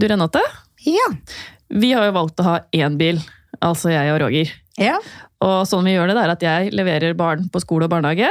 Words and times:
Du 0.00 0.06
Renate, 0.08 0.40
Ja. 0.86 1.08
vi 1.68 1.92
har 1.92 2.06
jo 2.08 2.14
valgt 2.16 2.40
å 2.40 2.46
ha 2.46 2.54
én 2.72 2.96
bil, 2.96 3.18
altså 3.60 3.90
jeg 3.92 4.14
og 4.14 4.22
Roger. 4.22 4.52
ja. 4.80 4.96
Og 5.40 5.64
sånn 5.64 5.86
vi 5.88 5.94
gjør 5.94 6.10
det, 6.10 6.16
det 6.18 6.22
er 6.22 6.30
at 6.34 6.42
jeg 6.44 6.72
leverer 6.76 7.14
barn 7.16 7.46
på 7.48 7.60
skole 7.62 7.86
og 7.86 7.92
barnehage, 7.92 8.28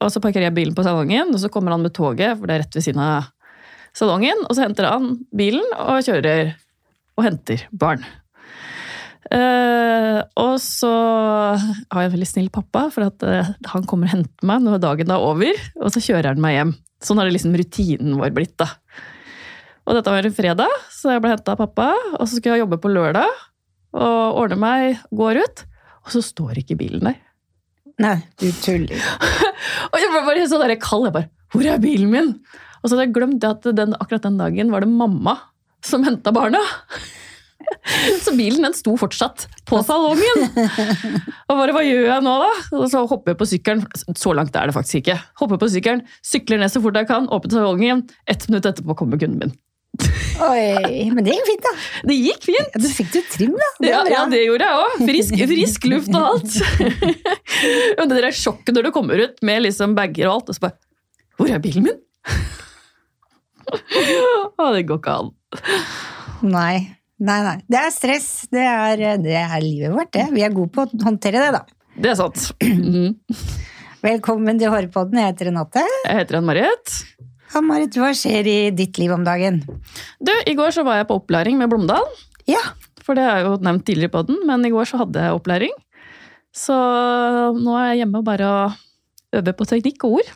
og 0.00 0.08
så 0.12 0.22
parkerer 0.24 0.46
jeg 0.48 0.54
bilen 0.56 0.76
på 0.76 0.84
salongen, 0.84 1.34
og 1.34 1.40
så 1.40 1.50
kommer 1.52 1.74
han 1.74 1.82
med 1.84 1.92
toget, 1.92 2.38
for 2.38 2.48
det 2.48 2.54
er 2.54 2.62
rett 2.64 2.76
ved 2.78 2.84
siden 2.86 3.02
av 3.04 3.26
salongen, 3.96 4.40
og 4.44 4.54
så 4.56 4.64
henter 4.64 4.88
han 4.88 5.18
bilen 5.36 5.64
og 5.76 6.00
kjører 6.04 6.54
og 7.16 7.24
henter 7.24 7.66
barn. 7.72 8.04
Uh, 9.26 10.22
og 10.38 10.56
så 10.62 10.92
har 11.58 12.04
jeg 12.04 12.08
en 12.08 12.14
veldig 12.14 12.28
snill 12.30 12.48
pappa, 12.54 12.86
for 12.94 13.08
at 13.08 13.24
uh, 13.26 13.52
han 13.72 13.84
kommer 13.88 14.08
og 14.08 14.14
henter 14.14 14.48
meg 14.48 14.64
når 14.64 14.80
dagen 14.84 15.12
er 15.12 15.28
over, 15.28 15.60
og 15.80 15.92
så 15.92 16.00
kjører 16.04 16.32
han 16.32 16.40
meg 16.44 16.56
hjem. 16.56 16.72
Sånn 17.04 17.20
har 17.20 17.28
det 17.28 17.36
liksom 17.36 17.56
rutinen 17.58 18.16
vår 18.20 18.32
blitt, 18.36 18.56
da. 18.60 18.70
Og 19.86 19.94
dette 19.94 20.12
var 20.12 20.26
en 20.26 20.34
fredag, 20.34 20.80
så 20.90 21.14
jeg 21.14 21.22
ble 21.22 21.30
henta 21.34 21.54
av 21.54 21.60
pappa, 21.62 21.92
og 22.18 22.24
så 22.26 22.34
skulle 22.34 22.56
jeg 22.56 22.64
jobbe 22.64 22.80
på 22.82 22.90
lørdag, 22.90 23.30
og 23.96 24.40
ordne 24.42 24.58
meg, 24.58 25.00
går 25.14 25.40
ut, 25.44 25.62
og 26.04 26.12
så 26.14 26.22
står 26.24 26.60
ikke 26.62 26.78
bilen 26.80 27.06
der. 27.06 27.20
Nei, 28.02 28.18
du 28.36 28.50
tuller. 28.60 29.00
Og 29.92 29.94
jeg 29.96 30.10
ble 30.12 30.20
bare 30.26 30.48
så 30.50 30.58
der 30.60 30.74
kald. 30.76 31.06
Jeg 31.08 31.14
bare, 31.14 31.30
hvor 31.54 31.64
er 31.64 31.78
bilen 31.80 32.10
min? 32.12 32.34
Og 32.82 32.90
så 32.90 32.92
hadde 32.92 33.06
jeg 33.06 33.14
glemt 33.16 33.46
at 33.48 33.64
den, 33.72 33.94
akkurat 33.96 34.26
den 34.26 34.36
dagen 34.36 34.72
var 34.74 34.84
det 34.84 34.90
mamma 34.92 35.38
som 35.84 36.04
henta 36.04 36.34
barna. 36.34 36.60
Så 38.22 38.34
bilen 38.36 38.62
den 38.62 38.74
sto 38.76 38.92
fortsatt 39.00 39.46
på 39.66 39.80
salongen. 39.82 40.44
Og 41.48 41.54
bare, 41.56 41.72
hva 41.74 41.82
gjør 41.82 42.04
jeg 42.06 42.22
nå, 42.22 42.34
da? 42.42 42.50
Og 42.78 42.84
så 42.92 43.00
hopper 43.10 43.32
jeg 43.32 43.40
på 43.40 43.48
sykkelen. 43.50 43.82
Så 44.14 44.34
langt 44.36 44.54
er 44.58 44.70
det 44.70 44.76
faktisk 44.76 45.00
ikke. 45.00 45.16
Hopper 45.40 45.58
på 45.62 45.70
sykkelen, 45.72 46.04
sykler 46.22 46.60
ned 46.62 46.70
så 46.70 46.82
fort 46.84 46.98
jeg 47.00 47.08
kan, 47.10 47.26
åpner 47.32 47.56
salongen. 47.58 48.04
Ett 48.28 48.46
minutt 48.50 48.68
etterpå 48.70 48.94
kommer 48.98 49.18
kunden 49.18 49.40
min. 49.42 49.56
Oi, 50.46 51.08
men 51.14 51.24
det 51.24 51.32
gikk 51.36 51.46
fint, 51.48 51.64
da. 51.64 51.72
Det 52.10 52.16
gikk 52.18 52.42
fint! 52.44 52.74
Ja, 52.74 52.80
du 52.82 52.88
fikk 52.92 53.14
jo 53.16 53.22
trim, 53.32 53.54
da. 53.56 53.68
Det 53.80 53.88
Ja, 53.92 54.00
ja, 54.12 54.24
det 54.30 54.40
gjorde 54.44 54.66
jeg 54.68 54.74
òg. 54.82 54.92
Frisk, 55.08 55.32
frisk 55.52 55.86
luft 55.88 56.12
og 56.12 56.22
alt. 56.32 56.52
Og 58.00 58.04
det 58.10 58.18
der 58.20 58.34
sjokket 58.36 58.74
når 58.76 58.88
du 58.88 58.90
kommer 58.94 59.22
ut 59.24 59.36
med 59.46 59.64
liksom 59.64 59.94
bager 59.96 60.28
og 60.28 60.34
alt, 60.40 60.48
og 60.52 60.58
så 60.58 60.66
bare 60.66 60.76
Hvor 61.38 61.48
er 61.52 61.62
bilen 61.64 61.86
min? 61.88 61.98
Å, 64.60 64.62
det 64.74 64.84
går 64.88 65.00
ikke 65.00 65.14
an. 65.22 65.32
Nei. 66.46 66.76
Nei, 67.16 67.38
nei. 67.46 67.56
Det 67.64 67.78
er 67.80 67.92
stress. 67.94 68.28
Det 68.52 68.60
er, 68.62 69.00
det 69.24 69.38
er 69.40 69.56
livet 69.64 69.94
vårt, 69.94 70.10
det. 70.14 70.26
Vi 70.36 70.44
er 70.44 70.52
gode 70.54 70.70
på 70.74 70.84
å 70.84 70.90
håndtere 71.06 71.40
det, 71.46 71.50
da. 71.56 71.62
Det 71.96 72.12
er 72.12 72.18
sant. 72.20 72.50
Mm. 72.66 73.14
Velkommen 74.04 74.58
til 74.60 74.68
Hårpodden. 74.70 75.16
Jeg 75.18 75.32
heter 75.32 75.48
Renate. 75.48 75.80
Jeg 76.04 76.16
heter 76.20 76.36
Ann-Marit. 76.38 76.92
Ja, 77.18 77.24
Marit, 77.64 77.96
hva 77.96 78.12
skjer 78.16 78.48
i 78.48 78.58
ditt 78.74 78.98
liv 79.00 79.12
om 79.14 79.24
dagen? 79.26 79.62
Du, 80.20 80.32
I 80.32 80.54
går 80.58 80.74
så 80.76 80.84
var 80.86 81.00
jeg 81.00 81.08
på 81.08 81.18
opplæring 81.20 81.58
med 81.60 81.70
Blomdal. 81.72 82.04
Ja. 82.48 82.62
For 83.06 83.18
det 83.18 83.26
er 83.26 83.44
jo 83.46 83.58
nevnt 83.62 83.86
tidligere 83.86 84.12
på 84.12 84.24
den, 84.28 84.40
men 84.48 84.64
i 84.66 84.72
går 84.74 84.88
så 84.90 85.00
hadde 85.02 85.22
jeg 85.22 85.36
opplæring. 85.36 85.74
Så 86.56 86.74
nå 87.56 87.76
er 87.78 87.92
jeg 87.92 88.02
hjemme 88.02 88.22
og 88.22 88.26
bare 88.26 88.50
øver 89.36 89.56
på 89.56 89.66
teknikk 89.68 90.06
og 90.08 90.20
ord. 90.20 90.32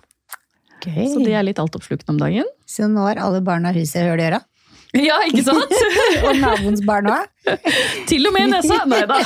Okay. 0.81 1.09
Så 1.13 1.21
det 1.25 1.35
er 1.37 1.45
litt 1.45 1.61
altoppslukende 1.61 2.15
om 2.15 2.21
dagen. 2.21 2.49
Så 2.69 2.89
nå 2.89 3.05
har 3.05 3.21
alle 3.21 3.43
barna 3.45 3.73
huset 3.77 4.07
høl 4.07 4.23
i 4.23 4.31
øra? 4.31 4.41
Ja, 4.97 5.21
ikke 5.23 5.45
sant? 5.47 5.71
Og 6.27 6.41
naboens 6.41 6.81
barn 6.83 7.07
òg? 7.13 7.29
Til 8.11 8.27
og 8.27 8.35
med 8.35 8.49
i 8.49 8.51
nesa. 8.51 8.81
Nei 8.91 9.05
da. 9.07 9.21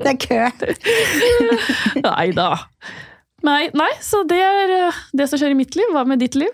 Det 0.00 0.10
er 0.10 0.16
kø. 0.18 0.40
Nei 2.02 2.26
da. 2.34 2.48
Nei, 3.44 3.68
nei, 3.76 3.90
så 4.04 4.22
det 4.28 4.40
er 4.40 4.72
eh, 4.72 5.04
det 5.16 5.28
som 5.28 5.40
skjer 5.40 5.52
i 5.52 5.58
mitt 5.58 5.76
liv. 5.76 5.90
Hva 5.92 6.06
med 6.08 6.22
ditt 6.22 6.36
liv? 6.38 6.52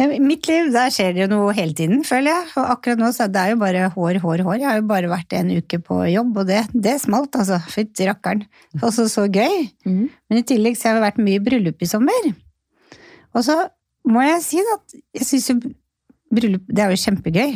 I 0.00 0.18
mitt 0.22 0.48
liv, 0.48 0.70
der 0.72 0.90
skjer 0.90 1.12
det 1.14 1.20
jo 1.22 1.28
noe 1.30 1.52
hele 1.54 1.76
tiden, 1.76 2.00
føler 2.06 2.32
jeg. 2.32 2.46
Og 2.56 2.70
akkurat 2.74 3.02
nå 3.02 3.10
så 3.14 3.28
det 3.30 3.42
er 3.42 3.52
jo 3.52 3.58
bare 3.60 3.90
hår, 3.92 4.18
hår, 4.22 4.44
hår. 4.46 4.56
Jeg 4.62 4.68
har 4.70 4.78
jo 4.80 4.86
bare 4.88 5.10
vært 5.12 5.36
en 5.36 5.52
uke 5.52 5.78
på 5.84 5.98
jobb, 6.10 6.32
og 6.42 6.48
det, 6.48 6.62
det 6.72 6.96
smalt, 7.02 7.36
altså. 7.38 7.60
Fytti 7.70 8.08
rakkeren. 8.08 8.46
Også 8.80 9.06
så 9.12 9.26
gøy. 9.28 9.68
Mm. 9.84 10.06
Men 10.08 10.40
i 10.40 10.46
tillegg 10.48 10.80
så 10.80 10.88
har 10.88 10.98
det 10.98 11.04
vært 11.04 11.20
mye 11.22 11.42
bryllup 11.44 11.84
i 11.84 11.90
sommer. 11.90 12.32
Og 13.36 13.44
så 13.46 13.58
må 14.08 14.24
jeg 14.24 14.40
si 14.44 14.64
at 14.74 14.96
jeg 15.20 15.28
syns 15.28 15.52
jo 15.52 15.60
bryllup 16.32 16.64
Det 16.72 16.82
er 16.82 16.94
jo 16.94 17.02
kjempegøy. 17.04 17.52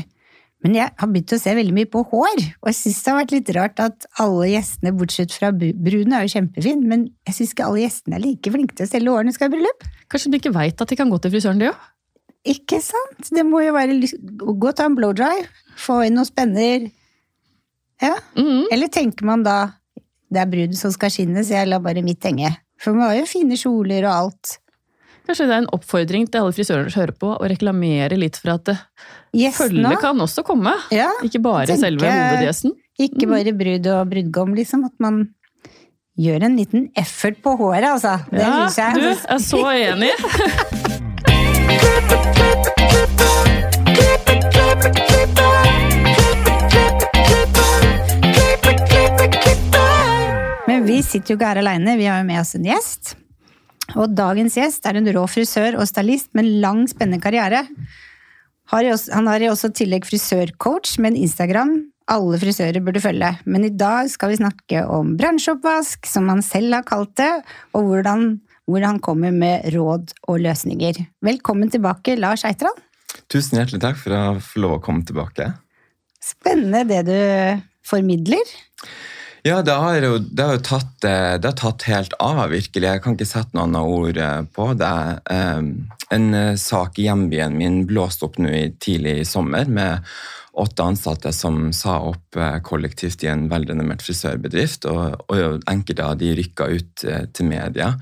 Men 0.67 0.75
jeg 0.75 0.91
har 0.99 1.11
begynt 1.13 1.31
å 1.31 1.39
se 1.39 1.53
veldig 1.55 1.75
mye 1.77 1.87
på 1.87 2.01
hår, 2.11 2.41
og 2.59 2.69
jeg 2.73 2.75
syns 2.81 2.97
det 3.05 3.13
har 3.13 3.19
vært 3.21 3.35
litt 3.37 3.51
rart 3.55 3.83
at 3.85 4.07
alle 4.19 4.49
gjestene, 4.51 4.91
bortsett 4.99 5.31
fra 5.37 5.53
bu- 5.55 5.71
er 5.71 6.25
jo 6.27 6.33
kjempefin, 6.33 6.81
men 6.91 7.05
jeg 7.29 7.37
syns 7.37 7.53
ikke 7.55 7.69
alle 7.69 7.85
gjestene 7.85 8.17
er 8.19 8.25
like 8.25 8.51
flinke 8.51 8.75
til 8.75 8.83
å 8.89 8.91
stelle 8.91 9.13
hårene 9.15 9.35
skal 9.37 9.47
i 9.47 9.55
bryllup. 9.55 9.87
Kanskje 10.11 10.33
de 10.33 10.41
ikke 10.41 10.53
veit 10.57 10.83
at 10.83 10.91
de 10.91 10.99
kan 10.99 11.13
gå 11.13 11.21
til 11.23 11.31
frisøren, 11.37 11.61
de 11.63 11.69
òg? 11.71 11.87
Ikke 12.51 12.81
sant? 12.83 13.31
Det 13.31 13.45
må 13.47 13.63
jo 13.63 13.73
være 13.75 13.95
Gå 14.43 14.69
og 14.73 14.75
ta 14.79 14.87
en 14.91 14.99
blowdry, 14.99 15.47
få 15.79 16.01
inn 16.07 16.19
noen 16.19 16.27
spenner. 16.27 16.91
Ja. 18.03 18.17
Mhm. 18.37 18.67
Eller 18.75 18.91
tenker 18.91 19.25
man 19.25 19.47
da 19.47 19.73
det 20.31 20.43
er 20.43 20.51
bruden 20.51 20.75
som 20.75 20.91
skal 20.91 21.11
skinne, 21.15 21.47
så 21.47 21.61
jeg 21.61 21.71
lar 21.71 21.79
bare 21.83 22.03
mitt 22.03 22.27
henge. 22.27 22.51
For 22.83 22.93
man 22.93 23.11
har 23.13 23.21
jo 23.21 23.31
fine 23.31 23.55
kjoler 23.55 24.03
og 24.11 24.15
alt. 24.17 24.59
Kanskje 25.27 25.47
det 25.49 25.55
er 25.57 25.63
en 25.65 25.71
oppfordring 25.75 26.29
til 26.31 26.39
alle 26.41 26.53
frisører 26.55 26.91
som 26.93 27.01
hører 27.03 27.17
på, 27.19 27.29
å 27.35 27.49
reklamere 27.51 28.15
litt 28.19 28.37
for 28.39 28.51
at 28.55 28.65
det- 28.71 28.79
følge 29.57 29.97
kan 30.01 30.19
også 30.23 30.43
komme. 30.47 30.73
Ja, 30.91 31.11
Ikke 31.23 31.41
bare 31.43 31.67
tenker- 31.67 31.81
selve 31.81 32.07
hovedgjesten. 32.07 32.73
ikke 32.99 33.27
bare 33.29 33.53
brud 33.53 33.87
og 33.87 34.09
brudgom, 34.11 34.55
liksom. 34.55 34.85
At 34.87 34.93
man 35.01 35.29
gjør 36.19 36.43
en 36.45 36.57
liten 36.57 36.89
effort 36.97 37.43
på 37.43 37.57
håret, 37.59 37.85
altså. 37.85 38.19
Det 38.31 38.41
Ja, 38.41 38.69
jeg. 38.69 38.95
du 38.95 39.01
er 39.11 39.39
så 39.39 39.65
enig. 39.75 40.13
Men 50.67 50.85
vi 50.87 50.99
sitter 51.07 51.35
jo 51.35 51.39
ikke 51.39 51.49
her 51.53 51.61
aleine, 51.63 51.95
vi 51.99 52.09
har 52.11 52.21
jo 52.21 52.27
med 52.29 52.41
oss 52.43 52.55
en 52.59 52.67
gjest. 52.67 53.15
Og 53.95 54.11
dagens 54.19 54.57
gjest 54.59 54.89
er 54.89 54.99
en 54.99 55.13
rå 55.15 55.23
frisør 55.31 55.79
og 55.79 55.87
stylist 55.87 56.33
med 56.35 56.45
en 56.45 56.61
lang, 56.65 56.87
spennende 56.91 57.23
karriere. 57.23 57.63
Han 58.73 59.31
har 59.31 59.45
i 59.45 59.51
også 59.53 59.71
tillegg 59.71 60.09
frisørcoach 60.09 60.97
med 60.99 61.15
en 61.15 61.23
Instagram 61.29 61.77
alle 62.13 62.39
frisører 62.39 62.83
burde 62.85 63.03
følge. 63.03 63.33
Men 63.51 63.67
i 63.67 63.73
dag 63.75 64.11
skal 64.11 64.33
vi 64.33 64.41
snakke 64.41 64.85
om 64.91 65.15
bransjeoppvask, 65.19 66.07
som 66.07 66.31
han 66.31 66.43
selv 66.45 66.79
har 66.79 66.87
kalt 66.87 67.17
det, 67.19 67.33
og 67.75 67.89
hvordan, 67.91 68.29
hvordan 68.67 68.97
han 68.97 69.03
kommer 69.03 69.35
med 69.35 69.67
råd 69.75 70.15
og 70.31 70.43
løsninger. 70.45 71.03
Velkommen 71.27 71.73
tilbake, 71.73 72.17
Lars 72.21 72.47
Eitran. 72.47 72.79
Tusen 73.33 73.59
hjertelig 73.59 73.83
takk 73.83 73.99
for 73.99 74.15
å 74.15 74.25
få 74.43 74.63
lov 74.63 74.79
å 74.79 74.83
komme 74.85 75.07
tilbake. 75.07 75.51
Spennende 76.23 76.85
det 76.87 77.03
du 77.09 77.19
formidler. 77.87 78.55
Ja, 79.47 79.61
det 79.63 79.75
har 79.79 80.03
jo, 80.03 80.17
det 80.19 80.43
har 80.43 80.57
jo 80.57 80.63
tatt, 80.67 81.05
eh, 81.07 81.37
det 81.39 81.53
har 81.53 81.59
tatt 81.61 81.85
helt 81.87 82.15
av, 82.19 82.49
virkelig. 82.51 82.89
Jeg 82.89 83.03
kan 83.05 83.15
ikke 83.15 83.29
sette 83.29 83.55
noen 83.55 83.77
annet 83.77 83.93
ord 83.95 84.19
eh, 84.19 84.41
på 84.57 84.73
det. 84.81 84.97
Eh, 85.31 85.61
En 86.15 86.27
sak 86.55 87.01
i 87.03 87.09
hjembyen 87.09 87.57
min 87.59 87.81
blåste 87.87 88.29
opp 88.29 88.37
nå 88.39 88.51
tidlig 88.79 89.17
i 89.21 89.25
sommer 89.27 89.67
med 89.67 90.05
åtte 90.57 90.85
ansatte 90.85 91.33
som 91.37 91.69
sa 91.77 91.99
opp 92.09 92.37
eh, 92.41 92.59
kollektivt 92.65 93.25
i 93.25 93.31
en 93.33 93.47
velrenommert 93.51 94.05
frisørbedrift, 94.05 94.89
og, 94.89 95.27
og 95.33 95.67
enkelte 95.69 96.05
av 96.05 96.17
de 96.21 96.33
rykka 96.39 96.69
ut 96.73 97.05
eh, 97.05 97.27
til 97.37 97.51
media. 97.51 97.93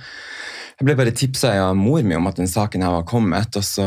Jeg 0.74 0.88
ble 0.88 0.96
bare 0.98 1.14
tipsa 1.14 1.52
av 1.62 1.76
mor 1.78 2.02
mi 2.02 2.16
om 2.18 2.26
at 2.26 2.38
den 2.40 2.50
saken 2.50 2.82
her 2.82 2.96
var 2.96 3.04
kommet, 3.06 3.54
og 3.58 3.66
så 3.66 3.86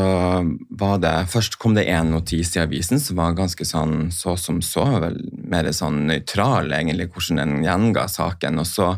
var 0.80 1.00
det 1.02 1.16
Først 1.28 1.58
kom 1.60 1.76
det 1.76 1.84
én 1.92 2.14
notis 2.14 2.54
i 2.56 2.62
avisen 2.62 3.00
som 3.00 3.20
var 3.20 3.36
ganske 3.36 3.64
sånn 3.68 4.08
så 4.14 4.38
som 4.40 4.62
så, 4.64 4.86
vel 5.04 5.18
mer 5.52 5.68
sånn 5.76 6.06
nøytral, 6.08 6.72
egentlig, 6.72 7.10
hvordan 7.12 7.42
den 7.42 7.66
gjenga 7.66 8.06
saken. 8.08 8.62
Og 8.64 8.68
så 8.68 8.94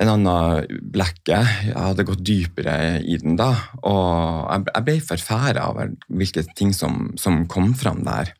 en 0.00 0.10
annen 0.10 0.80
blekke. 0.92 1.40
Jeg 1.68 1.76
hadde 1.76 2.06
gått 2.08 2.24
dypere 2.26 2.76
i 3.04 3.18
den 3.20 3.36
da, 3.38 3.52
og 3.84 4.48
jeg 4.72 4.86
ble 4.88 4.96
forferda 5.04 5.68
over 5.70 5.92
hvilke 6.08 6.44
ting 6.56 6.72
som, 6.76 7.10
som 7.20 7.44
kom 7.50 7.74
fram 7.78 8.02
der. 8.08 8.32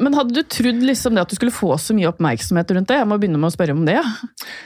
Men 0.00 0.16
hadde 0.16 0.34
du 0.36 0.42
trodd 0.48 0.82
liksom 0.84 1.16
det 1.16 1.24
at 1.24 1.32
du 1.32 1.36
skulle 1.36 1.54
få 1.54 1.74
så 1.80 1.94
mye 1.96 2.08
oppmerksomhet 2.10 2.72
rundt 2.76 2.88
det? 2.90 2.98
Jeg 3.00 3.08
må 3.10 3.18
begynne 3.20 3.40
med 3.40 3.50
å 3.50 3.54
spørre 3.54 3.76
om 3.76 3.84
det. 3.88 3.98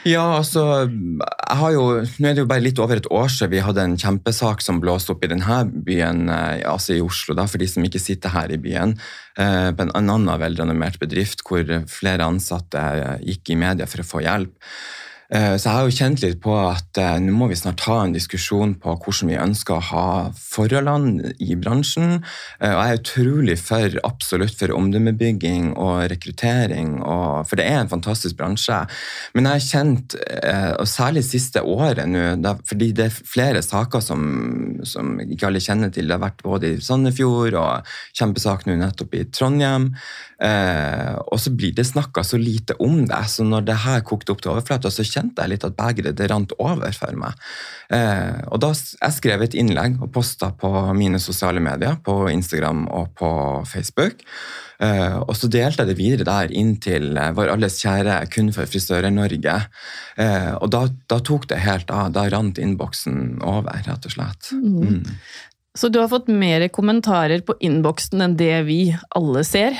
Ja, 0.07 0.25
altså 0.39 0.65
jeg 0.87 1.59
har 1.61 1.75
jo, 1.75 1.85
Nå 2.05 2.31
er 2.31 2.37
det 2.37 2.45
jo 2.45 2.51
bare 2.51 2.65
litt 2.65 2.81
over 2.83 3.01
et 3.01 3.11
år 3.11 3.31
siden 3.33 3.53
vi 3.55 3.63
hadde 3.65 3.85
en 3.85 3.99
kjempesak 4.01 4.63
som 4.65 4.81
blåste 4.83 5.15
opp 5.15 5.25
i 5.27 5.31
denne 5.33 5.61
byen, 5.87 6.29
eh, 6.33 6.65
altså 6.71 6.97
i 6.97 7.03
Oslo, 7.05 7.37
da, 7.39 7.47
for 7.51 7.63
de 7.63 7.69
som 7.71 7.85
ikke 7.87 8.03
sitter 8.03 8.35
her 8.35 8.55
i 8.55 8.61
byen. 8.61 8.97
eh, 9.39 9.71
På 9.75 9.87
en 9.87 9.95
en 9.95 10.11
annen 10.11 10.41
velrenommert 10.41 10.99
bedrift 11.01 11.43
hvor 11.47 11.65
flere 11.91 12.27
ansatte 12.27 12.83
gikk 13.25 13.51
i 13.55 13.59
media 13.59 13.87
for 13.87 14.03
å 14.03 14.09
få 14.09 14.23
hjelp. 14.25 14.53
Eh, 15.35 15.57
Så 15.59 15.67
jeg 15.69 15.75
har 15.75 15.89
jo 15.89 15.95
kjent 15.97 16.23
litt 16.23 16.41
på 16.45 16.55
at 16.55 16.99
eh, 17.01 17.17
nå 17.23 17.33
må 17.35 17.49
vi 17.51 17.59
snart 17.59 17.83
ha 17.89 17.97
en 18.05 18.15
diskusjon 18.15 18.77
på 18.79 18.95
hvordan 19.03 19.33
vi 19.33 19.39
ønsker 19.41 19.79
å 19.79 19.87
ha 19.89 20.07
forholdene 20.39 21.33
i 21.43 21.57
bransjen. 21.59 22.21
Eh, 22.61 22.71
Og 22.71 22.79
jeg 22.79 22.93
er 22.93 23.01
utrolig 23.01 23.57
for 23.59 23.99
absolutt 24.07 24.55
for 24.61 24.75
omdømmebygging 24.77 25.73
og 25.75 26.05
rekruttering, 26.13 27.01
og, 27.03 27.49
for 27.49 27.59
det 27.59 27.67
er 27.67 27.81
en 27.81 27.91
fantastisk 27.91 28.39
bransje. 28.39 28.79
Men 29.35 29.49
jeg 29.49 29.55
har 29.55 29.65
kjent, 29.65 30.17
og 30.79 30.87
særlig 30.89 31.25
siste 31.27 31.63
året 31.63 32.07
nå, 32.09 32.53
fordi 32.69 32.91
det 32.97 33.07
er 33.09 33.17
flere 33.35 33.63
saker 33.65 34.03
som, 34.05 34.23
som 34.87 35.17
ikke 35.23 35.49
alle 35.49 35.63
kjenner 35.63 35.91
til. 35.95 36.07
Det 36.09 36.17
har 36.17 36.23
vært 36.23 36.45
både 36.45 36.75
i 36.75 36.83
Sandefjord 36.85 37.57
og 37.59 37.95
kjempesak 38.17 38.67
nå 38.69 38.77
nettopp 38.81 39.17
i 39.19 39.25
Trondheim. 39.35 39.91
Eh, 40.43 41.15
og 41.31 41.39
så 41.41 41.53
blir 41.55 41.75
det 41.77 41.87
snakka 41.87 42.25
så 42.27 42.39
lite 42.41 42.77
om 42.83 43.05
det. 43.07 43.23
Så 43.31 43.47
når 43.47 43.69
det 43.69 43.79
her 43.85 44.03
kokte 44.07 44.35
opp 44.35 44.43
til 44.43 44.55
overflata, 44.55 44.91
så 44.91 45.07
kjente 45.07 45.45
jeg 45.45 45.55
litt 45.55 45.67
at 45.67 45.79
begeret 45.79 46.19
det 46.19 46.29
rant 46.33 46.55
over 46.59 46.97
for 46.97 47.21
meg. 47.21 47.39
Eh, 47.95 48.43
og 48.51 48.61
da 48.65 48.73
jeg 48.75 49.19
skrev 49.19 49.47
et 49.47 49.57
innlegg 49.59 50.01
og 50.03 50.13
posta 50.15 50.51
på 50.59 50.71
mine 50.97 51.21
sosiale 51.23 51.63
medier, 51.63 51.99
på 52.05 52.25
Instagram 52.33 52.87
og 52.91 53.15
på 53.19 53.31
Facebook. 53.71 54.25
Eh, 54.83 55.17
og 55.23 55.37
så 55.39 55.49
delte 55.53 55.85
jeg 55.85 55.93
det 55.93 55.99
videre 56.01 56.27
der 56.27 56.53
inn 56.55 56.75
til 56.83 57.15
eh, 57.15 57.31
vår 57.37 57.53
alles 57.53 57.79
kjære 57.79 58.17
Kun 58.35 58.51
for 58.55 58.69
frisører 58.71 59.13
Norge. 59.15 59.57
Eh, 60.19 60.53
og 60.59 60.71
da, 60.75 60.87
da 61.11 61.21
tok 61.23 61.49
det 61.53 61.63
helt 61.63 61.93
av. 61.95 62.11
Da 62.17 62.27
rant 62.33 62.59
innboksen 62.61 63.41
over, 63.47 63.85
rett 63.87 64.09
og 64.09 64.17
slett. 64.17 64.51
Mm. 64.53 65.05
Så 65.75 65.91
du 65.91 65.99
har 65.99 66.11
fått 66.11 66.31
mer 66.31 66.67
kommentarer 66.75 67.43
på 67.47 67.57
innboksen 67.63 68.23
enn 68.23 68.37
det 68.39 68.57
vi 68.69 68.81
alle 69.19 69.43
ser? 69.47 69.79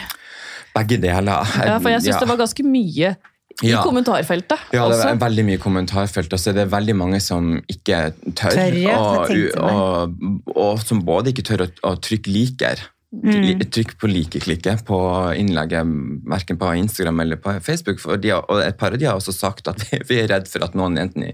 Begge 0.75 0.99
deler. 1.03 1.55
Ja, 1.65 1.79
for 1.79 1.91
jeg 1.93 2.03
syns 2.03 2.15
Ja. 2.17 2.21
det 2.25 2.29
var 2.33 2.41
ganske 2.43 2.65
mye 2.67 3.15
i 3.63 3.69
Ja. 3.71 3.83
kommentarfeltet. 3.87 4.59
Ja, 4.75 4.89
det 4.89 4.97
også. 4.99 5.11
er 5.13 5.21
veldig 5.21 5.45
mye 5.47 5.59
kommentarfelt, 5.63 6.33
og 6.35 6.39
så 6.43 6.51
er 6.51 6.57
det 6.59 6.71
veldig 6.73 6.97
mange 6.99 7.21
som 7.23 7.53
ikke 7.71 8.01
tør. 8.35 8.51
Tør, 8.51 8.75
ja, 8.83 8.97
og, 8.99 9.31
og, 9.63 10.57
og 10.57 10.81
som 10.83 11.05
både 11.07 11.31
ikke 11.31 11.47
tør 11.47 11.67
å, 11.67 11.71
å 11.87 11.95
trykke 12.03 12.33
liker. 12.35 12.83
Mm. 13.15 13.61
Trykk 13.71 13.93
på 14.03 14.09
like-klikket 14.11 14.81
på 14.89 14.97
innlegget, 15.39 15.87
verken 16.27 16.59
på 16.59 16.73
Instagram 16.81 17.21
eller 17.23 17.37
på 17.39 17.53
Facebook. 17.63 18.01
For 18.03 18.17
de, 18.19 18.33
og 18.35 18.59
et 18.65 18.77
par 18.77 18.91
av 18.91 18.99
de 18.99 19.07
har 19.07 19.15
også 19.21 19.31
sagt 19.37 19.69
at 19.71 19.79
vi, 19.87 20.01
vi 20.09 20.19
er 20.25 20.27
redd 20.33 20.49
for 20.51 20.65
at 20.67 20.75
noen 20.75 20.99
enten 20.99 21.29
i, 21.29 21.33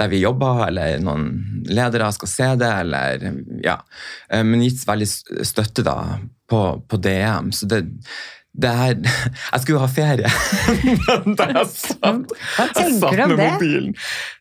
der 0.00 0.08
vi 0.08 0.22
jobber, 0.22 0.64
eller 0.70 0.96
noen 1.04 1.26
ledere 1.68 2.08
skal 2.16 2.32
se 2.32 2.48
det, 2.64 2.72
eller 2.86 3.28
ja. 3.62 3.76
Eh, 4.32 4.42
Men 4.48 4.64
gitt 4.64 4.86
veldig 4.88 5.10
støtte 5.44 5.84
da 5.84 5.98
på, 6.48 6.62
på 6.88 6.96
DM. 7.04 7.52
Så 7.52 7.68
det, 7.68 7.84
det 8.52 8.70
er 8.70 8.96
Jeg 9.52 9.60
skulle 9.62 9.76
jo 9.76 9.82
ha 9.84 9.88
ferie! 9.90 10.30
Men 11.24 11.36
da 11.38 11.46
jeg 11.52 11.68
satt, 11.70 12.32
jeg 12.58 12.96
satt 12.98 13.14
med 13.14 13.36
det? 13.38 13.46
mobilen 13.54 13.92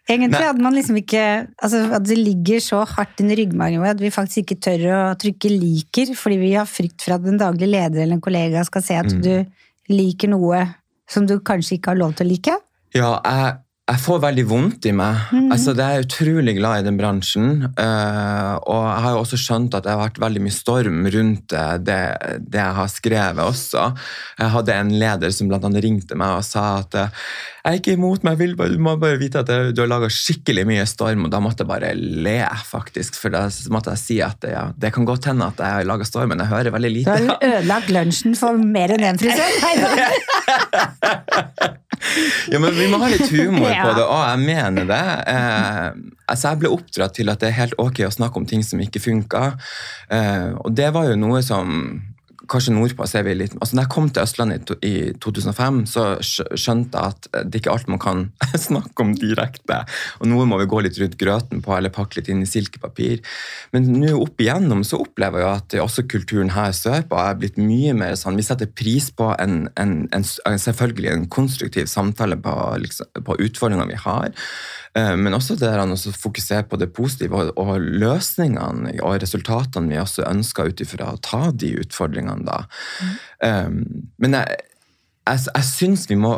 Egentlig 0.10 0.42
hadde 0.48 0.66
man 0.66 0.74
liksom 0.74 0.98
ikke 0.98 1.22
altså 1.62 1.84
At 2.00 2.08
det 2.10 2.18
ligger 2.18 2.64
så 2.66 2.80
hardt 2.90 3.22
inni 3.22 3.38
ryggmargen 3.38 3.84
vår 3.84 3.92
at 3.94 4.02
vi 4.02 4.10
faktisk 4.14 4.42
ikke 4.48 4.58
tør 4.66 4.86
å 4.96 5.00
trykke 5.22 5.52
liker, 5.54 6.16
fordi 6.18 6.40
vi 6.42 6.52
har 6.58 6.66
frykt 6.70 7.06
for 7.06 7.20
at 7.20 7.28
en 7.30 7.38
daglig 7.38 7.70
leder 7.70 8.02
eller 8.08 8.18
en 8.18 8.24
kollega 8.26 8.66
skal 8.66 8.86
se 8.86 8.98
at 8.98 9.12
Mm. 9.14 9.22
du 9.22 9.94
liker 9.94 10.30
noe 10.34 10.64
som 11.10 11.26
du 11.30 11.36
kanskje 11.46 11.78
ikke 11.78 11.94
har 11.94 11.98
lov 12.02 12.12
til 12.18 12.28
å 12.28 12.30
like. 12.30 12.56
Ja, 12.98 13.12
jeg, 13.26 13.54
jeg 13.89 14.01
får 14.03 14.19
veldig 14.21 14.44
vondt 14.50 14.86
i 14.86 14.91
meg. 14.94 15.21
Mm. 15.33 15.47
Altså, 15.53 15.74
jeg 15.74 15.97
er 15.97 16.03
utrolig 16.06 16.53
glad 16.59 16.81
i 16.81 16.86
den 16.86 16.97
bransjen. 17.00 17.47
Uh, 17.74 18.53
og 18.69 18.83
jeg 18.86 19.03
har 19.06 19.15
jo 19.15 19.21
også 19.24 19.39
skjønt 19.41 19.77
at 19.77 19.86
det 19.86 19.94
har 19.95 20.03
vært 20.03 20.19
veldig 20.21 20.44
mye 20.45 20.53
storm 20.53 21.07
rundt 21.09 21.56
det, 21.88 22.01
det 22.45 22.62
jeg 22.62 22.77
har 22.80 22.91
skrevet 22.94 23.41
også. 23.41 23.88
Jeg 24.38 24.53
hadde 24.56 24.75
en 24.75 24.94
leder 25.01 25.33
som 25.33 25.50
blant 25.50 25.65
annet 25.65 25.83
ringte 25.86 26.18
meg 26.19 26.38
og 26.38 26.45
sa 26.45 26.65
at 26.83 27.00
uh, 27.01 27.24
jeg 27.59 27.75
er 27.75 27.80
ikke 27.81 27.95
imot 27.97 28.24
meg, 28.25 28.38
vil 28.39 28.53
du 28.56 28.77
må 28.81 28.94
bare 29.01 29.18
vite 29.19 29.41
at 29.44 29.50
du 29.75 29.81
har 29.81 29.89
laga 29.89 30.07
skikkelig 30.13 30.63
mye 30.69 30.86
storm. 30.89 31.25
Og 31.27 31.33
da 31.33 31.41
måtte 31.44 31.65
jeg 31.65 31.71
bare 31.71 31.91
le, 31.97 32.38
faktisk. 32.69 33.18
For 33.19 33.33
da 33.33 33.47
måtte 33.74 33.94
jeg 33.97 34.03
si 34.03 34.18
at 34.25 34.45
ja, 34.47 34.69
det 34.77 34.94
kan 34.95 35.07
godt 35.09 35.27
hende 35.30 35.50
at 35.50 35.59
jeg 35.59 35.80
har 35.80 35.89
laga 35.89 36.07
storm, 36.07 36.30
men 36.33 36.45
jeg 36.45 36.53
hører 36.53 36.71
veldig 36.77 36.94
Du 36.94 36.97
lite. 37.01 37.18
har 37.18 37.50
ødelagt 37.50 37.89
lunsjen 37.94 38.38
for 38.39 38.53
mer 38.57 38.95
enn 38.95 39.09
én 39.12 39.19
frisør. 39.21 39.50
Ja, 42.50 42.59
men 42.59 42.75
Vi 42.77 42.88
må 42.88 43.00
ha 43.01 43.09
litt 43.12 43.27
humor 43.33 43.69
Ja. 43.80 43.88
på 43.88 43.96
det, 43.98 44.06
og 44.06 44.22
jeg 44.28 44.44
mener 44.44 44.88
det. 44.90 45.02
Eh, 45.31 45.90
altså 46.28 46.54
Jeg 46.54 46.62
ble 46.62 46.72
oppdratt 46.76 47.16
til 47.16 47.31
at 47.31 47.42
det 47.42 47.50
er 47.50 47.60
helt 47.62 47.78
ok 47.80 48.04
å 48.08 48.14
snakke 48.14 48.42
om 48.42 48.48
ting 48.50 48.64
som 48.66 48.81
ikke 48.84 49.02
funka. 49.02 49.44
Eh, 50.12 50.50
og 50.60 50.74
det 50.76 50.92
var 50.96 51.10
jo 51.10 51.20
noe 51.20 51.42
som 51.46 52.02
Kanskje 52.50 52.74
nordpå 52.74 53.06
ser 53.10 53.25
vi 53.28 53.36
litt 53.38 53.56
altså 53.60 53.78
når 53.78 53.86
jeg 53.86 53.92
kom 53.94 54.07
til 54.10 54.24
Østlandet 54.24 54.72
i 54.86 54.94
2005, 55.22 55.80
så 55.90 56.06
skjønte 56.24 57.00
jeg 57.00 57.13
at 57.13 57.28
det 57.46 57.60
er 57.60 57.62
ikke 57.62 57.74
alt 57.74 57.92
man 57.92 58.01
kan 58.01 58.24
snakke 58.68 59.06
om 59.06 59.13
direkte. 59.18 59.81
Og 60.19 60.31
noe 60.31 60.48
må 60.50 60.60
vi 60.62 60.69
gå 60.69 60.81
litt 60.86 61.00
rundt 61.01 61.18
grøten 61.19 61.63
på, 61.66 61.75
eller 61.75 61.94
pakke 61.94 62.19
litt 62.19 62.31
inn 62.31 62.44
i 62.46 62.50
silkepapir. 62.50 63.22
Men 63.75 63.90
nå 63.94 64.16
opp 64.18 64.42
igjennom 64.42 64.84
så 64.88 65.01
opplever 65.04 65.44
jeg 65.44 65.63
at 65.63 65.78
også 65.84 66.07
kulturen 66.10 66.54
her 66.56 66.74
sørpå 66.75 67.19
er 67.22 67.40
blitt 67.40 67.60
mye 67.62 67.94
mer 67.98 68.18
sånn 68.19 68.38
Vi 68.40 68.46
setter 68.46 68.69
pris 68.72 69.10
på 69.16 69.31
en, 69.42 69.62
en, 69.80 69.96
en, 70.16 70.25
selvfølgelig 70.25 71.13
en 71.13 71.30
konstruktiv 71.31 71.90
samtale 71.92 72.40
på, 72.40 72.56
liksom, 72.81 73.10
på 73.25 73.40
utfordringene 73.46 73.90
vi 73.92 74.00
har. 74.00 74.31
Eh, 75.00 75.16
Men 75.18 75.38
også 75.38 75.57
det 75.57 75.69
der 75.69 75.81
å 75.84 75.98
fokusere 75.98 76.68
på 76.69 76.80
det 76.81 76.92
positive 76.96 77.36
og, 77.36 77.51
og 77.60 77.75
løsningene 77.80 78.96
og 79.00 79.19
resultatene 79.24 79.94
vi 79.94 80.01
også 80.01 80.28
ønsker 80.28 80.72
ut 80.72 80.86
ifra 80.86 81.13
å 81.13 81.22
ta 81.24 81.50
de 81.51 81.75
utfordringene. 81.84 82.46
da. 82.48 82.63
Um, 83.44 83.84
men 84.19 84.40
jeg, 84.40 84.63
jeg, 85.30 85.46
jeg 85.51 85.68
syns 85.69 86.07
vi 86.10 86.18
må, 86.19 86.38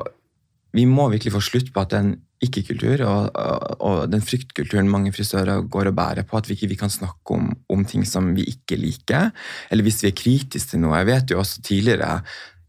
vi 0.75 0.85
må 0.89 1.09
virkelig 1.13 1.35
få 1.37 1.45
slutt 1.51 1.71
på 1.73 1.85
at 1.85 1.95
den 1.95 2.19
ikke-kultur 2.41 3.03
og, 3.05 3.35
og, 3.37 3.73
og 3.85 3.97
den 4.09 4.23
fryktkulturen 4.25 4.89
mange 4.89 5.11
frisører 5.13 5.61
går 5.69 5.91
og 5.91 5.97
bærer 5.97 6.25
på, 6.25 6.39
at 6.39 6.47
vi 6.49 6.57
ikke 6.57 6.71
vi 6.71 6.79
kan 6.79 6.93
snakke 6.93 7.35
om, 7.35 7.51
om 7.69 7.83
ting 7.85 8.05
som 8.09 8.31
vi 8.33 8.47
ikke 8.49 8.79
liker, 8.81 9.29
eller 9.69 9.85
hvis 9.85 10.01
vi 10.01 10.09
er 10.09 10.17
kritiske 10.17 10.73
til 10.73 10.81
noe. 10.81 10.97
Jeg 11.03 11.11
vet 11.11 11.33
jo 11.33 11.41
også 11.41 11.61
tidligere 11.67 12.15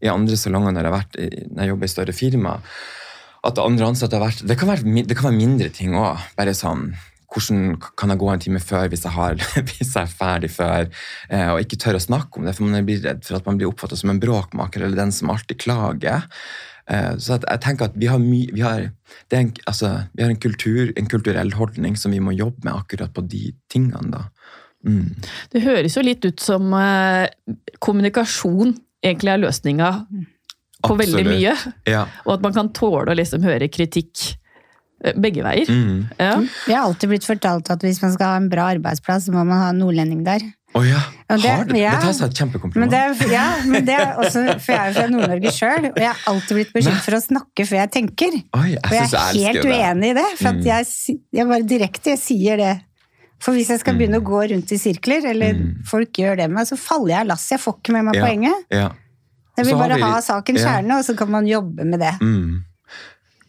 i 0.03 0.11
andre 0.11 0.37
salonger 0.37 0.75
når 0.75 0.85
jeg, 0.85 0.91
har 0.91 0.99
vært, 0.99 1.17
når 1.49 1.63
jeg 1.63 1.73
jobber 1.73 1.89
i 1.89 1.93
større 1.95 2.15
firma, 2.17 2.53
at 3.43 3.59
andre 3.59 3.89
ansatte 3.91 4.15
har 4.15 4.23
vært 4.23 4.45
Det 4.47 4.55
kan 4.59 4.69
være, 4.71 5.03
det 5.03 5.17
kan 5.17 5.29
være 5.29 5.39
mindre 5.39 5.71
ting 5.73 5.97
òg. 5.99 6.21
Bare 6.37 6.55
sånn 6.57 6.93
hvordan 7.33 7.79
kan 7.97 8.13
jeg 8.13 8.21
gå 8.21 8.27
en 8.29 8.41
time 8.43 8.59
før 8.61 8.91
hvis 8.91 9.05
jeg, 9.07 9.13
har, 9.15 9.39
hvis 9.69 9.93
jeg 9.95 10.03
er 10.03 10.11
ferdig 10.19 10.51
før? 10.53 10.89
Eh, 11.29 11.47
og 11.53 11.63
ikke 11.63 11.79
tør 11.81 11.97
å 11.97 12.03
snakke 12.03 12.39
om 12.39 12.47
det, 12.47 12.55
for 12.57 12.67
man 12.67 12.85
blir 12.87 13.01
redd 13.03 13.23
for 13.25 13.39
at 13.39 13.47
man 13.49 13.57
blir 13.59 13.71
oppfattet 13.71 14.01
som 14.01 14.13
en 14.13 14.21
bråkmaker 14.21 14.85
eller 14.85 14.99
den 14.99 15.13
som 15.15 15.31
alltid 15.33 15.61
klager. 15.63 16.27
Eh, 16.91 17.13
så 17.17 17.37
at 17.39 17.47
jeg 17.49 17.63
tenker 17.65 17.89
at 17.89 17.97
vi 17.97 18.09
har, 18.11 18.21
my, 18.21 18.43
vi 18.53 18.65
har, 18.65 18.89
det 19.31 19.39
er 19.39 19.45
en, 19.47 19.53
altså, 19.71 19.93
vi 20.13 20.25
har 20.25 20.33
en, 20.33 20.43
kultur, 20.45 20.93
en 20.99 21.09
kulturell 21.09 21.55
holdning 21.57 21.97
som 21.99 22.13
vi 22.13 22.21
må 22.23 22.35
jobbe 22.37 22.67
med 22.67 22.75
akkurat 22.75 23.13
på 23.15 23.25
de 23.25 23.47
tingene. 23.71 24.11
da. 24.13 24.27
Mm. 24.83 25.15
Det 25.53 25.63
høres 25.63 25.95
jo 25.97 26.03
litt 26.03 26.25
ut 26.27 26.43
som 26.43 26.73
eh, 26.77 27.31
kommunikasjon 27.83 28.75
egentlig 29.03 29.33
er 29.33 29.41
løsninga 29.41 29.89
på 30.83 30.97
veldig 30.99 31.25
mye. 31.27 31.53
Ja. 31.87 32.05
Og 32.25 32.33
at 32.37 32.41
man 32.41 32.53
kan 32.53 32.69
tåle 32.75 33.11
å 33.13 33.15
liksom 33.17 33.43
høre 33.43 33.67
kritikk 33.71 34.35
eh, 35.03 35.13
begge 35.19 35.43
veier. 35.45 35.67
Mm. 35.69 36.09
Ja. 36.19 36.35
Vi 36.67 36.73
har 36.73 36.83
alltid 36.87 37.09
blitt 37.09 37.25
fortalt 37.27 37.69
at 37.73 37.81
hvis 37.85 38.01
man 38.03 38.11
skal 38.15 38.27
ha 38.33 38.35
en 38.41 38.49
bra 38.51 38.69
arbeidsplass, 38.75 39.25
så 39.27 39.31
må 39.35 39.43
man 39.45 39.59
ha 39.61 39.69
en 39.73 39.79
nordlending 39.83 40.23
der. 40.27 40.43
Oh 40.75 40.81
ja. 40.87 40.99
Ja, 41.29 41.35
det- 41.37 41.49
Har 41.53 41.65
det, 41.69 41.77
ja. 41.77 41.91
Dette 42.01 42.13
seg 42.17 42.25
et 42.25 42.31
Men 42.31 42.37
kjempekompliment. 42.39 42.91
det, 42.91 42.99
er, 42.99 43.31
ja, 43.31 43.43
men 43.69 43.85
det 43.85 43.93
er 43.93 44.15
også, 44.17 44.41
for 44.59 44.73
jeg 44.73 44.89
er 44.89 44.93
fra 44.95 45.03
Nord-Norge 45.11 45.51
sjøl, 45.53 45.85
og 45.91 45.99
jeg 46.01 46.07
har 46.09 46.23
alltid 46.31 46.57
blitt 46.57 46.71
beskyldt 46.73 47.03
for 47.05 47.13
å 47.13 47.19
snakke 47.21 47.65
før 47.69 47.77
jeg 47.83 47.91
tenker. 47.93 48.39
Oi, 48.57 48.69
jeg 48.73 48.79
Og 48.81 48.95
jeg 48.97 49.11
jeg 49.11 49.19
er 49.21 49.53
helt 49.53 49.61
det. 49.61 49.75
uenig 49.75 50.09
i 50.09 50.13
det, 50.17 50.25
for 50.39 50.47
at 50.49 50.55
Mm. 50.55 50.63
jeg, 50.65 51.19
jeg 51.37 51.47
bare 51.47 51.61
direkte 51.69 52.09
jeg 52.15 52.19
sier 52.19 52.57
det. 52.57 52.73
For 53.43 53.53
hvis 53.53 53.69
jeg 53.69 53.79
skal 53.83 53.93
begynne 53.99 54.17
å 54.17 54.23
gå 54.25 54.41
rundt 54.49 54.71
i 54.71 54.77
sirkler, 54.81 55.25
eller 55.29 55.53
Mm. 55.53 55.83
folk 55.85 56.09
gjør 56.13 56.37
det 56.37 56.49
med 56.49 56.55
meg, 56.57 56.65
så 56.65 56.77
faller 56.79 57.09
jeg 57.09 57.19
av 57.19 57.27
lasset. 57.27 57.49
Jeg 57.51 57.59
får 57.59 57.77
ikke 57.77 57.91
med 57.93 58.05
meg 58.05 58.15
Ja. 58.15 58.25
poenget. 58.25 58.65
Ja. 58.71 58.89
Jeg 59.57 59.65
vil 59.67 59.75
bare 59.77 59.95
vi- 59.99 60.01
ha 60.07 60.19
sakens 60.21 60.61
ja. 60.65 60.79
og 60.97 61.03
så 61.05 61.15
kan 61.17 61.29
man 61.29 61.45
jobbe 61.47 61.85
med 61.85 61.99
det. 61.99 62.13
Mm. 62.21 62.63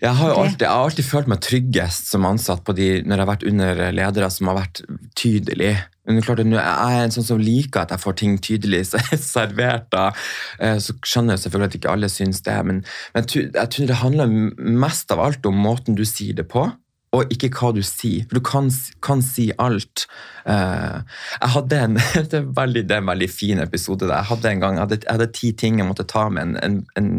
Jeg 0.04 0.12
har, 0.18 0.30
alltid, 0.37 0.61
jeg 0.61 0.68
har 0.68 0.84
alltid 0.84 1.04
følt 1.06 1.28
meg 1.30 1.40
tryggest 1.40 2.11
som 2.11 2.26
ansatt 2.28 2.61
på 2.66 2.75
de, 2.76 2.88
når 3.06 3.16
jeg 3.16 3.23
har 3.25 3.30
vært 3.30 3.46
under 3.49 3.78
ledere 3.94 4.26
som 4.30 4.50
har 4.50 4.58
vært 4.58 4.82
tydelige. 5.16 5.78
Men 6.04 6.20
klart 6.20 6.42
jeg 6.44 6.52
er 6.61 7.04
en 7.06 7.14
sånn 7.14 7.25
som 7.25 7.38
liker 7.40 7.80
at 7.87 7.94
jeg 7.94 8.02
får 8.02 8.16
ting 8.20 8.34
tydelig 8.38 8.82
servert. 9.23 9.87
Da. 9.94 10.11
Eh, 10.61 10.76
Så 10.76 10.92
skjønner 11.00 11.38
jeg 11.38 11.44
selvfølgelig 11.46 11.70
at 11.70 11.78
ikke 11.80 11.92
alle 11.94 12.11
syns 12.12 12.42
det, 12.44 12.58
men, 12.68 12.82
men 13.14 13.23
jeg, 13.23 13.30
tror, 13.32 13.46
jeg 13.62 13.70
tror 13.76 13.87
det 13.87 13.96
handler 14.02 14.37
mest 14.84 15.14
av 15.14 15.20
alt 15.25 15.46
om 15.49 15.56
måten 15.64 15.96
du 15.96 16.04
sier 16.04 16.34
det 16.37 16.49
på. 16.52 16.66
Og 17.14 17.30
ikke 17.30 17.50
hva 17.54 17.71
du 17.76 17.80
sier, 17.87 18.25
for 18.26 18.40
du 18.40 18.44
kan, 18.44 18.71
kan 19.04 19.21
si 19.23 19.47
alt. 19.62 20.06
Uh, 20.44 21.00
jeg 21.38 21.50
hadde 21.54 21.78
en, 21.87 21.99
det, 22.33 22.40
er 22.40 22.49
veldig, 22.56 22.83
det 22.88 22.97
er 22.97 23.04
en 23.04 23.11
veldig 23.11 23.28
fin 23.30 23.62
episode. 23.62 24.09
Der. 24.09 24.16
Jeg 24.18 24.30
hadde 24.33 24.50
en 24.50 24.64
gang, 24.64 24.78
jeg 24.78 24.85
hadde, 24.85 24.99
jeg 25.04 25.12
hadde 25.12 25.28
ti 25.38 25.52
ting 25.61 25.78
jeg 25.80 25.88
måtte 25.88 26.06
ta 26.11 26.26
med 26.33 26.49
en, 26.49 26.56
en, 26.64 26.80
en, 26.99 27.12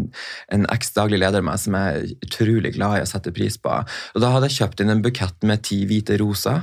en 0.58 0.68
eks-daglig 0.74 1.22
leder 1.24 1.46
med 1.46 1.62
som 1.62 1.78
jeg 1.80 2.02
er 2.02 2.28
utrolig 2.28 2.74
glad 2.76 3.00
i 3.00 3.06
å 3.06 3.10
sette 3.10 3.34
pris 3.36 3.58
på. 3.62 3.78
Og 4.16 4.24
Da 4.24 4.34
hadde 4.34 4.52
jeg 4.52 4.60
kjøpt 4.60 4.84
inn 4.84 4.94
en 4.94 5.06
bukett 5.06 5.48
med 5.48 5.64
ti 5.68 5.82
hvite 5.88 6.20
roser. 6.22 6.62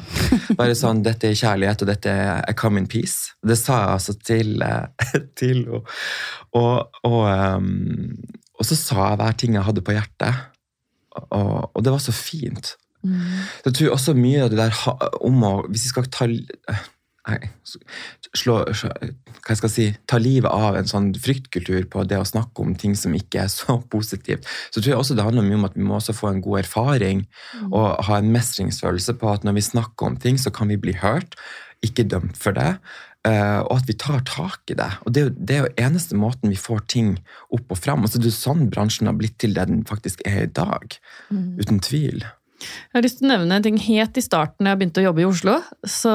Bare 0.59 0.77
sånn, 0.79 1.03
dette 1.09 1.31
er 1.31 1.39
kjærlighet, 1.39 1.87
og 1.87 1.93
dette 1.93 2.13
er 2.13 2.45
I 2.51 2.57
come 2.59 2.83
in 2.83 2.91
peace. 2.91 3.33
Det 3.41 3.59
sa 3.59 3.81
jeg 3.81 3.97
altså 3.97 4.17
til, 4.21 4.55
eh, 4.67 5.09
til 5.41 5.65
henne. 5.65 5.83
Og, 6.59 7.01
og, 7.09 7.23
um, 7.33 8.13
og 8.61 8.67
så 8.69 8.77
sa 8.77 9.07
jeg 9.07 9.21
hver 9.23 9.37
ting 9.41 9.55
jeg 9.57 9.65
hadde 9.65 9.85
på 9.85 9.95
hjertet. 9.97 10.49
og, 11.31 11.71
og 11.73 11.85
det 11.85 11.93
var 11.93 12.03
så 12.03 12.13
fint. 12.13 12.75
Mm. 13.03 13.21
Jeg 13.67 13.77
tror 13.79 13.95
også 13.97 14.15
mye 14.15 14.45
av 14.45 14.51
det 14.53 14.59
der 14.61 14.77
om 15.21 15.43
å 15.43 15.53
Hvis 15.69 15.89
vi 15.89 15.93
skal 15.93 16.11
ta 16.13 16.29
nei, 17.29 17.39
slå, 18.35 18.57
hva 18.67 19.53
jeg 19.53 19.59
skal 19.61 19.71
si, 19.71 19.85
ta 20.11 20.19
livet 20.19 20.51
av 20.51 20.75
en 20.79 20.89
sånn 20.91 21.13
fryktkultur 21.23 21.85
på 21.91 22.03
det 22.11 22.19
å 22.19 22.27
snakke 22.27 22.65
om 22.65 22.73
ting 22.75 22.97
som 22.99 23.15
ikke 23.15 23.45
er 23.45 23.53
så 23.53 23.77
positivt, 23.95 24.49
så 24.75 24.81
tror 24.81 24.91
jeg 24.91 24.99
også 24.99 25.19
det 25.19 25.27
handler 25.27 25.47
mye 25.47 25.61
om 25.61 25.69
at 25.69 25.79
vi 25.79 25.87
må 25.87 25.99
også 26.01 26.17
få 26.19 26.33
en 26.33 26.43
god 26.43 26.65
erfaring 26.65 27.23
og 27.71 28.03
ha 28.09 28.19
en 28.19 28.33
mestringsfølelse 28.35 29.15
på 29.21 29.31
at 29.31 29.47
når 29.47 29.59
vi 29.61 29.69
snakker 29.71 30.11
om 30.11 30.19
ting, 30.19 30.41
så 30.41 30.51
kan 30.55 30.73
vi 30.73 30.81
bli 30.83 30.97
hørt, 30.99 31.39
ikke 31.87 32.09
dømt 32.11 32.39
for 32.39 32.59
det. 32.59 32.75
eh, 33.27 33.61
og 33.63 33.77
at 33.77 33.87
vi 33.87 33.95
tar 33.95 34.23
tak 34.27 34.71
i 34.71 34.75
det. 34.75 34.91
Og 35.07 35.13
Det 35.15 35.21
er 35.21 35.29
jo, 35.29 35.35
det 35.39 35.55
er 35.55 35.61
jo 35.63 35.75
eneste 35.87 36.17
måten 36.19 36.51
vi 36.51 36.59
får 36.59 36.81
ting 36.91 37.17
opp 37.55 37.71
og 37.71 37.79
fram. 37.79 38.03
Altså, 38.03 38.19
det 38.19 38.33
er 38.33 38.35
sånn 38.35 38.69
bransjen 38.71 39.07
har 39.07 39.15
blitt 39.15 39.39
til 39.39 39.55
det 39.55 39.69
den 39.71 39.85
faktisk 39.87 40.23
er 40.27 40.43
i 40.43 40.51
dag. 40.51 40.99
Uten 41.63 41.79
tvil. 41.79 42.25
Jeg 42.63 42.97
har 42.99 43.03
lyst 43.07 43.19
til 43.21 43.29
å 43.29 43.33
nevne 43.35 43.59
en 43.59 43.63
ting 43.67 43.79
helt 43.89 44.17
i 44.17 44.25
starten 44.25 44.65
da 44.65 44.73
jeg 44.75 44.81
begynte 44.83 45.03
å 45.03 45.09
jobbe 45.11 45.25
i 45.25 45.29
Oslo. 45.29 45.59
Så 45.89 46.13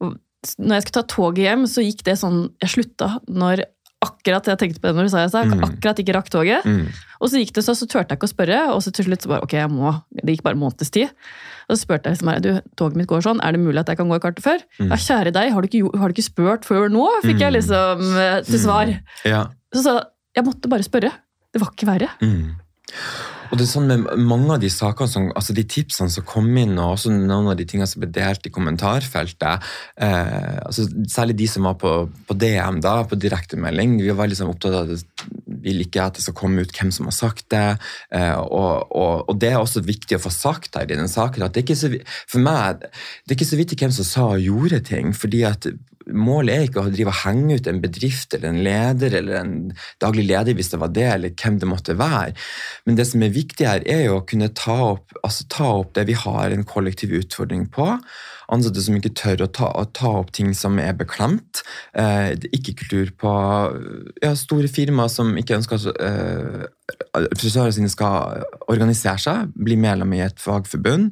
når 0.00 0.78
jeg 0.78 0.84
skulle 0.86 1.00
ta 1.02 1.06
toget 1.10 1.44
hjem, 1.48 1.66
så 1.66 1.82
gikk 1.82 2.04
det 2.06 2.14
sånn 2.20 2.44
Jeg 2.62 2.70
slutta 2.76 3.08
når 3.26 3.64
akkurat 3.98 4.46
jeg 4.46 4.58
tenkte 4.60 4.78
på 4.78 4.86
det 4.86 4.94
når 4.94 5.08
du 5.08 5.10
sa 5.10 5.24
det, 5.24 5.30
sa, 5.32 5.40
Mm. 5.42 5.58
akkurat 5.66 5.98
ikke 5.98 6.14
rakk 6.14 6.28
toget. 6.30 6.62
Mm. 6.64 6.84
Og 7.20 7.30
så 7.32 7.40
gikk 7.42 7.50
det 7.56 7.64
så, 7.66 7.74
så 7.74 7.82
turte 7.90 8.14
jeg 8.14 8.20
ikke 8.20 8.28
å 8.28 8.30
spørre, 8.30 8.58
og 8.70 8.78
så 8.84 8.92
til 8.94 9.08
slutt 9.08 9.24
så 9.26 9.28
bare 9.32 9.42
ok, 9.42 9.56
jeg 9.58 9.70
må. 9.74 9.90
Det 10.14 10.36
gikk 10.36 10.44
bare 10.46 10.54
en 10.54 10.60
måneds 10.62 10.92
tid. 10.94 11.10
Og 11.66 11.74
så 11.74 11.80
spurte 11.82 12.06
jeg 12.06 12.14
liksom, 12.14 12.30
bare, 12.30 12.40
du, 12.44 12.60
toget 12.78 12.94
mitt 13.00 13.08
går 13.10 13.24
sånn, 13.26 13.40
er 13.42 13.50
det 13.56 13.60
mulig 13.64 13.80
at 13.82 13.90
jeg 13.90 13.98
kan 13.98 14.06
gå 14.08 14.14
i 14.14 14.22
kartet 14.22 14.44
før? 14.46 14.62
Mm. 14.78 14.92
Ja, 14.94 15.00
kjære 15.02 15.32
deg, 15.34 15.50
har 15.52 15.60
du 15.60 15.66
ikke, 15.66 15.98
har 15.98 16.06
du 16.06 16.14
ikke 16.14 16.28
spurt 16.30 16.62
før 16.70 16.86
nå? 16.94 17.02
Fikk 17.26 17.42
jeg 17.42 17.50
Mm. 17.50 17.56
liksom 17.58 18.06
eh, 18.22 18.38
til 18.46 18.62
svar. 18.62 18.94
Ja. 19.26 19.42
Så 19.74 19.82
sa 19.82 19.96
jeg 20.38 20.46
måtte 20.46 20.70
bare 20.70 20.86
spørre. 20.86 21.10
Det 21.50 21.58
var 21.60 21.74
ikke 21.74 21.90
verre. 21.90 22.08
Mm. 22.22 22.54
Og 23.48 23.56
det 23.56 23.64
er 23.64 23.70
sånn 23.70 23.88
med 23.88 24.06
mange 24.28 24.56
av 24.56 24.62
de 24.62 24.70
sakene 24.72 25.10
som, 25.10 25.28
altså 25.38 25.54
de 25.56 25.64
tipsene 25.68 26.12
som 26.12 26.26
kom 26.28 26.48
inn, 26.60 26.76
og 26.76 26.96
også 26.96 27.12
noen 27.14 27.50
av 27.52 27.56
de 27.58 27.66
tingene 27.68 27.88
som 27.88 28.02
ble 28.02 28.10
delt 28.12 28.46
i 28.46 28.52
kommentarfeltet, 28.52 29.68
eh, 30.04 30.58
altså 30.64 30.86
særlig 31.08 31.38
de 31.40 31.48
som 31.50 31.68
var 31.68 31.78
på, 31.80 31.92
på 32.28 32.38
DM, 32.38 32.80
da, 32.84 33.00
på 33.08 33.18
direktemelding, 33.20 33.98
vi 34.04 34.16
var 34.16 34.30
liksom 34.30 34.52
opptatt 34.52 34.76
av 34.78 34.94
at 34.96 35.26
vi 35.58 35.74
ikke 35.82 36.04
at 36.04 36.18
det 36.18 36.24
skal 36.24 36.36
komme 36.38 36.64
ut 36.64 36.74
hvem 36.74 36.92
som 36.94 37.08
har 37.08 37.16
sagt 37.16 37.48
det, 37.54 37.66
eh, 38.14 38.36
og, 38.36 38.88
og, 38.92 39.28
og 39.28 39.40
det 39.40 39.52
er 39.52 39.60
også 39.60 39.84
viktig 39.86 40.18
å 40.18 40.24
få 40.28 40.32
sagt 40.34 40.78
her 40.78 40.88
i 40.88 40.92
denne 40.92 41.10
saken, 41.10 41.46
at 41.46 41.54
det 41.54 41.62
er 41.62 41.68
ikke 41.68 41.80
så, 41.80 41.92
for 42.28 42.44
meg, 42.44 42.84
det 43.24 43.32
er 43.32 43.38
ikke 43.38 43.52
så 43.52 43.60
viktig 43.60 43.80
hvem 43.80 43.94
som 43.94 44.08
sa 44.08 44.26
og 44.34 44.44
gjorde 44.44 44.82
ting, 44.92 45.14
fordi 45.16 45.44
at 45.48 45.70
Målet 46.14 46.54
er 46.54 46.66
ikke 46.68 46.84
å 46.84 46.92
drive 46.92 47.12
og 47.12 47.20
henge 47.24 47.58
ut 47.58 47.68
en 47.70 47.82
bedrift 47.82 48.36
eller 48.36 48.52
en 48.52 48.62
leder 48.64 49.18
eller 49.20 49.40
en 49.40 49.52
daglig 50.02 50.26
leder, 50.28 50.56
hvis 50.56 50.72
det 50.72 50.80
var 50.82 50.94
det, 50.94 51.06
eller 51.12 51.34
hvem 51.36 51.60
det 51.60 51.68
måtte 51.70 51.98
være. 51.98 52.32
Men 52.88 52.98
det 52.98 53.08
som 53.10 53.22
er 53.24 53.34
viktig 53.34 53.68
her, 53.68 53.84
er 53.84 54.06
jo 54.06 54.18
å 54.18 54.24
kunne 54.28 54.50
ta 54.56 54.78
opp, 54.94 55.14
altså 55.22 55.46
ta 55.52 55.70
opp 55.82 55.94
det 55.98 56.08
vi 56.08 56.16
har 56.18 56.54
en 56.54 56.66
kollektiv 56.68 57.14
utfordring 57.20 57.68
på. 57.74 57.92
Ansatte 58.48 58.80
som 58.80 58.96
ikke 58.96 59.12
tør 59.12 59.44
å 59.44 59.50
ta, 59.52 59.68
å 59.76 59.84
ta 59.92 60.14
opp 60.22 60.30
ting 60.36 60.54
som 60.56 60.78
er 60.80 60.94
beklemt. 60.96 61.60
Eh, 61.92 62.32
ikke 62.56 62.78
kultur 62.80 63.12
på 63.20 63.32
ja, 64.22 64.32
store 64.40 64.70
firmaer 64.72 65.12
som 65.12 65.34
ikke 65.36 65.58
ønsker 65.58 65.82
at 65.82 66.00
eh, 66.06 67.26
frisørene 67.36 67.74
sine 67.76 67.92
skal 67.92 68.46
organisere 68.72 69.20
seg, 69.20 69.52
bli 69.52 69.76
medlem 69.80 70.16
i 70.16 70.22
et 70.24 70.40
fagforbund. 70.40 71.10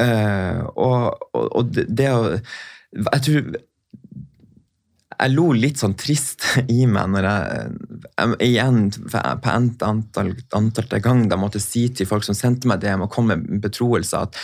Eh, 0.00 0.62
og, 0.72 1.28
og, 1.34 1.44
og 1.50 1.74
det, 1.76 1.90
det 1.92 2.08
å 2.12 2.22
Jeg 2.92 3.22
tror 3.24 3.52
jeg 5.22 5.34
lo 5.36 5.46
litt 5.54 5.80
sånn 5.82 5.94
trist 5.98 6.44
i 6.72 6.86
meg 6.90 7.12
når 7.12 7.28
jeg, 7.28 8.34
igjen 8.48 8.84
på 9.14 9.52
endt 9.52 9.84
antall, 9.86 10.34
antall 10.56 11.00
gang 11.04 11.24
da 11.30 11.38
måtte 11.40 11.62
si 11.62 11.86
til 11.94 12.08
folk 12.10 12.26
som 12.26 12.36
sendte 12.38 12.70
meg 12.70 12.82
DM 12.82 13.04
og 13.06 13.12
kom 13.12 13.30
med 13.30 13.46
betroelse 13.62 14.24
at 14.26 14.38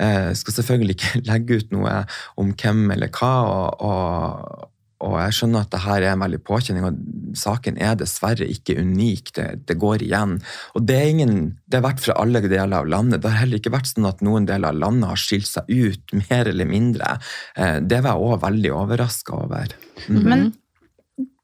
eh, 0.00 0.30
jeg 0.30 0.40
skal 0.42 0.58
selvfølgelig 0.58 0.96
ikke 0.98 1.22
legge 1.30 1.60
ut 1.60 1.74
noe 1.76 1.96
om 2.40 2.54
hvem 2.56 2.84
eller 2.96 3.12
hva, 3.12 3.32
og, 3.52 3.84
og, 3.88 4.68
og 5.02 5.16
jeg 5.18 5.36
skjønner 5.36 5.64
at 5.64 5.72
det 5.74 5.82
her 5.82 6.04
er 6.04 6.14
en 6.14 6.22
veldig 6.22 6.40
påkjenning, 6.46 6.86
og 6.86 7.36
saken 7.38 7.78
er 7.82 7.98
dessverre 7.98 8.46
ikke 8.48 8.78
unik. 8.78 9.32
Det, 9.34 9.46
det 9.68 9.76
går 9.82 10.04
igjen. 10.06 10.36
Og 10.78 10.86
det, 10.86 10.98
ingen, 11.10 11.36
det 11.66 11.80
har 11.80 11.86
vært 11.88 12.04
fra 12.04 12.16
alle 12.22 12.42
deler 12.44 12.78
av 12.78 12.90
landet. 12.90 13.22
Det 13.22 13.32
har 13.32 13.42
heller 13.42 13.62
ikke 13.62 13.74
vært 13.74 13.90
sånn 13.90 14.08
at 14.08 14.22
noen 14.24 14.46
deler 14.48 14.70
av 14.70 14.78
landet 14.78 15.10
har 15.10 15.20
skilt 15.20 15.50
seg 15.50 15.70
ut 15.70 16.16
mer 16.22 16.50
eller 16.52 16.68
mindre. 16.70 17.16
Eh, 17.56 17.78
det 17.82 18.02
var 18.04 18.14
jeg 18.14 18.28
òg 18.28 18.42
veldig 18.46 18.74
overraska 18.78 19.38
over. 19.42 19.74
Mm. 20.06 20.20
Men 20.22 20.44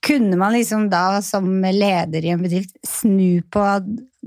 kunne 0.07 0.38
man 0.38 0.55
liksom 0.55 0.87
da 0.93 1.19
som 1.25 1.49
leder 1.62 2.25
i 2.25 2.31
en 2.33 2.45
bedrift 2.45 2.77
snu 2.87 3.43
på 3.50 3.65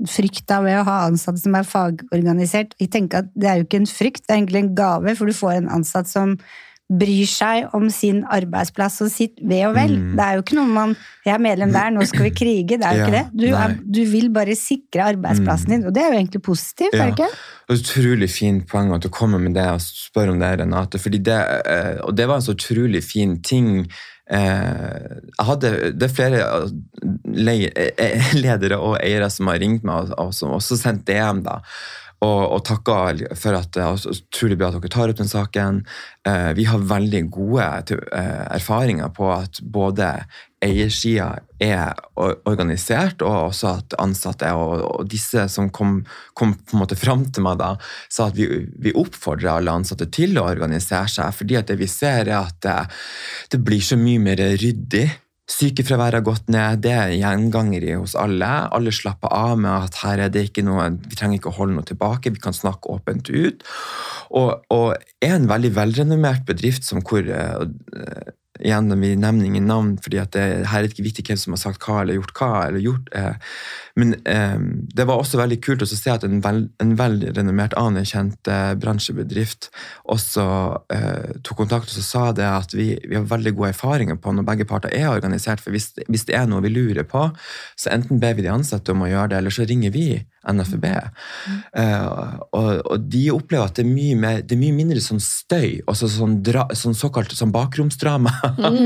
frykta 0.08 0.60
ved 0.64 0.80
å 0.80 0.84
ha 0.88 0.98
ansatte 1.06 1.40
som 1.40 1.56
er 1.56 1.68
fagorganisert? 1.68 2.76
Jeg 2.80 2.92
tenker 2.92 3.24
at 3.24 3.32
Det 3.32 3.48
er 3.48 3.60
jo 3.60 3.66
ikke 3.66 3.80
en 3.80 3.88
frykt, 3.88 4.26
det 4.26 4.34
er 4.34 4.42
egentlig 4.42 4.62
en 4.66 4.76
gave, 4.76 5.16
for 5.16 5.30
du 5.30 5.36
får 5.36 5.56
en 5.56 5.72
ansatt 5.80 6.10
som 6.10 6.36
bryr 6.98 7.28
seg 7.30 7.72
om 7.76 7.86
sin 7.92 8.20
arbeidsplass 8.28 9.00
og 9.04 9.10
sitt 9.12 9.38
ve 9.48 9.62
og 9.68 9.74
vel. 9.76 9.94
Mm. 9.98 10.12
Det 10.18 10.24
er 10.26 10.36
jo 10.38 10.44
ikke 10.44 10.58
noe 10.58 10.68
man 10.72 10.92
Jeg 11.24 11.34
er 11.36 11.42
medlem 11.44 11.72
der, 11.72 11.90
nå 11.94 12.04
skal 12.08 12.26
vi 12.26 12.32
krige. 12.34 12.76
Det 12.78 12.84
er 12.84 12.96
jo 12.98 13.02
Ja, 13.02 13.06
ikke 13.06 13.16
det. 13.18 13.24
Du, 13.38 13.46
er, 13.54 13.74
du 13.98 14.00
vil 14.10 14.30
bare 14.34 14.56
sikre 14.58 15.04
arbeidsplassen 15.14 15.76
din, 15.76 15.84
og 15.86 15.94
det 15.94 16.02
er 16.02 16.12
jo 16.12 16.18
egentlig 16.20 16.42
positivt, 16.42 16.94
er 16.98 17.10
det 17.12 17.14
ikke? 17.16 17.28
Utrolig 17.72 18.28
fint 18.34 18.66
poeng 18.68 18.90
at 18.96 19.04
du 19.06 19.08
kommer 19.14 19.38
med 19.42 19.54
det 19.54 19.66
og 19.70 19.80
spør 19.84 20.32
om 20.34 20.40
det, 20.42 20.50
Renate. 20.60 20.98
Fordi 20.98 21.20
det, 21.24 21.38
eh, 21.70 22.00
og 22.02 22.16
det 22.18 22.26
var 22.28 22.40
en 22.40 22.44
så 22.48 22.56
utrolig 22.58 23.04
fin 23.06 23.38
ting. 23.42 23.86
Eh, 24.32 25.20
Jeg 25.38 25.46
hadde, 25.46 25.70
det 25.98 26.08
er 26.08 26.14
flere 26.16 26.42
eh, 27.36 28.34
ledere 28.42 28.78
og 28.82 28.98
eiere 29.00 29.30
som 29.32 29.50
har 29.50 29.60
ringt 29.62 29.84
meg 29.86 30.10
og, 30.10 30.14
og 30.18 30.34
som 30.36 30.54
også 30.56 30.78
sendt 30.80 31.06
DM. 31.08 31.42
da, 31.46 31.60
og, 32.22 32.42
og 32.54 32.62
takker 32.68 33.24
for 33.38 33.58
at 33.58 33.72
det 33.74 33.82
er 33.82 34.06
utrolig 34.12 34.58
bra 34.60 34.70
at 34.70 34.78
dere 34.78 34.92
tar 34.94 35.10
opp 35.10 35.18
den 35.18 35.30
saken. 35.30 35.82
Eh, 36.28 36.52
vi 36.58 36.66
har 36.68 36.84
veldig 36.92 37.22
gode 37.34 37.68
til- 37.90 38.04
eh, 38.14 38.46
erfaringer 38.54 39.10
på 39.16 39.26
at 39.34 39.58
både 39.62 40.12
eiersida 40.62 41.40
er 41.58 41.98
organisert, 42.14 43.22
og 43.26 43.48
også 43.48 43.72
at 43.80 43.96
ansatte 43.98 44.52
og, 44.54 44.84
og 44.86 45.08
disse 45.10 45.48
som 45.50 45.70
kom, 45.74 46.04
kom 46.38 46.54
på 46.54 46.76
en 46.76 46.82
måte 46.84 46.98
fram 46.98 47.24
til 47.34 47.42
meg 47.42 47.58
da, 47.58 47.72
sa 48.12 48.28
at 48.30 48.38
vi, 48.38 48.46
vi 48.78 48.94
oppfordrer 48.94 49.56
alle 49.56 49.74
ansatte 49.74 50.06
til 50.14 50.38
å 50.38 50.46
organisere 50.46 51.10
seg, 51.10 51.34
fordi 51.34 51.58
at 51.58 51.72
det 51.72 51.80
vi 51.82 51.90
ser 51.90 52.30
er 52.30 52.38
at 52.44 52.60
det, 52.62 52.78
det 53.50 53.62
blir 53.66 53.82
så 53.82 53.98
mye 53.98 54.22
mer 54.22 54.46
ryddig. 54.62 55.08
Sykefraværet 55.50 56.20
har 56.20 56.24
gått 56.26 56.50
ned, 56.52 56.82
det 56.84 56.92
er 56.94 57.14
gjenganger 57.16 57.82
i 57.82 57.96
hos 57.98 58.14
alle. 58.18 58.50
Alle 58.72 58.92
slapper 58.94 59.32
av 59.34 59.56
med 59.58 59.88
at 59.88 59.98
her 60.04 60.22
er 60.22 60.30
det 60.32 60.46
ikke 60.48 60.62
noe, 60.66 60.86
vi 61.02 61.18
trenger 61.18 61.40
ikke 61.40 61.50
å 61.50 61.56
holde 61.56 61.76
noe 61.76 61.88
tilbake, 61.88 62.30
vi 62.30 62.42
kan 62.42 62.54
snakke 62.56 62.92
åpent 62.94 63.30
ut. 63.32 63.66
Og, 64.30 64.62
og 64.72 65.26
en 65.26 65.48
veldig 65.50 65.72
velrenommert 65.76 66.46
bedrift 66.48 66.86
som 66.86 67.02
hvor 67.02 67.26
igjen, 68.62 68.92
vi 69.00 69.12
nevner 69.18 69.48
ingen 69.48 69.68
navn, 69.68 69.92
fordi 70.02 70.20
det, 70.34 70.42
her 70.70 70.82
er 70.82 70.88
ikke 70.88 71.04
viktig 71.04 71.24
hvem 71.26 71.40
som 71.40 71.56
har 71.56 71.60
sagt 71.62 71.84
hva 71.86 72.00
eller 72.02 72.18
gjort 72.18 72.34
hva. 72.38 72.50
eller 72.68 72.82
gjort. 72.82 73.10
Eh, 73.18 73.52
men 73.98 74.14
eh, 74.28 74.58
det 74.96 75.06
var 75.08 75.20
også 75.20 75.40
veldig 75.40 75.58
kult 75.64 75.84
å 75.84 75.88
se 75.90 76.12
at 76.12 76.24
en, 76.26 76.40
vel, 76.44 76.64
en 76.82 76.94
velrenommert, 76.98 77.76
anerkjent 77.78 78.48
eh, 78.50 78.72
bransjebedrift 78.80 79.70
også 80.14 80.46
eh, 80.94 81.32
tok 81.44 81.64
kontakt 81.64 81.92
og 81.92 82.06
sa 82.06 82.28
det 82.36 82.48
at 82.48 82.76
vi, 82.76 82.92
vi 83.04 83.18
har 83.18 83.28
veldig 83.28 83.54
gode 83.58 83.72
erfaringer 83.74 84.20
på 84.20 84.34
når 84.34 84.48
begge 84.48 84.68
parter 84.68 84.94
er 84.96 85.10
organisert. 85.12 85.62
For 85.62 85.74
hvis, 85.74 85.92
hvis 86.08 86.28
det 86.28 86.38
er 86.38 86.48
noe 86.50 86.64
vi 86.64 86.72
lurer 86.72 87.06
på, 87.08 87.28
så 87.76 87.92
enten 87.94 88.22
ber 88.22 88.38
vi 88.38 88.46
de 88.46 88.54
ansatte 88.54 88.94
om 88.94 89.04
å 89.04 89.10
gjøre 89.10 89.34
det, 89.34 89.42
eller 89.42 89.54
så 89.54 89.68
ringer 89.68 89.94
vi 89.94 90.06
NFB. 90.48 90.86
Eh, 91.78 92.06
og, 92.52 92.70
og 92.82 93.04
de 93.12 93.22
opplever 93.34 93.68
at 93.68 93.78
det 93.78 93.84
er 93.84 93.90
mye, 93.90 94.16
mer, 94.18 94.40
det 94.42 94.56
er 94.56 94.62
mye 94.62 94.76
mindre 94.76 95.02
sånn 95.04 95.22
støy, 95.22 95.82
altså 95.86 96.10
sånn, 96.10 96.40
dra, 96.44 96.66
sånn 96.78 96.96
såkalt 96.98 97.34
sånn 97.36 97.54
bakromsdrama. 97.54 98.32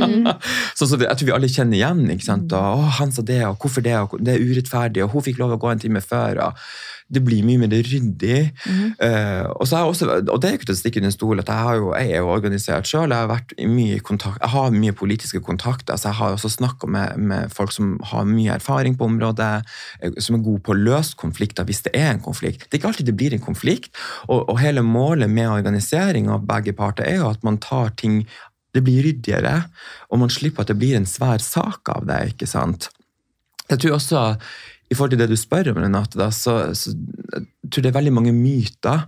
sånn 0.78 0.90
som 0.90 1.06
jeg 1.06 1.20
tror 1.20 1.30
vi 1.30 1.36
alle 1.36 1.52
kjenner 1.52 1.80
igjen. 1.80 2.04
ikke 2.12 2.28
sant? 2.28 2.52
Og, 2.56 2.82
å, 2.82 2.90
han 3.00 3.14
sa 3.14 3.24
det, 3.26 3.42
og 3.48 3.58
hvorfor 3.62 3.84
det, 3.86 3.96
og 4.02 4.18
det 4.20 4.36
er 4.36 4.44
urettferdig, 4.44 5.04
og 5.04 5.16
hun 5.16 5.26
fikk 5.26 5.40
lov 5.42 5.56
å 5.56 5.60
gå 5.62 5.72
en 5.72 5.82
time 5.86 6.04
før. 6.04 6.44
og 6.48 6.68
det 7.06 7.22
blir 7.22 7.44
mye 7.46 7.60
mer 7.62 7.70
ryddig. 7.70 8.38
Eh, 8.66 9.44
og, 9.46 9.62
så 9.68 9.76
har 9.76 9.84
jeg 9.84 9.92
også, 9.92 10.06
og 10.32 10.40
det 10.42 10.48
er 10.48 10.56
ikke 10.58 10.68
til 10.70 10.74
å 10.74 10.78
stikke 10.80 11.02
under 11.02 11.12
stol 11.14 11.42
at 11.42 11.50
jeg, 11.52 11.66
har 11.68 11.78
jo, 11.78 11.92
jeg 11.94 12.10
er 12.10 12.24
jo 12.24 12.32
organisert 12.34 12.90
sjøl. 12.90 13.14
Jeg 13.14 13.22
har 13.22 13.30
vært 13.30 13.54
i 13.62 13.68
mye 13.70 14.00
kontakt, 14.06 14.40
jeg 14.42 14.52
har 14.56 14.74
mye 14.74 14.96
politiske 14.96 15.40
kontakter. 15.46 15.94
så 15.96 16.10
Jeg 16.10 16.18
har 16.20 16.34
også 16.34 16.50
snakka 16.56 16.90
med, 16.90 17.22
med 17.30 17.54
folk 17.54 17.74
som 17.74 17.94
har 18.10 18.26
mye 18.26 18.56
erfaring 18.58 18.98
på 18.98 19.06
området, 19.06 19.52
eh, 20.00 20.18
som 20.18 20.38
er 20.38 20.44
gode 20.48 20.64
på 20.66 20.74
å 20.74 20.80
løse 20.80 21.18
konflikter 21.20 21.68
hvis 21.68 21.84
det 21.86 21.94
er 21.94 22.10
en 22.16 22.24
konflikt. 22.24 22.66
Det 22.66 22.74
er 22.74 22.82
ikke 22.82 22.90
alltid 22.90 23.10
det 23.12 23.18
blir 23.22 23.38
en 23.38 23.46
konflikt. 23.46 23.94
Og, 24.26 24.42
og 24.42 24.58
hele 24.62 24.82
målet 24.82 25.30
med 25.30 25.52
organisering 25.52 26.30
av 26.32 26.42
begge 26.48 26.74
parter 26.74 27.06
er 27.06 27.20
jo 27.20 27.30
at 27.30 27.46
man 27.46 27.62
tar 27.62 27.94
ting 27.96 28.24
Det 28.76 28.82
blir 28.84 29.06
ryddigere, 29.06 29.70
og 30.12 30.18
man 30.20 30.28
slipper 30.28 30.60
at 30.60 30.68
det 30.68 30.74
blir 30.76 30.98
en 30.98 31.06
svær 31.08 31.40
sak 31.40 31.88
av 31.88 32.04
det. 32.04 32.18
ikke 32.34 32.44
sant? 32.44 32.90
Jeg 33.70 33.80
tror 33.80 33.94
også 33.96 34.24
i 34.90 34.94
forhold 34.94 35.14
til 35.14 35.22
det 35.22 35.30
du 35.32 35.38
spør 35.38 35.72
om, 35.72 35.80
Renate, 35.82 36.18
da, 36.18 36.30
så, 36.34 36.58
så 36.78 36.92
jeg 36.94 37.46
tror 37.70 37.82
det 37.82 37.90
er 37.90 37.98
veldig 37.98 38.12
mange 38.14 38.34
myter. 38.36 39.06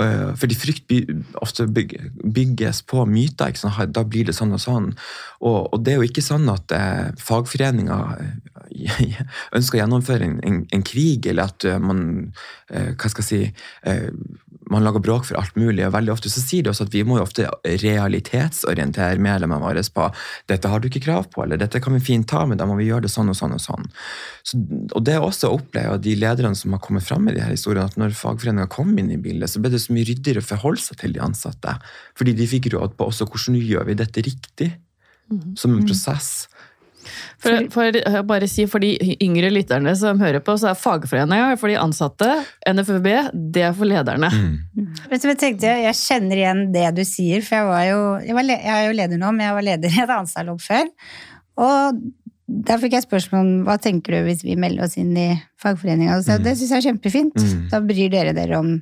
øh, 0.00 0.36
fordi 0.36 0.54
frykt 0.54 0.92
ofte 1.34 1.66
byg, 1.66 1.94
bygges 2.34 2.82
på 2.82 3.04
myter. 3.04 3.54
Da 3.86 4.02
blir 4.02 4.26
det 4.26 4.34
sånn 4.34 4.56
og 4.56 4.60
sånn. 4.60 4.90
Og, 5.40 5.72
og 5.72 5.84
det 5.84 5.94
er 5.94 6.00
jo 6.00 6.08
ikke 6.08 6.24
sånn 6.24 6.48
at 6.50 6.74
eh, 6.74 7.12
fagforeninger 7.18 8.18
ønsker 9.56 9.78
å 9.78 9.82
gjennomføre 9.82 10.28
en, 10.28 10.40
en, 10.46 10.62
en 10.74 10.86
krig, 10.86 11.28
eller 11.30 11.52
at 11.52 11.68
eh, 11.68 11.80
man 11.82 12.02
eh, 12.70 12.92
hva 12.94 13.12
skal 13.12 13.24
jeg 13.24 13.28
si, 13.28 13.68
eh, 13.90 14.08
man 14.72 14.84
lager 14.84 15.02
bråk 15.04 15.26
for 15.28 15.36
alt 15.36 15.56
mulig. 15.60 15.82
og 15.84 15.92
Veldig 15.92 16.14
ofte 16.14 16.32
så 16.32 16.40
sier 16.40 16.64
de 16.64 16.72
også 16.72 16.86
at 16.86 16.94
vi 16.94 17.02
må 17.04 17.18
jo 17.18 17.26
ofte 17.26 17.50
realitetsorientere 17.82 19.20
medlemmene 19.20 19.60
våre 19.60 19.82
på 19.94 20.06
dette 20.48 20.70
har 20.70 20.80
du 20.80 20.88
ikke 20.88 21.04
krav 21.04 21.28
på, 21.34 21.42
eller 21.44 21.60
dette 21.60 21.82
kan 21.84 21.92
vi 21.92 22.00
fint 22.02 22.26
ta, 22.30 22.46
men 22.48 22.56
da 22.60 22.64
må 22.68 22.78
vi 22.78 22.88
gjøre 22.88 23.04
det 23.04 23.12
sånn 23.12 23.28
og 23.28 23.36
sånn 23.36 23.52
og 23.58 23.60
sånn. 23.60 23.90
Så, 24.46 24.60
og 24.96 25.04
det 25.04 25.18
er 25.18 25.24
også 25.24 25.52
opplever 25.52 25.74
oppleve 25.74 26.02
de 26.02 26.14
lederne 26.16 26.54
som 26.56 26.72
har 26.72 26.80
kommet 26.80 27.04
fram 27.04 27.28
i 27.28 27.34
de 27.34 27.42
her 27.42 27.52
historiene, 27.52 27.88
at 27.88 27.98
når 28.00 28.16
fagforeninga 28.16 28.68
kom 28.70 28.96
inn 28.98 29.10
i 29.10 29.20
bildet, 29.20 29.50
så 29.50 29.60
ble 29.60 29.72
det 29.74 29.82
så 29.82 29.94
mye 29.94 30.06
ryddigere 30.08 30.42
å 30.42 30.48
forholde 30.48 30.82
seg 30.82 31.00
til 31.00 31.14
de 31.14 31.22
ansatte. 31.24 31.76
Fordi 32.18 32.34
de 32.34 32.48
fikk 32.48 32.72
råd 32.74 32.96
på 32.96 33.08
også 33.10 33.26
hvordan 33.28 33.58
gjør 33.60 33.88
vi 33.88 33.98
dette 33.98 34.24
riktig, 34.24 34.72
som 35.56 35.72
en 35.72 35.86
prosess. 35.86 36.46
For, 37.42 37.66
for 37.74 37.98
bare 38.28 38.48
si 38.50 38.64
for 38.70 38.82
de 38.84 38.94
yngre 39.22 39.50
lytterne 39.52 39.92
som 39.98 40.20
hører 40.22 40.40
på, 40.44 40.56
så 40.60 40.70
er 40.72 40.78
fagforeninga 40.80 41.58
for 41.60 41.72
de 41.72 41.78
ansatte, 41.80 42.30
NFUB, 42.70 43.08
det 43.54 43.62
er 43.68 43.76
for 43.76 43.88
lederne. 43.90 44.30
Vet 45.10 45.22
du, 45.22 45.28
jeg, 45.30 45.38
tenkte, 45.40 45.70
jeg 45.84 45.98
kjenner 46.00 46.40
igjen 46.42 46.64
det 46.74 46.88
du 46.96 47.04
sier, 47.08 47.44
for 47.46 47.58
jeg, 47.60 47.70
var 47.70 47.86
jo, 47.90 48.02
jeg, 48.26 48.36
var, 48.38 48.50
jeg 48.54 48.74
er 48.78 48.86
jo 48.88 48.98
leder 49.00 49.20
nå, 49.22 49.32
men 49.36 49.46
jeg 49.48 49.56
var 49.60 49.66
leder 49.70 49.96
i 49.98 50.02
et 50.04 50.14
annet 50.18 50.32
salong 50.32 50.60
før. 50.62 50.90
Og 51.64 52.00
der 52.44 52.80
fikk 52.82 52.92
jeg 52.98 53.06
spørsmål 53.06 53.40
om 53.40 53.52
hva 53.66 53.78
tenker 53.80 54.18
du 54.18 54.26
hvis 54.26 54.42
vi 54.44 54.56
melder 54.60 54.84
oss 54.84 54.98
inn 55.00 55.14
i 55.16 55.30
fagforeninga. 55.62 56.18
Og 56.18 56.24
så 56.26 56.34
sa 56.34 56.42
det 56.44 56.56
syns 56.58 56.74
jeg 56.74 56.82
er 56.82 56.88
kjempefint. 56.90 57.38
Mm. 57.40 57.62
Da 57.72 57.80
bryr 57.84 58.10
dere 58.12 58.34
dere 58.36 58.58
om 58.60 58.74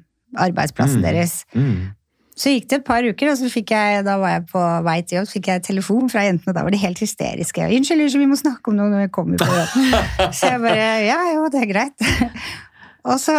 arbeidsplassen 0.43 0.99
Mm. 0.99 1.05
deres. 1.05 1.35
Mm. 1.55 1.93
Så 2.39 2.55
gikk 2.55 2.69
det 2.71 2.79
et 2.81 2.85
par 2.87 3.05
uker, 3.05 3.29
og 3.29 3.37
så 3.37 3.49
fikk 3.53 3.75
jeg, 3.75 4.05
da 4.07 4.17
var 4.21 4.39
jeg 4.39 4.45
på 4.49 4.61
vei 4.87 4.99
til 5.05 5.19
jobb, 5.19 5.27
så 5.29 5.37
fikk 5.37 5.49
jeg 5.51 5.65
telefon 5.67 6.09
fra 6.13 6.25
jentene, 6.25 6.53
og 6.53 6.57
da 6.57 6.63
var 6.65 6.73
de 6.73 6.81
helt 6.81 7.03
hysteriske. 7.03 7.67
'Unnskyld, 7.69 8.05
unnskyld, 8.07 8.25
vi 8.25 8.31
må 8.31 8.39
snakke 8.41 8.73
om 8.73 8.79
noe 8.79 8.93
når 8.93 9.05
vi 9.05 9.11
kommer 9.13 9.43
på 9.43 9.49
jobb.' 9.49 10.33
Så 10.39 10.55
jeg 10.55 10.63
bare 10.63 10.87
'ja, 11.05 11.19
jo, 11.35 11.51
det 11.53 11.61
er 11.61 11.73
greit'. 11.75 12.07
Og 13.13 13.21
så 13.21 13.37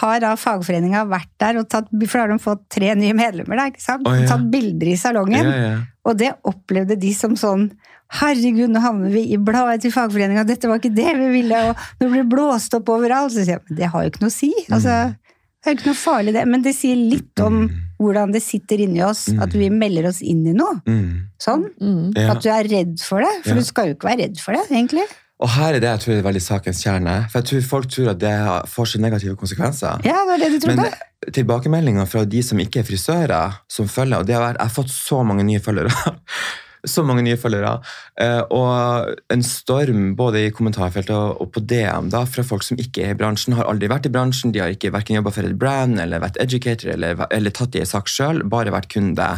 har 0.00 0.20
da 0.22 0.34
fagforeninga 0.38 1.04
vært 1.10 1.30
der, 1.42 1.60
og 1.60 1.68
tatt, 1.70 1.88
for 1.90 2.16
da 2.16 2.24
har 2.24 2.32
de 2.32 2.42
fått 2.42 2.66
tre 2.70 2.92
nye 2.98 3.14
medlemmer, 3.16 3.58
da, 3.58 3.70
ikke 3.70 3.82
sant? 3.82 4.06
Oh, 4.06 4.14
ja. 4.14 4.26
Tatt 4.30 4.46
bilder 4.52 4.90
i 4.90 4.98
salongen. 4.98 5.46
Ja, 5.46 5.56
ja. 5.64 5.78
Og 6.06 6.18
det 6.18 6.30
opplevde 6.48 6.98
de 6.98 7.14
som 7.14 7.38
sånn 7.38 7.70
Herregud, 8.10 8.72
nå 8.74 8.80
havner 8.82 9.12
vi 9.14 9.20
i 9.30 9.36
bladet 9.38 9.84
til 9.84 9.92
fagforeninga, 9.94 10.42
dette 10.42 10.66
var 10.66 10.80
ikke 10.80 10.90
det 10.90 11.12
vi 11.14 11.28
ville, 11.30 11.60
og 11.68 11.84
nå 12.00 12.08
blir 12.08 12.24
det 12.24 12.30
blåst 12.32 12.74
opp 12.74 12.90
overalt. 12.90 13.30
Så 13.30 13.44
sier 13.44 13.60
jeg, 13.60 13.62
men 13.68 13.78
det 13.78 13.90
har 13.92 14.02
jo 14.02 14.10
ikke 14.10 14.24
noe 14.24 14.32
å 14.32 14.34
si. 14.34 14.48
Altså, 14.66 14.96
det 15.14 15.70
er 15.70 15.76
jo 15.76 15.78
ikke 15.78 15.90
noe 15.92 16.00
farlig 16.00 16.34
det, 16.34 16.42
men 16.50 16.64
det 16.64 16.72
sier 16.74 16.98
litt 16.98 17.44
om 17.44 17.60
hvordan 18.00 18.32
det 18.32 18.40
sitter 18.42 18.80
inni 18.86 19.02
oss, 19.04 19.26
at 19.28 19.52
vi 19.52 19.68
melder 19.70 20.08
oss 20.08 20.22
inn 20.24 20.40
i 20.48 20.54
noe. 20.56 20.80
Mm. 20.88 21.26
Sånn. 21.40 21.66
Mm. 21.80 22.06
Ja. 22.16 22.30
At 22.34 22.40
du 22.42 22.48
er 22.52 22.64
redd 22.72 22.94
for 23.04 23.20
det, 23.20 23.32
for 23.44 23.52
Ja. 23.52 23.58
du 23.60 23.64
skal 23.68 23.90
jo 23.90 23.94
ikke 23.98 24.08
være 24.08 24.22
redd 24.24 24.40
for 24.40 24.56
det, 24.56 24.64
egentlig. 24.72 25.04
Og 25.40 25.48
her 25.54 25.72
er 25.74 25.80
det 25.80 25.88
jeg 25.88 26.00
tror 26.02 26.14
er 26.18 26.24
veldig 26.26 26.42
sakens 26.44 26.82
kjerne. 26.84 27.12
For 27.32 27.40
jeg 27.40 27.46
tror 27.48 27.62
folk 27.68 27.86
tror 27.92 28.10
at 28.10 28.18
det 28.20 28.32
får 28.68 28.88
så 28.90 28.98
negative 29.00 29.36
konsekvenser. 29.40 30.02
Ja, 30.04 30.18
det 30.20 30.26
var 30.28 30.38
det 30.42 30.50
du 30.60 30.66
Men 30.68 30.76
trodde. 30.82 31.32
tilbakemeldinger 31.32 32.06
fra 32.08 32.24
de 32.28 32.42
som 32.44 32.58
ikke 32.60 32.80
er 32.82 32.88
frisører, 32.88 33.54
som 33.68 33.88
følger, 33.88 34.18
og 34.20 34.26
det 34.28 34.34
har 34.36 34.42
vært, 34.44 34.58
jeg 34.60 34.68
har 34.68 34.74
fått 34.82 34.92
så 34.92 35.22
mange 35.24 35.44
nye 35.48 35.60
følgere. 35.64 35.92
Så 36.86 37.02
mange 37.04 37.24
nye 37.26 37.36
følgere. 37.40 37.74
Eh, 38.20 38.42
Og 38.50 39.16
en 39.32 39.42
storm 39.44 40.14
både 40.16 40.46
i 40.46 40.52
kommentarfeltet 40.54 41.12
og 41.12 41.50
på 41.52 41.60
DM 41.60 42.10
da, 42.12 42.24
fra 42.24 42.44
folk 42.46 42.64
som 42.66 42.80
ikke 42.80 43.04
er 43.04 43.14
i 43.14 43.18
bransjen, 43.18 43.56
har 43.58 43.68
aldri 43.68 43.90
vært 43.90 44.08
i 44.08 44.14
bransjen, 44.14 44.52
de 44.52 44.62
har 44.62 44.72
ikke 44.72 44.92
hverken 44.94 45.18
jobba 45.18 45.32
for 45.34 45.48
et 45.48 45.58
brand 45.58 46.00
eller 46.00 46.22
vært 46.22 46.40
educator 46.40 46.94
eller, 46.94 47.26
eller 47.30 47.50
tatt 47.50 47.76
i 47.76 47.80
i 47.84 47.88
sak 47.88 48.08
sjøl, 48.08 48.42
bare 48.48 48.72
vært 48.74 48.90
kunde. 48.92 49.28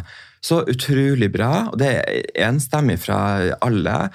Så 0.43 0.63
utrolig 0.67 1.31
bra, 1.33 1.69
og 1.71 1.79
det 1.79 1.91
er 2.03 2.47
enstemmig 2.49 2.99
fra 3.05 3.19
alle. 3.63 4.11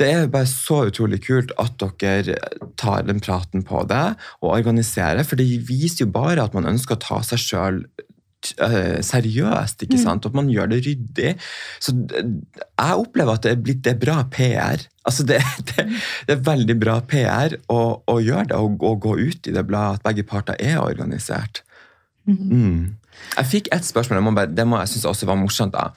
Det 0.00 0.08
er 0.08 0.30
bare 0.32 0.48
så 0.48 0.86
utrolig 0.88 1.20
kult 1.24 1.52
at 1.60 1.80
dere 2.00 2.36
tar 2.80 3.04
den 3.08 3.20
praten 3.24 3.64
på 3.64 3.84
det 3.88 4.04
og 4.40 4.54
organiserer, 4.54 5.24
for 5.24 5.40
det 5.40 5.48
viser 5.68 6.06
jo 6.06 6.12
bare 6.12 6.44
at 6.44 6.56
man 6.56 6.68
ønsker 6.68 6.96
å 6.96 7.04
ta 7.04 7.20
seg 7.26 7.40
sjøl 7.40 7.82
seriøst, 9.06 9.84
ikke 9.86 10.00
sant? 10.00 10.24
og 10.24 10.32
at 10.32 10.38
man 10.40 10.50
gjør 10.52 10.72
det 10.72 10.80
ryddig. 10.86 11.34
Så 11.82 11.94
jeg 11.94 12.96
opplever 12.98 13.36
at 13.36 13.44
det 13.46 13.54
er, 13.54 13.60
blitt, 13.64 13.82
det 13.86 13.94
er 13.94 14.00
bra 14.02 14.22
PR. 14.32 14.86
Altså 15.08 15.26
det, 15.26 15.40
det, 15.72 15.86
det 16.28 16.36
er 16.36 16.46
veldig 16.46 16.78
bra 16.80 17.00
PR 17.08 17.58
å, 17.72 17.82
å 18.06 18.16
gjøre 18.22 18.50
det, 18.52 18.58
og, 18.58 18.82
og 18.82 19.04
gå 19.04 19.18
ut 19.20 19.50
i 19.50 19.54
det 19.54 19.66
bladet, 19.68 20.00
at 20.00 20.08
begge 20.08 20.26
parter 20.28 20.58
er 20.60 20.82
organisert. 20.82 21.64
Mm. 22.26 22.98
Jeg 23.36 23.48
fikk 23.48 23.68
et 23.74 23.86
spørsmål, 23.86 24.18
jeg 24.18 24.26
må 24.26 24.32
bare, 24.36 24.50
det 24.50 24.64
må 24.68 24.78
jeg 24.82 24.92
synes 24.92 25.08
også 25.12 25.28
var 25.28 25.38
morsomt. 25.40 25.74
da. 25.74 25.90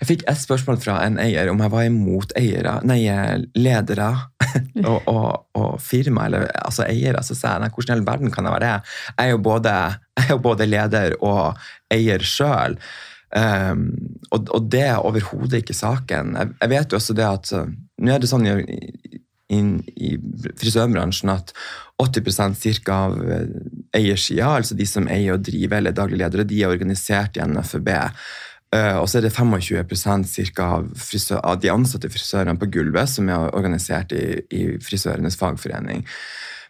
Jeg 0.00 0.10
fikk 0.12 0.24
et 0.30 0.40
spørsmål 0.40 0.80
fra 0.82 0.98
en 1.04 1.18
eier 1.20 1.50
om 1.52 1.60
jeg 1.64 1.74
var 1.74 1.86
imot 1.88 2.34
eiere, 2.38 2.78
nei, 2.86 3.02
ledere 3.58 4.12
og, 4.90 5.08
og, 5.10 5.28
og 5.58 5.76
firma, 5.82 6.26
eller 6.28 6.48
altså 6.62 6.86
eiere. 6.88 7.22
Så 7.26 7.36
sa 7.38 7.56
jeg 7.56 7.74
hvordan 7.74 7.94
i 7.94 7.98
all 7.98 8.06
verden 8.06 8.34
kan 8.34 8.48
jeg 8.48 8.56
være 8.56 8.64
det? 8.66 8.94
Jeg 9.12 9.26
er 9.26 9.34
jo 9.34 9.42
både, 9.50 9.76
er 10.22 10.32
jo 10.32 10.40
både 10.44 10.68
leder 10.68 11.18
og 11.20 11.60
eier 11.94 12.24
sjøl. 12.24 12.78
Um, 13.28 13.90
og, 14.32 14.46
og 14.56 14.70
det 14.72 14.86
er 14.86 15.04
overhodet 15.04 15.60
ikke 15.60 15.76
saken. 15.76 16.36
Jeg, 16.38 16.54
jeg 16.62 16.72
vet 16.72 16.92
jo 16.92 17.00
også 17.00 17.16
det 17.16 17.26
at 17.28 17.50
uh, 17.52 17.66
Nå 17.98 18.12
er 18.14 18.22
det 18.22 18.30
sånn 18.30 18.46
i, 18.46 19.58
i 19.98 20.10
frisørbransjen 20.60 21.32
at 21.32 21.52
80% 21.98 22.54
cirka 22.60 22.98
av 23.08 23.16
eh, 23.18 23.48
eiersida, 23.96 24.52
altså 24.60 24.76
de 24.78 24.86
som 24.86 25.08
eier 25.10 25.34
og 25.34 25.42
driver 25.48 25.80
eller 25.80 25.96
daglig 25.96 26.20
ledere, 26.20 26.46
de 26.46 26.60
er 26.62 26.70
organisert 26.70 27.38
i 27.38 27.42
NFB. 27.42 27.90
Eh, 28.74 28.96
og 29.00 29.06
så 29.08 29.18
er 29.18 29.28
det 29.28 29.32
25 29.32 30.26
cirka 30.28 30.66
av, 30.78 30.90
frisør, 30.98 31.40
av 31.40 31.62
de 31.62 31.72
ansatte 31.72 32.10
frisørene 32.12 32.58
på 32.60 32.68
gulvet 32.74 33.08
som 33.08 33.30
er 33.32 33.48
organisert 33.56 34.12
i, 34.12 34.42
i 34.52 34.62
frisørenes 34.84 35.38
fagforening. 35.40 36.04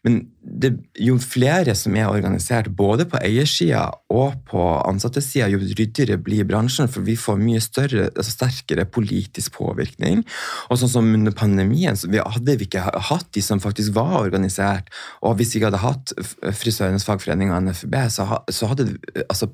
Men 0.07 0.21
det, 0.39 0.71
jo 1.03 1.17
flere 1.19 1.75
som 1.77 1.97
er 1.99 2.07
organisert 2.07 2.71
både 2.79 3.07
på 3.11 3.19
eiersida 3.19 3.83
og 4.15 4.37
på 4.49 4.63
ansattesida, 4.87 5.49
jo 5.51 5.59
ryddigere 5.59 6.21
blir 6.23 6.47
bransjen, 6.49 6.91
for 6.91 7.03
vi 7.07 7.17
får 7.19 7.41
mye 7.41 7.63
større, 7.63 8.07
altså 8.13 8.37
sterkere 8.37 8.87
politisk 8.87 9.59
påvirkning. 9.59 10.23
Og 10.71 10.79
sånn 10.81 10.93
som 10.93 11.13
under 11.19 11.35
pandemien, 11.35 11.99
så 11.99 12.11
vi 12.13 12.23
hadde 12.23 12.59
vi 12.61 12.69
ikke 12.69 12.87
hatt 13.11 13.31
de 13.35 13.43
som 13.45 13.63
faktisk 13.63 13.97
var 13.99 14.21
organisert, 14.23 14.93
og 15.19 15.39
hvis 15.39 15.55
vi 15.55 15.61
ikke 15.61 15.73
hadde 15.73 15.85
hatt 15.85 16.15
Frisørenes 16.63 17.07
fagforening 17.09 17.51
og 17.51 17.67
NFB, 17.67 17.99
så, 18.15 18.29
så 18.55 18.71
hadde 18.71 18.93
altså, 19.27 19.51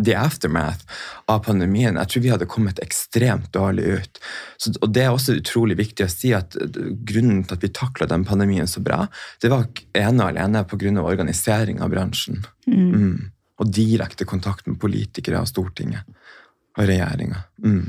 the 0.00 0.14
aftermath 0.16 0.86
av 1.28 1.42
pandemien, 1.44 1.98
jeg 2.00 2.10
tror 2.10 2.22
vi 2.24 2.32
hadde 2.32 2.48
kommet 2.50 2.80
ekstremt 2.82 3.50
dårlig 3.52 3.84
ut. 3.84 4.20
Så, 4.56 4.72
og 4.80 4.94
det 4.94 5.04
er 5.04 5.12
også 5.12 5.36
utrolig 5.40 5.76
viktig 5.80 6.06
å 6.06 6.12
si 6.12 6.32
at 6.36 6.56
eh, 6.56 6.78
grunnen 7.06 7.44
til 7.44 7.58
at 7.58 7.66
vi 7.66 7.72
takla 7.76 8.08
den 8.10 8.24
pandemien 8.28 8.70
så 8.70 8.82
bra, 8.84 9.04
det 9.42 9.52
var 9.52 9.68
ene 9.98 10.24
og 10.24 10.32
alene 10.32 10.64
av 10.64 11.04
organisering 11.10 11.82
av 11.84 11.92
bransjen. 11.92 12.42
Mm. 12.66 13.30
Og 13.60 13.74
direkte 13.76 14.24
kontakt 14.24 14.66
med 14.70 14.80
politikere 14.80 15.42
og 15.42 15.50
Stortinget 15.50 16.08
og 16.78 16.86
regjeringa. 16.86 17.44
Mm. 17.60 17.84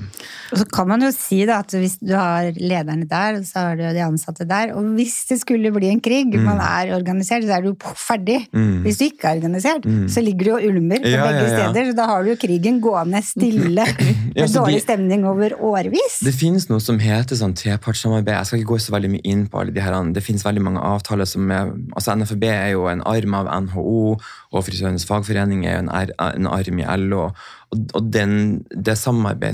Og 0.51 0.60
så 0.60 0.65
kan 0.67 0.89
man 0.89 1.03
jo 1.05 1.12
si 1.15 1.41
da, 1.47 1.62
at 1.63 1.73
hvis 1.77 1.97
du 2.01 2.12
har 2.17 2.51
lederne 2.60 3.07
der, 3.07 3.39
og 3.39 3.45
så 3.47 3.65
har 3.65 3.79
du 3.79 3.84
de 3.95 4.03
ansatte 4.03 4.47
der, 4.47 4.73
og 4.75 4.89
hvis 4.97 5.15
det 5.29 5.39
skulle 5.41 5.71
bli 5.73 5.91
en 5.91 6.01
krig, 6.03 6.34
man 6.36 6.60
er 6.60 6.91
organisert, 6.97 7.45
så 7.47 7.57
er 7.57 7.65
du 7.65 7.75
ferdig. 7.95 8.41
Mm. 8.51 8.81
Hvis 8.86 8.99
du 8.99 9.05
ikke 9.07 9.29
er 9.29 9.39
organisert, 9.39 9.88
så 10.12 10.23
ligger 10.23 10.49
du 10.49 10.53
og 10.57 10.67
ulmer 10.67 11.01
på 11.03 11.13
Ja, 11.13 11.27
begge 11.27 11.45
ja, 11.45 11.47
ja. 11.47 11.69
steder, 11.69 11.91
så 11.91 11.97
da 12.01 12.07
har 12.12 12.23
du 12.23 12.31
jo 12.34 12.38
krigen 12.41 12.81
gående 12.84 13.23
stille, 13.25 13.88
med 14.36 14.55
dårlig 14.55 14.81
stemning 14.84 15.25
over 15.27 15.55
årevis. 15.60 16.19
Det 16.25 16.36
finnes 16.36 16.67
noe 16.71 16.84
som 16.84 16.99
heter 17.01 17.39
sånn 17.39 17.55
trepartssamarbeid. 17.57 18.36
Jeg 18.36 18.49
skal 18.49 18.62
ikke 18.62 18.73
gå 18.73 18.81
så 18.84 18.95
veldig 18.95 19.13
mye 19.15 19.25
inn 19.27 19.47
på 19.51 19.62
alle 19.62 19.75
de 19.75 19.84
her. 19.84 19.95
Det 20.12 20.23
finnes 20.25 20.45
veldig 20.47 20.65
mange 20.67 20.84
avtaler 20.84 21.29
som 21.29 21.47
er 21.51 21.71
altså 21.95 22.15
NFB 22.15 22.45
er 22.51 22.69
jo 22.75 22.86
en 22.91 23.03
arm 23.07 23.39
av 23.39 23.49
NHO, 23.65 24.17
og 24.51 24.65
Frisørenes 24.67 25.07
fagforening 25.07 25.65
er 25.65 25.79
jo 25.79 25.86
en, 25.86 25.91
en 26.27 26.51
arm 26.51 26.79
i 26.81 26.88
LO. 27.05 27.29
Og, 27.71 27.84
og 27.95 28.07
den, 28.13 28.34
det 28.71 28.97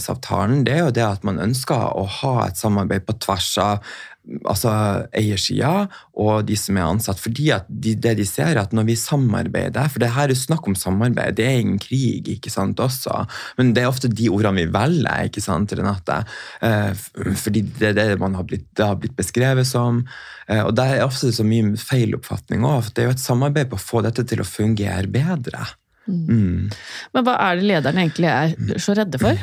samarbeidsavtalen 0.07 0.65
det 0.65 0.75
er 0.75 0.85
jo 0.85 0.93
det 0.95 1.07
at 1.07 1.25
man 1.27 1.39
ønsker 1.39 1.95
å 1.95 2.05
ha 2.21 2.47
et 2.47 2.57
samarbeid 2.57 3.05
på 3.07 3.17
tvers 3.19 3.57
av 3.61 3.81
altså 4.43 4.69
eiersida 5.15 5.87
og 6.19 6.47
de 6.49 6.55
som 6.59 6.75
er 6.75 6.83
ansatt. 6.83 7.19
fordi 7.19 7.45
at 7.55 7.63
de, 7.69 7.93
det 7.95 8.17
de 8.19 8.25
ser 8.27 8.51
er 8.51 8.59
at 8.59 8.73
når 8.75 8.89
vi 8.89 8.95
samarbeider 8.99 9.87
For 9.87 10.03
det 10.03 10.09
her 10.11 10.27
er 10.27 10.35
snakk 10.35 10.67
om 10.67 10.75
samarbeid, 10.75 11.37
det 11.37 11.45
er 11.45 11.61
ingen 11.61 11.79
krig, 11.79 12.27
ikke 12.27 12.51
sant, 12.51 12.79
også. 12.79 13.23
Men 13.57 13.71
det 13.73 13.83
er 13.83 13.87
ofte 13.87 14.11
de 14.11 14.27
ordene 14.27 14.65
vi 14.65 14.73
velger, 14.73 15.29
ikke 15.29 15.41
sant, 15.41 15.71
Renate? 15.71 16.25
Eh, 16.59 16.91
fordi 17.39 17.63
det 17.79 17.93
er 17.93 17.95
det 17.95 18.19
man 18.19 18.35
har 18.35 18.43
blitt, 18.43 18.67
det 18.75 18.83
har 18.83 18.99
blitt 18.99 19.15
beskrevet 19.15 19.67
som. 19.67 20.03
Eh, 20.49 20.65
og 20.65 20.75
det 20.75 20.89
er 20.91 21.07
ofte 21.07 21.31
så 21.31 21.47
mye 21.47 21.77
feiloppfatning 21.79 22.67
òg. 22.67 22.91
Det 22.91 23.05
er 23.05 23.11
jo 23.13 23.15
et 23.15 23.23
samarbeid 23.23 23.71
på 23.71 23.79
å 23.79 23.87
få 23.87 24.03
dette 24.03 24.27
til 24.27 24.43
å 24.43 24.49
fungere 24.49 25.07
bedre. 25.07 25.69
Mm. 26.07 26.71
Men 27.13 27.27
hva 27.27 27.37
er 27.49 27.59
det 27.59 27.69
lederne 27.71 28.05
egentlig 28.05 28.31
er 28.31 28.81
så 28.81 28.95
redde 28.97 29.21
for? 29.21 29.37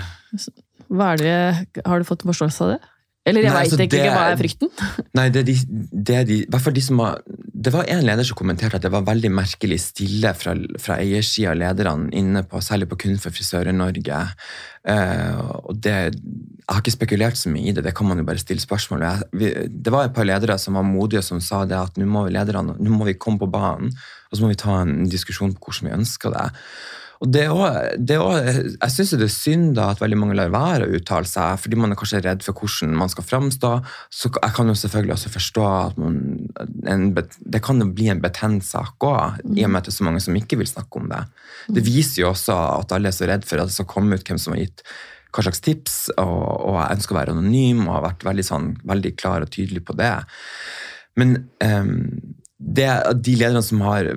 Det, 1.20 1.36
har 1.84 2.00
du 2.00 2.08
fått 2.08 2.26
forståelse 2.26 2.66
av 2.66 2.74
det? 2.74 2.82
Eller 3.24 3.46
jeg 3.46 3.54
veit 3.54 3.70
altså, 3.70 3.84
ikke 3.86 4.00
hva 4.12 4.24
er 4.28 4.36
frykten. 4.36 4.70
Nei, 5.16 5.30
det, 5.32 5.40
er 5.40 5.46
de, 5.48 5.54
det, 5.96 6.16
er 6.18 6.26
de, 6.28 6.38
de 6.44 6.82
som 6.84 7.00
har, 7.00 7.22
det 7.24 7.72
var 7.72 7.88
en 7.88 8.02
leder 8.04 8.26
som 8.28 8.36
kommenterte 8.36 8.76
at 8.76 8.84
det 8.84 8.90
var 8.92 9.06
veldig 9.06 9.30
merkelig 9.32 9.78
stille 9.80 10.34
fra, 10.36 10.52
fra 10.82 10.98
eiersida 11.00 11.54
av 11.54 11.56
lederne, 11.62 12.10
inne 12.12 12.42
på, 12.44 12.60
særlig 12.64 12.90
på 12.90 12.98
Kun 13.00 13.16
for 13.22 13.32
frisører 13.32 13.72
Norge. 13.72 14.18
Uh, 14.84 15.40
og 15.64 15.80
det, 15.80 15.94
jeg 16.12 16.68
har 16.68 16.82
ikke 16.82 16.96
spekulert 16.98 17.40
så 17.40 17.52
mye 17.52 17.70
i 17.70 17.72
det, 17.72 17.86
det 17.86 17.94
kan 17.96 18.10
man 18.10 18.20
jo 18.20 18.26
bare 18.28 18.42
stille 18.42 18.60
spørsmål 18.60 19.06
ved. 19.32 19.72
Det 19.72 19.94
var 19.94 20.10
et 20.10 20.16
par 20.16 20.28
ledere 20.28 20.58
som 20.60 20.76
var 20.76 20.84
modige 20.84 21.24
som 21.24 21.40
sa 21.40 21.62
det 21.68 21.80
at 21.80 21.96
nå 21.96 22.04
må 22.04 22.26
vi 22.26 22.36
lederne, 22.36 22.76
nå 22.76 22.92
må 22.92 23.08
vi 23.08 23.16
komme 23.16 23.40
på 23.40 23.48
banen 23.48 23.96
og 24.34 24.40
så 24.40 24.44
må 24.44 24.50
vi 24.50 24.58
ta 24.58 24.80
en 24.82 25.06
diskusjon 25.06 25.54
på 25.54 25.68
hvordan 25.68 25.88
vi 25.88 25.96
ønsker 26.00 26.34
det. 26.34 26.48
Og 27.22 27.30
det 27.30 27.44
også, 27.48 27.82
det 27.96 28.16
også, 28.18 28.64
Jeg 28.82 28.92
syns 28.92 29.12
det 29.14 29.26
er 29.28 29.32
synd 29.32 29.68
da 29.78 29.86
at 29.92 30.00
veldig 30.02 30.18
mange 30.18 30.34
lar 30.36 30.50
være 30.52 30.88
å 30.88 30.98
uttale 30.98 31.28
seg, 31.30 31.60
fordi 31.62 31.78
man 31.78 31.94
er 31.94 31.98
kanskje 32.00 32.20
redd 32.24 32.42
for 32.44 32.58
hvordan 32.58 32.96
man 32.98 33.12
skal 33.12 33.24
framstå. 33.28 33.70
Så 34.12 34.32
jeg 34.34 34.56
kan 34.56 34.68
jo 34.68 34.74
selvfølgelig 34.76 35.14
også 35.14 35.32
forstå 35.36 35.64
at 35.70 36.02
man, 36.02 36.18
en, 36.90 37.06
det 37.14 37.62
kan 37.64 37.80
jo 37.80 37.88
bli 37.94 38.10
en 38.12 38.20
betent 38.24 38.66
sak 38.66 39.06
òg, 39.06 39.40
i 39.54 39.64
og 39.64 39.70
med 39.72 39.80
at 39.80 39.88
det 39.88 39.94
er 39.94 39.98
så 40.00 40.08
mange 40.10 40.24
som 40.26 40.36
ikke 40.36 40.58
vil 40.60 40.68
snakke 40.68 41.00
om 41.00 41.08
det. 41.14 41.22
Det 41.78 41.86
viser 41.86 42.24
jo 42.24 42.30
også 42.34 42.58
at 42.82 42.92
alle 42.98 43.12
er 43.12 43.16
så 43.16 43.30
redd 43.30 43.46
for 43.48 43.62
at 43.62 43.70
det 43.70 43.78
skal 43.78 43.92
komme 43.94 44.18
ut 44.18 44.26
hvem 44.26 44.40
som 44.40 44.56
har 44.56 44.64
gitt 44.66 44.84
hva 45.34 45.42
slags 45.42 45.62
tips, 45.64 45.96
og, 46.20 46.42
og 46.68 46.76
jeg 46.78 46.98
ønsker 46.98 47.14
å 47.14 47.18
være 47.18 47.34
anonym 47.34 47.86
og 47.86 47.96
har 47.96 48.08
vært 48.10 48.26
veldig, 48.26 48.44
sånn, 48.46 48.68
veldig 48.86 49.16
klar 49.18 49.46
og 49.46 49.50
tydelig 49.54 49.82
på 49.86 49.96
det. 49.98 50.14
Men 51.18 51.36
ehm, 51.62 52.36
det, 52.58 52.88
de 53.26 53.34
lederne 53.36 53.62
som 53.66 53.80
har, 53.84 54.08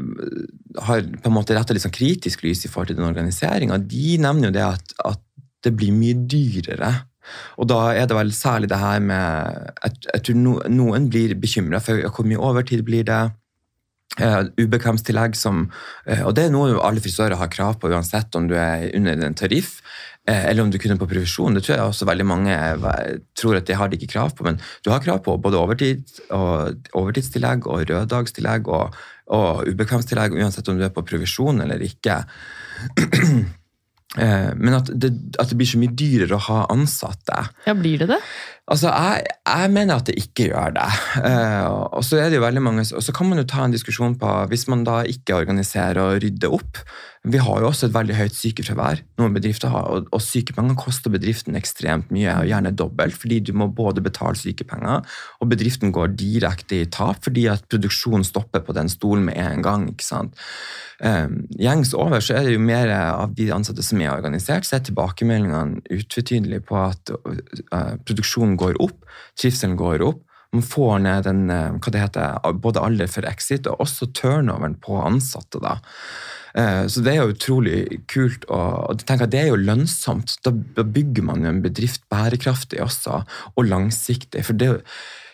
har 0.87 1.05
på 1.05 1.29
en 1.29 1.35
måte 1.35 1.55
retta 1.57 1.75
litt 1.75 1.85
sånn 1.85 1.95
kritisk 1.95 2.45
lys 2.45 2.65
i 2.65 2.71
forhold 2.71 2.91
til 2.91 2.99
den 2.99 3.09
organiseringa, 3.09 3.79
de 3.81 4.17
nevner 4.21 4.49
jo 4.49 4.57
det 4.57 4.65
at, 4.65 4.93
at 5.13 5.23
det 5.65 5.73
blir 5.77 5.95
mye 5.95 6.17
dyrere. 6.29 6.91
Og 7.59 7.67
da 7.67 7.81
er 7.91 8.07
det 8.07 8.15
vel 8.15 8.31
særlig 8.31 8.69
det 8.71 8.79
her 8.79 9.01
med 9.03 9.65
Jeg, 9.83 9.97
jeg 10.13 10.21
tror 10.23 10.69
noen 10.71 11.09
blir 11.11 11.33
bekymra 11.35 11.81
for 11.83 11.99
hvor 12.07 12.27
mye 12.29 12.39
overtid 12.39 12.85
blir 12.87 13.03
det. 13.07 13.25
Uh, 14.17 14.47
Ubekvemstillegg 14.55 15.35
som 15.35 15.65
uh, 16.07 16.21
Og 16.23 16.31
det 16.37 16.45
er 16.47 16.53
noe 16.53 16.77
alle 16.79 17.03
frisører 17.03 17.35
har 17.37 17.51
krav 17.51 17.75
på, 17.81 17.91
uansett 17.91 18.33
om 18.39 18.47
du 18.47 18.55
er 18.55 18.87
under 18.95 19.19
en 19.27 19.35
tariff 19.37 19.81
eller 20.27 20.63
om 20.65 20.71
du 20.71 20.77
kunne 20.81 20.97
på 20.99 21.07
provisjon. 21.07 21.55
Det 21.55 21.63
tror 21.63 21.75
jeg 21.77 21.91
også 21.91 22.07
veldig 22.09 22.25
mange 22.27 22.55
eh, 22.55 23.13
tror 23.37 23.59
at 23.59 23.67
det 23.69 23.77
har 23.79 23.91
de 23.91 23.99
ikke 23.99 24.11
krav 24.17 24.33
på, 24.35 24.43
men 24.47 24.59
du 24.83 24.91
har 24.91 25.03
krav 25.03 25.21
på 25.25 25.37
både 25.39 25.59
overtid 25.59 26.03
og 26.35 26.89
overtidstillegg 26.93 27.67
og 27.67 27.85
røddagstillegg 27.89 28.67
og, 28.67 28.97
og 29.31 29.63
ubekvemstillegg, 29.71 30.35
uansett 30.35 30.67
om 30.67 30.79
du 30.79 30.83
er 30.87 30.91
på 30.95 31.05
provisjon 31.07 31.63
eller 31.63 31.83
ikke. 31.87 32.21
Eh, 34.17 34.53
Men 34.55 34.73
at 34.77 34.87
det, 34.95 35.09
at 35.37 35.49
det 35.51 35.57
blir 35.59 35.67
så 35.67 35.77
mye 35.77 35.93
dyrere 35.93 36.37
å 36.37 36.45
ha 36.47 36.61
ansatte. 36.73 37.41
Ja, 37.67 37.73
blir 37.77 37.99
det 38.01 38.07
det? 38.09 38.17
Altså, 38.71 38.89
jeg, 38.89 39.27
jeg 39.45 39.73
mener 39.75 39.99
at 39.99 40.07
det 40.09 40.15
ikke 40.17 40.47
gjør 40.47 40.73
det. 40.77 40.87
Eh, 41.27 41.67
og 41.67 42.05
så 42.07 42.21
er 42.23 42.31
det 42.31 42.39
jo 42.39 42.45
veldig 42.45 42.63
mange, 42.63 42.85
og 42.87 43.03
så 43.03 43.13
kan 43.13 43.29
man 43.29 43.43
jo 43.43 43.45
ta 43.51 43.65
en 43.67 43.75
diskusjon 43.75 44.15
på 44.17 44.31
hvis 44.49 44.65
man 44.71 44.87
da 44.87 45.01
ikke 45.11 45.37
organiserer 45.37 45.99
og 46.01 46.23
rydder 46.23 46.55
opp. 46.55 46.81
Vi 47.25 47.39
har 47.41 47.61
jo 47.61 47.67
også 47.67 47.87
et 47.87 47.95
veldig 47.95 48.15
høyt 48.15 48.35
sykefravær. 48.37 49.01
Noen 49.19 49.35
bedrifter 49.35 49.71
har, 49.73 49.87
og, 49.91 50.09
og 50.15 50.21
sykepenger 50.23 50.77
koster 50.79 51.11
bedriften 51.11 51.57
ekstremt 51.59 52.11
mye, 52.13 52.35
og 52.39 52.49
gjerne 52.49 52.73
dobbelt, 52.77 53.17
fordi 53.17 53.39
du 53.49 53.53
må 53.57 53.67
både 53.73 54.03
betale 54.05 54.37
sykepenger, 54.39 55.01
og 55.41 55.49
bedriften 55.51 55.91
går 55.95 56.13
direkte 56.19 56.81
i 56.83 56.89
tap 56.93 57.23
fordi 57.25 57.47
at 57.51 57.65
produksjonen 57.71 58.25
stopper 58.27 58.63
på 58.63 58.75
den 58.77 58.91
stolen 58.91 59.25
med 59.27 59.39
en 59.41 59.65
gang. 59.65 59.87
ikke 59.91 60.05
sant? 60.05 60.37
Um, 60.97 61.43
gjengs 61.61 61.91
over 61.93 62.23
så 62.23 62.37
er 62.37 62.47
det 62.47 62.55
jo 62.55 62.61
mer 62.63 62.89
av 62.89 63.35
de 63.37 63.51
ansatte 63.53 63.83
som 63.85 64.01
er 64.01 64.15
organisert, 64.15 64.65
så 64.65 64.77
er 64.77 64.87
tilbakemeldingene 64.87 65.83
utvetydelige 65.93 66.63
på 66.65 66.79
at 66.79 67.11
uh, 67.13 67.93
produksjonen 68.07 68.55
går 68.57 68.79
opp, 68.83 69.03
trivselen 69.37 69.77
går 69.77 70.05
opp. 70.05 70.23
Man 70.55 70.63
får 70.63 71.03
ned 71.03 71.27
den, 71.27 71.43
uh, 71.51 71.75
hva 71.75 71.93
det 71.93 72.01
heter, 72.01 72.49
både 72.63 72.81
alder 72.81 73.11
for 73.11 73.27
exit 73.29 73.67
og 73.69 73.83
også 73.83 74.09
turnoveren 74.15 74.79
på 74.81 74.97
ansatte. 75.03 75.61
da. 75.61 75.77
Uh, 76.57 76.87
Så 76.89 77.03
det 77.05 77.13
er 77.13 77.21
jo 77.21 77.33
utrolig 77.35 78.01
kult, 78.09 78.47
og, 78.49 78.97
jeg 78.97 79.21
at 79.27 79.31
det 79.31 79.39
er 79.43 79.51
jo 79.51 79.61
lønnsomt. 79.61 80.37
Da 80.45 80.83
bygger 80.83 81.23
man 81.23 81.45
jo 81.45 81.53
en 81.53 81.61
bedrift 81.61 82.01
bærekraftig 82.09 82.81
også, 82.81 83.21
og 83.55 83.69
langsiktig. 83.69 84.45
For 84.45 84.57
det 84.57 84.67
er 84.67 84.73
jo 84.77 84.81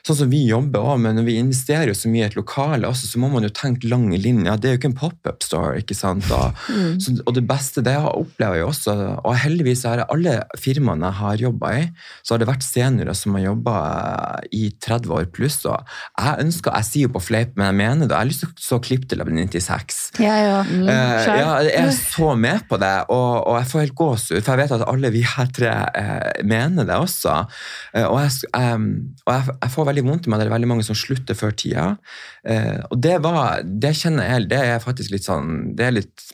sånn 0.04 0.18
som 0.20 0.32
vi 0.32 0.42
jobber 0.50 0.84
også, 0.84 1.00
men 1.06 1.16
når 1.16 1.26
vi 1.30 1.38
investerer 1.40 1.88
jo 1.88 1.96
så 1.96 2.10
mye 2.12 2.26
i 2.26 2.28
et 2.28 2.36
lokale, 2.36 2.90
også, 2.90 3.08
så 3.08 3.22
må 3.24 3.30
man 3.32 3.46
jo 3.46 3.52
tenke 3.56 3.88
lange 3.88 4.18
linjer. 4.20 4.58
Det 4.60 4.68
er 4.68 4.76
jo 4.76 4.82
ikke 4.82 4.90
en 4.92 4.98
pop-up 5.00 5.46
store. 5.46 5.78
ikke 5.80 5.96
sant? 5.96 6.28
Og, 6.36 6.60
så, 7.00 7.16
og 7.24 7.38
det 7.38 7.46
beste 7.48 7.84
det 7.86 7.94
jeg 7.96 8.12
opplever 8.12 8.60
jeg 8.60 8.68
også, 8.68 8.96
og 9.24 9.38
heldigvis 9.40 9.86
er 9.88 10.02
det 10.02 10.10
alle 10.12 10.36
firmaene 10.60 11.08
jeg 11.08 11.20
har 11.22 11.44
jobba 11.46 11.72
i, 11.80 11.86
så 12.20 12.36
har 12.36 12.44
det 12.44 12.50
vært 12.50 12.68
seniorer 12.68 13.16
som 13.16 13.38
har 13.38 13.46
jobba 13.46 13.76
i 14.52 14.66
30 14.84 15.16
år 15.16 15.30
pluss. 15.36 15.62
og 15.72 15.80
Jeg 16.20 16.48
ønsker, 16.48 16.76
jeg 16.76 16.90
sier 16.90 17.08
jo 17.08 17.14
på 17.16 17.24
fleip, 17.24 17.56
men 17.56 17.72
jeg 17.72 17.80
mener 17.80 18.04
det. 18.04 18.12
Jeg 18.12 18.20
har 18.20 18.32
lyst 18.34 18.44
til 18.44 18.52
å 18.52 18.68
så 18.68 18.82
klippe 18.84 19.08
til 19.08 19.24
jeg 19.24 19.30
blir 19.30 19.40
96. 19.40 20.02
Ja, 20.24 20.36
ja. 20.42 20.60
Mm, 20.68 20.84
uh, 20.84 21.32
ja, 21.32 21.48
jeg 21.64 21.80
er 21.80 21.96
så 21.96 22.34
med 22.36 22.68
på 22.68 22.80
det, 22.82 22.92
og, 23.08 23.48
og 23.48 23.58
jeg 23.62 23.72
får 23.72 23.86
helt 23.86 23.98
gåsehud, 24.04 24.44
for 24.44 24.52
jeg 24.52 24.66
vet 24.66 24.76
at 24.82 24.86
alle 24.90 25.14
vi 25.16 25.24
her 25.28 25.56
tre 25.56 25.72
uh, 25.96 26.44
mener 26.44 26.92
det 26.92 27.00
også. 27.00 27.40
Uh, 27.96 28.06
og 28.10 28.20
jeg, 28.26 28.52
um, 28.52 28.90
og 29.24 29.36
jeg, 29.38 29.58
jeg 29.64 29.74
får 29.78 29.90
veldig 29.90 29.93
vondt 30.02 30.26
i 30.26 30.32
meg, 30.32 30.42
det 30.42 30.48
er 30.48 30.56
veldig 30.56 30.70
mange 30.72 30.86
som 30.88 30.98
slutter 30.98 31.38
før 31.38 31.54
tida. 31.54 31.86
Eh, 32.48 32.80
og 32.90 32.98
det 33.04 33.20
var, 33.22 33.62
det 33.64 33.94
kjenner 34.00 34.32
jeg, 34.32 34.48
det 34.50 34.62
er 34.74 34.82
faktisk 34.84 35.14
litt 35.14 35.28
sånn, 35.28 35.76
det 35.78 35.86
er 35.86 35.96
litt, 36.00 36.26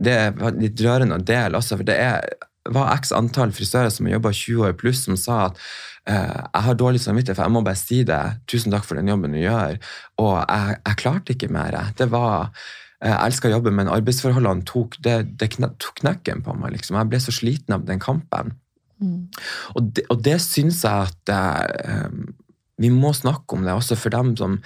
det 0.00 0.14
er 0.14 0.56
litt 0.56 0.80
rørende 0.80 1.20
å 1.20 1.26
dele 1.26 1.60
også, 1.60 1.78
for 1.80 1.88
det 1.88 1.98
er, 2.00 2.24
var 2.72 2.94
x 2.96 3.12
antall 3.12 3.52
frisører 3.52 3.92
som 3.92 4.08
har 4.08 4.16
jobbet 4.16 4.40
20 4.40 4.68
år 4.68 4.78
pluss, 4.80 5.02
som 5.04 5.18
sa 5.20 5.40
at 5.50 5.60
eh, 6.08 6.38
jeg 6.40 6.64
har 6.68 6.80
dårlig 6.80 7.02
samvittighet, 7.04 7.36
for 7.36 7.44
jeg 7.44 7.56
må 7.56 7.64
bare 7.66 7.80
si 7.80 8.00
det. 8.08 8.22
Tusen 8.50 8.72
takk 8.72 8.86
for 8.88 8.96
den 8.98 9.10
jobben 9.12 9.36
du 9.36 9.42
gjør. 9.42 9.76
Og 10.22 10.34
jeg, 10.40 10.80
jeg 10.80 11.00
klarte 11.02 11.36
ikke 11.36 11.52
mer. 11.52 11.76
Det 11.98 12.08
var, 12.12 12.54
jeg 13.04 13.18
elska 13.18 13.52
jobben, 13.52 13.76
men 13.76 13.92
arbeidsforholdene 13.92 14.64
tok, 14.68 14.96
det, 15.04 15.18
det 15.40 15.50
tok 15.60 16.00
knekken 16.00 16.44
på 16.46 16.56
meg. 16.56 16.78
Liksom. 16.78 16.96
Jeg 16.96 17.12
ble 17.12 17.20
så 17.20 17.34
sliten 17.36 17.76
av 17.76 17.84
den 17.88 18.00
kampen. 18.00 18.54
Mm. 19.02 19.28
Og 19.74 19.90
det, 19.96 20.06
og 20.12 20.22
det 20.24 20.38
syns 20.44 20.82
jeg 20.86 21.10
at 21.10 21.34
eh, 21.34 22.08
vi 22.80 22.88
må 22.90 23.12
snakke 23.14 23.54
om 23.54 23.62
det 23.64 23.70
også 23.74 23.96
for 23.96 24.10
dem 24.10 24.32
som 24.36 24.56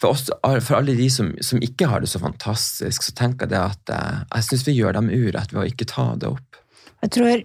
For, 0.00 0.14
oss, 0.14 0.30
for 0.64 0.76
alle 0.78 0.94
de 0.96 1.08
som, 1.10 1.32
som 1.42 1.58
ikke 1.60 1.88
har 1.90 2.00
det 2.00 2.08
så 2.08 2.20
fantastisk, 2.22 3.02
så 3.02 3.12
tenker 3.18 3.44
jeg 3.46 3.50
det 3.50 3.58
at 3.60 3.90
eh, 3.92 4.20
jeg 4.36 4.44
syns 4.46 4.66
vi 4.68 4.76
gjør 4.78 4.92
dem 4.94 5.08
urett 5.10 5.52
ved 5.52 5.62
å 5.64 5.66
ikke 5.68 5.88
ta 5.90 6.14
det 6.16 6.28
opp. 6.30 6.60
Jeg 7.02 7.10
tror 7.16 7.42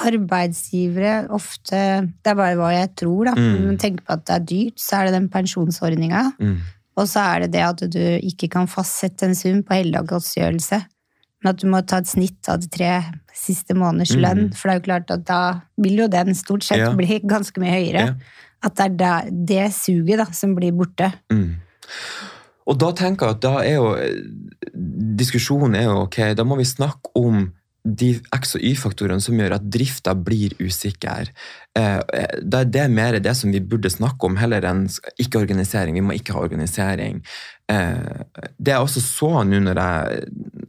arbeidsgivere 0.00 1.14
ofte 1.34 1.80
Det 2.22 2.30
er 2.32 2.38
bare 2.38 2.56
hva 2.58 2.70
jeg 2.74 2.92
tror, 3.00 3.24
da. 3.30 3.34
Mm. 3.36 3.48
Når 3.56 3.66
man 3.66 3.80
tenker 3.82 4.06
på 4.06 4.14
at 4.16 4.24
det 4.28 4.36
er 4.36 4.46
dyrt, 4.52 4.78
så 4.80 5.00
er 5.00 5.08
det 5.10 5.16
den 5.18 5.28
pensjonsordninga. 5.32 6.22
Mm. 6.40 6.56
Og 7.00 7.08
så 7.08 7.22
er 7.34 7.44
det 7.44 7.52
det 7.56 7.64
at 7.66 7.84
du 7.94 8.00
ikke 8.30 8.48
kan 8.52 8.68
fastsette 8.70 9.26
en 9.28 9.36
sum 9.38 9.62
på 9.66 9.76
heldagsgodtgjørelse. 9.78 10.80
Men 11.40 11.50
at 11.54 11.60
du 11.62 11.66
må 11.72 11.80
ta 11.88 12.02
et 12.02 12.10
snitt 12.10 12.50
av 12.52 12.60
de 12.60 12.68
tre 12.68 12.92
siste 13.36 13.72
måneders 13.78 14.12
Mm. 14.14 14.20
lønn. 14.24 14.42
For 14.54 14.68
det 14.68 14.74
er 14.74 14.80
jo 14.80 14.86
klart 14.90 15.10
at 15.14 15.24
da 15.24 15.42
vil 15.80 15.96
jo 16.04 16.08
den 16.08 16.34
stort 16.34 16.62
sett 16.66 16.78
Ja. 16.78 16.92
bli 16.94 17.20
ganske 17.34 17.56
mye 17.62 17.72
høyere. 17.72 18.06
Ja. 18.06 18.14
At 18.62 18.76
det 18.76 18.84
er 18.86 18.96
da- 18.96 19.30
det 19.30 19.72
suget 19.74 20.18
da, 20.18 20.26
som 20.32 20.54
blir 20.54 20.72
borte. 20.76 21.12
Mm. 21.32 21.54
Og 22.66 22.78
da 22.80 22.90
tenker 22.92 23.26
jeg 23.26 23.36
at 23.36 23.42
da 23.42 23.54
er 23.64 23.74
jo 23.74 23.96
Diskusjonen 25.20 25.74
er 25.74 25.88
jo 25.88 25.96
ok, 26.04 26.18
da 26.36 26.44
må 26.44 26.56
vi 26.56 26.64
snakke 26.68 27.10
om 27.18 27.48
de 27.84 28.12
X- 28.36 28.56
og 28.58 28.64
Y-faktorene 28.64 29.22
som 29.24 29.38
gjør 29.38 29.56
at 29.56 29.70
drifta 29.72 30.14
blir 30.14 30.52
usikker. 30.60 31.30
Eh, 31.78 32.00
Det 32.42 32.64
det 32.72 32.80
er 32.80 32.88
mer 32.88 33.18
det 33.20 33.36
som 33.36 33.52
vi 33.52 33.60
burde 33.60 33.90
snakke 33.90 34.26
om, 34.26 34.36
heller 34.36 34.62
enn 34.64 34.86
ikke-organisering. 35.18 35.94
Vi 35.94 36.00
må 36.00 36.12
ikke 36.12 36.34
ha 36.34 36.40
organisering. 36.42 37.22
Eh, 37.70 38.24
Det 38.58 38.72
jeg 38.72 38.80
også 38.80 39.00
så 39.00 39.44
nå 39.44 39.60
når 39.60 39.78
jeg 39.78 40.24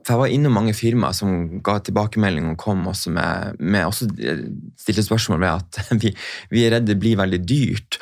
For 0.06 0.14
jeg 0.14 0.20
var 0.20 0.28
innom 0.34 0.54
mange 0.54 0.74
firmaer 0.74 1.14
som 1.14 1.62
ga 1.62 1.80
tilbakemelding 1.80 2.50
og 2.52 2.58
kom 2.58 2.88
også 2.88 3.12
med, 3.12 3.60
med 3.60 3.86
også 3.86 4.08
stilte 4.80 5.04
spørsmål 5.04 5.40
ved 5.40 5.50
at 5.50 5.80
vi, 6.02 6.16
vi 6.50 6.64
er 6.66 6.72
redd 6.72 6.88
det 6.88 6.98
blir 6.98 7.18
veldig 7.20 7.42
dyrt. 7.46 8.00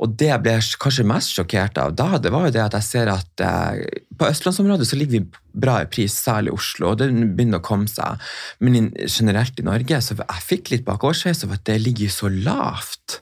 Og 0.00 0.16
det 0.16 0.30
jeg 0.30 0.42
ble 0.42 0.54
kanskje 0.80 1.04
mest 1.04 1.34
sjokkert 1.36 1.76
av 1.78 1.92
da, 1.94 2.16
det 2.18 2.32
var 2.32 2.46
jo 2.46 2.54
det 2.54 2.62
at 2.64 2.78
jeg 2.78 2.88
ser 2.88 3.12
at 3.12 3.44
eh, 3.44 3.84
på 4.22 4.30
østlandsområdet 4.30 4.86
så 4.86 4.98
ligger 4.98 5.18
vi 5.18 5.42
bra 5.64 5.80
i 5.82 5.90
pris, 5.90 6.14
særlig 6.14 6.54
Oslo, 6.54 6.92
og 6.92 7.00
det 7.00 7.10
begynner 7.10 7.58
å 7.58 7.66
komme 7.66 7.90
seg. 7.90 8.22
Men 8.62 8.92
generelt 9.02 9.58
i 9.58 9.66
Norge, 9.66 9.98
så 10.04 10.16
jeg 10.20 10.46
fikk 10.46 10.72
litt 10.72 10.86
bakoversveis 10.86 11.42
av 11.46 11.56
at 11.56 11.64
det 11.66 11.80
ligger 11.82 12.12
så 12.12 12.30
lavt. 12.30 13.18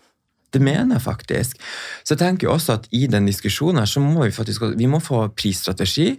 Det 0.51 0.61
mener 0.61 0.99
jeg 0.99 1.07
faktisk. 1.07 1.63
Så 2.03 2.17
jeg 2.17 2.23
tenker 2.25 2.51
også 2.51 2.77
at 2.81 2.91
i 2.97 3.07
den 3.11 3.29
diskusjonen 3.31 3.81
her, 3.81 3.89
så 3.89 4.03
må 4.03 4.27
vi 4.27 4.35
faktisk 4.35 4.67
vi 4.77 4.91
må 4.91 5.01
få 5.03 5.29
prisstrategi. 5.39 6.11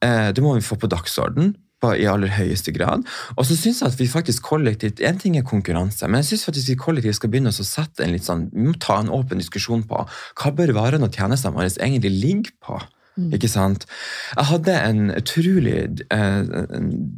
Eh, 0.00 0.32
Det 0.32 0.42
må 0.42 0.54
vi 0.54 0.64
få 0.64 0.78
på 0.78 0.90
dagsorden 0.90 1.54
i 1.84 2.06
aller 2.08 2.30
høyeste 2.32 2.72
grad. 2.72 3.02
Og 3.36 3.44
så 3.44 3.56
syns 3.58 3.82
jeg 3.82 3.92
at 3.92 3.98
vi 4.00 4.08
faktisk 4.08 4.46
kollektivt 4.48 5.02
En 5.04 5.18
ting 5.18 5.36
er 5.36 5.44
konkurranse, 5.44 6.08
men 6.08 6.22
jeg 6.22 6.24
synes 6.24 6.44
faktisk 6.48 6.70
vi 6.70 6.76
kollektivt 6.80 7.18
skal 7.18 7.28
begynne 7.28 7.52
å 7.52 7.66
sette 7.66 8.04
en 8.04 8.14
litt 8.14 8.24
sånn 8.24 8.46
Vi 8.54 8.64
må 8.64 8.72
ta 8.80 9.02
en 9.02 9.12
åpen 9.12 9.42
diskusjon 9.42 9.84
på 9.84 10.06
hva 10.08 10.52
bør 10.56 10.72
varene 10.72 11.04
og 11.04 11.12
tjenestene 11.12 11.52
våre 11.52 11.68
egentlig 11.68 12.14
ligge 12.22 12.54
på. 12.64 12.80
Ikke 13.14 13.50
sant? 13.50 13.86
Jeg 14.34 14.48
hadde 14.48 14.74
en 14.74 15.12
utrolig 15.14 15.76
uh, 16.10 16.40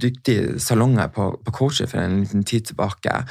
dyktig 0.05 0.61
salong 0.61 0.99
på, 1.15 1.31
på 1.47 1.55
Coacher 1.57 1.89
for 1.89 2.03
en 2.03 2.19
liten 2.21 2.45
tid 2.45 2.69
tilbake. 2.69 3.23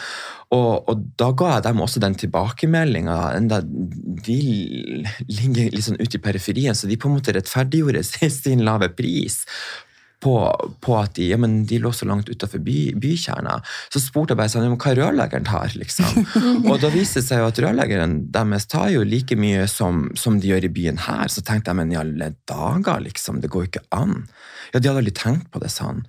Og, 0.55 0.89
og 0.89 1.03
da 1.19 1.29
ga 1.37 1.51
jeg 1.55 1.65
dem 1.67 1.83
også 1.85 2.01
den 2.01 2.17
tilbakemeldinga, 2.17 3.17
enda 3.37 3.61
de 3.61 4.39
ligger 5.29 5.73
litt 5.73 5.85
sånn 5.85 6.01
ute 6.01 6.17
i 6.17 6.23
periferien, 6.25 6.77
så 6.77 6.89
de 6.89 6.97
på 6.97 7.09
en 7.09 7.19
måte 7.19 7.35
rettferdiggjorde 7.37 8.05
sin 8.39 8.65
lave 8.65 8.89
pris 8.97 9.43
på, 10.25 10.35
på 10.81 10.95
at 10.97 11.13
de, 11.19 11.27
ja, 11.29 11.37
men 11.41 11.59
de 11.69 11.77
lå 11.81 11.91
så 11.93 12.07
langt 12.09 12.29
utafor 12.31 12.63
by, 12.65 12.79
bykjerna. 13.01 13.59
Så 13.93 14.01
spurte 14.01 14.33
jeg 14.33 14.39
bare 14.39 14.51
sånn, 14.51 14.73
hva 14.73 14.93
rørleggeren 14.97 15.45
tar, 15.45 15.75
liksom. 15.77 16.25
og 16.69 16.79
da 16.81 16.89
viste 16.93 17.21
det 17.21 17.27
seg 17.27 17.43
jo 17.43 17.49
at 17.51 17.61
rørleggeren 17.61 18.17
deres 18.33 18.65
tar 18.71 18.89
jo 18.95 19.05
like 19.05 19.37
mye 19.37 19.67
som, 19.71 20.07
som 20.17 20.39
de 20.41 20.49
gjør 20.49 20.65
i 20.65 20.73
byen 20.79 21.03
her. 21.05 21.29
Så 21.29 21.45
tenkte 21.45 21.71
jeg, 21.71 21.79
men 21.81 21.93
i 21.93 21.99
alle 22.01 22.31
dager, 22.49 23.03
liksom, 23.05 23.43
det 23.43 23.51
går 23.53 23.67
jo 23.67 23.71
ikke 23.73 23.85
an. 23.95 24.23
Ja, 24.71 24.79
de 24.79 24.89
hadde 24.89 25.03
aldri 25.03 25.13
tenkt 25.17 25.51
på 25.53 25.61
det 25.61 25.69
sånn. 25.73 26.01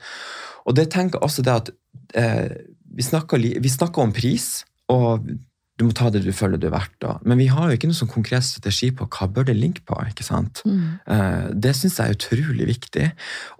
Og 0.66 0.78
det 0.78 0.88
tenker 0.94 1.22
også 1.22 1.44
det 1.46 1.58
at 1.60 1.74
eh, 2.16 2.56
vi, 2.96 3.04
snakker, 3.04 3.42
vi 3.42 3.72
snakker 3.72 4.06
om 4.06 4.16
pris, 4.16 4.64
og 4.92 5.28
du 5.76 5.84
må 5.84 5.92
ta 5.96 6.08
det 6.12 6.22
du 6.24 6.32
føler 6.32 6.60
du 6.60 6.68
er 6.70 6.74
verdt. 6.74 6.94
Da. 7.04 7.16
Men 7.28 7.40
vi 7.40 7.50
har 7.52 7.68
jo 7.68 7.76
ikke 7.76 7.90
noen 7.90 7.98
sånn 7.98 8.12
konkret 8.12 8.46
strategi 8.46 8.88
på 8.96 9.08
hva 9.12 9.28
bør 9.28 9.48
det 9.50 9.56
ligge 9.58 9.84
på. 9.84 9.98
ikke 10.08 10.24
sant? 10.24 10.62
Eh, 10.64 11.48
det 11.52 11.74
syns 11.76 11.98
jeg 12.00 12.12
er 12.12 12.16
utrolig 12.16 12.68
viktig. 12.70 13.08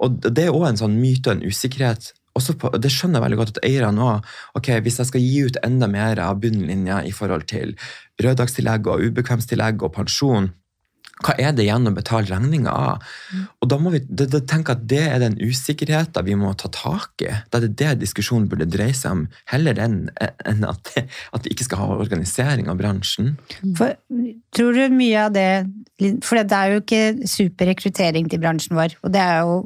Og 0.01 0.23
det 0.25 0.47
er 0.47 0.55
òg 0.55 0.71
en 0.71 0.81
sånn 0.81 0.97
myte 1.01 1.31
og 1.31 1.37
en 1.37 1.45
usikkerhet. 1.45 2.15
På, 2.61 2.69
det 2.77 2.91
skjønner 2.93 3.17
jeg 3.17 3.25
veldig 3.25 3.39
godt 3.41 3.51
at 3.55 3.63
eierne 3.65 4.03
òg 4.05 4.33
ok, 4.59 4.67
Hvis 4.85 4.99
jeg 5.01 5.09
skal 5.09 5.23
gi 5.25 5.39
ut 5.49 5.57
enda 5.65 5.89
mer 5.89 6.21
av 6.21 6.41
bunnlinja 6.43 6.99
i 7.09 7.13
forhold 7.17 7.47
til 7.49 7.73
røddagstillegg 8.21 8.89
og 8.93 9.05
ubekvemstillegg 9.09 9.85
og 9.85 9.95
pensjon, 9.97 10.51
hva 11.25 11.33
er 11.41 11.55
det 11.57 11.65
igjen 11.65 11.89
å 11.89 11.95
betale 11.97 12.29
regninga 12.29 12.73
av? 12.77 13.05
Og 13.65 13.71
da 13.73 13.79
må 13.81 13.93
vi 13.95 14.03
da, 14.05 14.27
da 14.29 14.41
tenke 14.45 14.75
at 14.77 14.83
det 14.89 15.01
er 15.07 15.23
den 15.23 15.39
usikkerheten 15.41 16.27
vi 16.27 16.37
må 16.37 16.53
ta 16.61 16.69
tak 16.73 17.25
i. 17.25 17.31
Da 17.49 17.61
er 17.61 17.67
det 17.67 17.79
det 17.81 18.03
diskusjonen 18.03 18.51
burde 18.53 18.69
dreie 18.69 18.95
seg 18.97 19.15
om, 19.15 19.23
heller 19.49 19.81
enn 19.81 19.99
en 20.21 20.69
at, 20.69 20.93
at 21.33 21.47
vi 21.47 21.55
ikke 21.55 21.69
skal 21.71 21.81
ha 21.81 21.97
organisering 21.97 22.69
av 22.69 22.77
bransjen. 22.83 23.35
For, 23.79 23.97
tror 24.57 24.77
du 24.77 24.97
mye 24.97 25.27
av 25.27 25.35
det 25.37 25.49
For 26.27 26.37
det 26.37 26.53
er 26.53 26.75
jo 26.75 26.83
ikke 26.83 27.29
super 27.29 27.71
rekruttering 27.73 28.29
til 28.29 28.43
bransjen 28.43 28.77
vår, 28.77 28.99
og 29.01 29.15
det 29.15 29.23
har 29.25 29.47
jo 29.47 29.61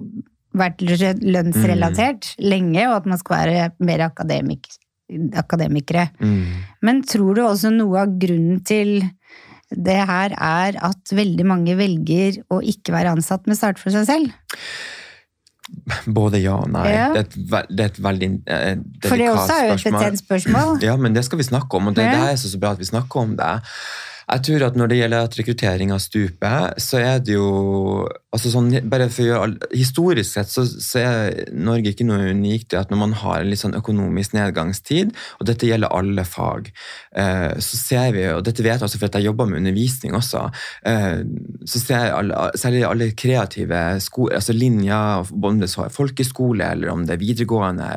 vært 0.55 0.83
lønnsrelatert 0.83 2.35
lenge, 2.43 2.85
og 2.87 3.01
at 3.01 3.09
man 3.11 3.19
skal 3.19 3.37
være 3.37 3.67
mer 3.87 4.07
akademik, 4.07 4.71
akademikere. 5.39 6.09
Men 6.87 7.03
tror 7.07 7.35
du 7.35 7.43
også 7.43 7.75
noe 7.75 8.05
av 8.05 8.15
grunnen 8.23 8.63
til 8.67 9.01
det 9.71 10.01
her 10.09 10.35
er 10.35 10.79
at 10.91 11.13
veldig 11.15 11.47
mange 11.47 11.77
velger 11.79 12.41
å 12.51 12.61
ikke 12.63 12.95
være 12.95 13.15
ansatt, 13.15 13.47
men 13.47 13.59
starte 13.59 13.83
for 13.83 13.95
seg 13.95 14.09
selv? 14.09 14.33
Både 16.11 16.41
ja 16.43 16.57
og 16.59 16.71
nei. 16.75 16.89
Ja. 16.91 17.09
Det, 17.15 17.23
er 17.23 17.27
et, 17.29 17.71
det 17.71 17.85
er 17.85 17.93
et 17.93 18.03
veldig 18.03 18.31
eh, 18.51 18.77
For 19.05 19.15
det 19.15 19.27
delikat 19.27 19.43
også 19.45 19.57
er 19.57 19.65
jo 19.65 19.73
et 19.73 19.83
spørsmål. 19.83 19.99
betent 20.01 20.23
spørsmål. 20.25 20.73
Ja, 20.87 20.95
men 20.99 21.17
det 21.17 21.25
skal 21.27 21.41
vi 21.41 21.47
snakke 21.47 21.79
om, 21.79 21.91
og 21.91 21.99
det, 21.99 22.07
det 22.11 22.31
er 22.33 22.39
så, 22.41 22.51
så 22.51 22.63
bra 22.63 22.75
at 22.75 22.83
vi 22.83 22.91
snakker 22.91 23.23
om 23.23 23.37
det. 23.39 23.53
Jeg 24.31 24.45
tror 24.47 24.65
at 24.69 24.77
Når 24.79 24.91
det 24.91 24.99
gjelder 25.01 25.27
at 25.27 25.37
rekrutteringa 25.41 25.99
stuper, 25.99 26.75
så 26.79 27.01
er 27.03 27.23
det 27.23 27.35
jo 27.35 27.47
altså 28.31 28.51
sånn, 28.53 28.71
bare 28.91 29.09
for 29.11 29.25
å 29.25 29.29
gjøre, 29.29 29.71
Historisk 29.75 30.37
sett 30.37 30.51
så, 30.53 30.63
så 30.65 31.01
er 31.03 31.51
Norge 31.57 31.93
ikke 31.93 32.07
noe 32.07 32.31
unikt 32.31 32.75
i 32.75 32.79
at 32.79 32.93
når 32.93 33.01
man 33.01 33.15
har 33.19 33.41
en 33.41 33.51
litt 33.51 33.63
sånn 33.63 33.75
økonomisk 33.79 34.37
nedgangstid, 34.37 35.11
og 35.41 35.49
dette 35.49 35.67
gjelder 35.67 35.91
alle 35.95 36.25
fag, 36.29 36.71
eh, 37.19 37.59
så 37.59 37.81
ser 37.81 38.15
vi, 38.15 38.25
og 38.31 38.45
dette 38.47 38.63
vet 38.63 38.79
jeg 38.79 38.87
også 38.87 39.01
for 39.01 39.11
at 39.11 39.19
jeg 39.19 39.27
jobber 39.27 39.51
med 39.51 39.63
undervisning 39.63 40.15
også, 40.19 40.45
eh, 40.87 41.23
så 41.67 41.83
ser 41.83 42.05
jeg 42.07 42.15
alle, 42.21 42.45
særlig 42.61 42.85
alle 42.87 43.11
kreative 43.19 43.83
sko, 44.05 44.29
altså 44.39 44.55
linjer, 44.55 45.33
om 45.51 45.61
det 45.61 45.71
så 45.73 45.87
er 45.87 45.95
folkeskole 45.95 46.71
eller 46.77 46.93
om 46.95 47.05
det 47.09 47.17
er 47.17 47.23
videregående, 47.25 47.89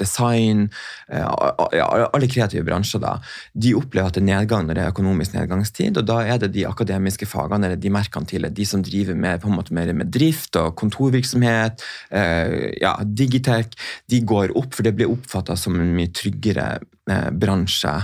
design, 0.00 0.66
eh, 1.08 1.24
alle 1.24 2.30
kreative 2.30 2.66
bransjer 2.68 3.00
da, 3.04 3.16
de 3.56 3.72
opplever 3.78 4.12
at 4.12 4.18
det 4.18 4.24
er 4.24 4.28
nedgang 4.28 4.68
når 4.68 4.76
det 4.76 4.84
er 4.84 4.92
økonomisk 4.92 5.38
nedgangstid, 5.38 5.96
og 6.00 6.08
da 6.10 6.20
er 6.28 6.42
det 6.42 6.52
de 6.56 6.68
akademiske 6.68 7.28
fagene, 7.30 7.70
eller 7.70 7.80
de 7.80 7.92
merkantile, 7.92 8.52
de 8.52 8.68
som 8.68 8.84
driver 8.84 9.16
med, 9.16 9.40
på 9.40 9.53
måte 9.56 9.74
mer 9.76 9.92
med 9.96 10.12
drift 10.14 10.58
og 10.60 10.74
kontorvirksomhet, 10.80 11.84
eh, 12.10 12.72
ja, 12.82 12.96
digitech, 13.04 13.72
de 14.10 14.20
går 14.26 14.54
opp, 14.58 14.74
for 14.74 14.86
det 14.86 14.94
blir 14.98 15.12
oppfattet 15.12 15.60
som 15.60 15.78
en 15.78 15.94
mye 15.96 16.12
tryggere 16.14 16.68
eh, 17.10 17.30
bransje. 17.30 17.96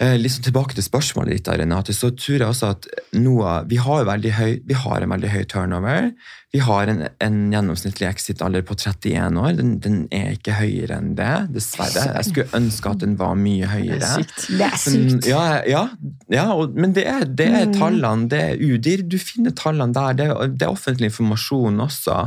Liksom 0.00 0.42
tilbake 0.46 0.72
til 0.72 0.84
spørsmålet 0.86 1.34
ditt, 1.36 1.48
Renate, 1.60 1.92
så 1.92 2.08
tror 2.16 2.38
jeg 2.38 2.46
også 2.48 2.68
at 2.72 2.86
noe, 3.20 3.58
vi, 3.68 3.76
har 3.84 4.06
høy, 4.08 4.54
vi 4.64 4.76
har 4.80 5.02
en 5.04 5.10
veldig 5.12 5.28
høy 5.28 5.42
turnover. 5.50 6.06
Vi 6.54 6.62
har 6.64 6.88
en, 6.88 7.02
en 7.20 7.36
gjennomsnittlig 7.52 8.08
exit-alder 8.08 8.64
på 8.66 8.78
31 8.80 9.36
år. 9.42 9.52
Den, 9.58 9.74
den 9.84 9.98
er 10.10 10.32
ikke 10.38 10.56
høyere 10.56 10.96
enn 11.02 11.12
det, 11.18 11.28
dessverre. 11.52 12.06
Jeg 12.16 12.30
skulle 12.30 12.56
ønske 12.56 12.94
at 12.94 13.04
den 13.04 13.18
var 13.20 13.36
mye 13.38 13.68
høyere. 13.68 14.08
Sykt. 14.16 14.48
Det 14.56 14.70
er 14.70 14.80
sykt. 14.86 15.28
ja, 15.28 15.44
ja, 15.68 15.84
ja 16.32 16.46
og, 16.56 16.72
men 16.80 16.96
det 16.96 17.04
er, 17.04 17.28
det 17.28 17.50
er 17.60 17.70
tallene, 17.76 18.26
det 18.32 18.40
er 18.54 18.64
UDIR. 18.70 19.04
Du 19.04 19.18
finner 19.20 19.52
tallene 19.52 19.92
der. 20.00 20.16
Det, 20.16 20.30
er- 20.32 20.56
det 20.56 20.64
er 20.64 20.72
offentlig 20.72 21.12
informasjon 21.12 21.76
også. 21.90 22.22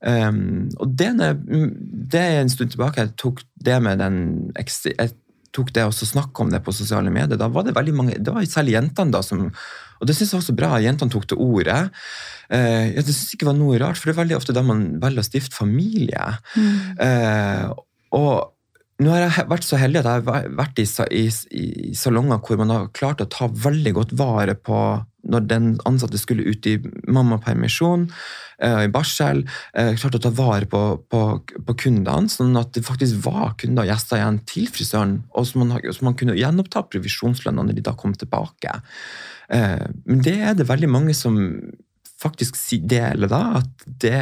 Um, 0.00 0.70
og 0.80 0.96
det, 0.96 1.12
er- 1.28 1.38
det 1.44 2.24
er 2.24 2.40
en 2.40 2.56
stund 2.56 2.72
tilbake 2.72 3.04
jeg 3.04 3.16
tok 3.20 3.44
det 3.68 3.82
med 3.84 4.00
den 4.00 4.22
jeg 4.56 5.12
tok 5.54 5.72
det 5.76 5.84
og 5.88 5.96
snakka 5.96 6.44
om 6.44 6.50
det 6.52 6.62
på 6.64 6.74
sosiale 6.76 7.12
medier. 7.12 7.38
Da 7.40 7.50
var 7.52 7.66
det 7.66 7.76
veldig 7.76 7.94
mange, 7.96 8.16
det 8.18 8.34
var 8.34 8.46
særlig 8.48 8.76
jentene 8.78 9.14
da 9.14 9.22
som 9.24 9.48
og 9.98 10.06
det 10.06 10.14
synes 10.14 10.30
jeg 10.30 10.38
var 10.38 10.46
så 10.46 10.54
bra. 10.54 10.68
Jentene 10.78 11.10
tok 11.10 11.24
til 11.26 11.40
orde. 11.42 11.78
Eh, 12.54 12.84
ja, 12.94 13.02
det 13.02 13.10
synes 13.10 13.32
jeg 13.32 13.40
ikke 13.40 13.48
var 13.50 13.56
noe 13.58 13.80
rart, 13.82 13.98
for 13.98 14.06
det 14.06 14.14
er 14.14 14.20
veldig 14.20 14.36
ofte 14.38 14.54
da 14.54 14.62
man 14.62 14.84
velger 15.02 15.24
å 15.24 15.26
stifte 15.26 15.58
familie. 15.58 16.28
Eh, 17.02 17.64
og 18.14 19.02
nå 19.02 19.12
har 19.14 19.24
jeg 19.24 19.46
vært 19.50 19.66
så 19.66 19.78
heldig 19.78 20.00
at 20.00 20.08
jeg 20.08 20.24
har 20.26 20.48
vært 20.58 20.80
i, 20.82 20.86
i, 21.18 21.24
i 21.58 21.90
salonger 21.98 22.40
hvor 22.42 22.58
man 22.62 22.72
har 22.74 22.88
klart 22.94 23.22
å 23.22 23.28
ta 23.30 23.46
veldig 23.50 23.94
godt 23.98 24.14
vare 24.18 24.56
på 24.58 24.78
når 25.28 25.46
den 25.50 25.68
ansatte 25.86 26.18
skulle 26.18 26.46
ut 26.46 26.66
i 26.66 26.78
mammapermisjon, 27.10 28.08
i 28.58 28.88
barsel, 28.90 29.44
Klarte 29.72 30.00
klart 30.02 30.16
å 30.18 30.22
ta 30.24 30.30
vare 30.34 30.66
på, 30.70 30.80
på, 31.06 31.20
på 31.68 31.74
kundene, 31.78 32.30
sånn 32.32 32.56
at 32.58 32.72
det 32.74 32.82
faktisk 32.86 33.20
var 33.26 33.52
kunder 33.60 33.86
og 33.86 33.92
gjester 33.92 34.18
igjen 34.18 34.40
til 34.50 34.70
frisøren, 34.74 35.12
og 35.30 35.46
så 35.46 35.62
man, 35.62 35.76
så 35.94 36.06
man 36.06 36.16
kunne 36.18 36.34
gjenoppta 36.38 36.82
provisjonslønna 36.90 37.68
når 37.68 37.78
de 37.78 37.84
da 37.86 37.94
kom 37.98 38.16
tilbake. 38.18 38.80
Eh, 39.54 39.84
men 40.08 40.24
det 40.24 40.38
er 40.42 40.56
det 40.58 40.68
veldig 40.68 40.90
mange 40.90 41.14
som 41.16 41.38
faktisk 42.18 42.58
deler 42.90 43.30
da, 43.30 43.60
at 43.60 43.86
det, 43.86 44.16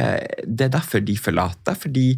det 0.45 0.67
er 0.67 0.75
derfor 0.75 1.01
de 1.01 1.17
forlater, 1.17 1.77
fordi 1.77 2.11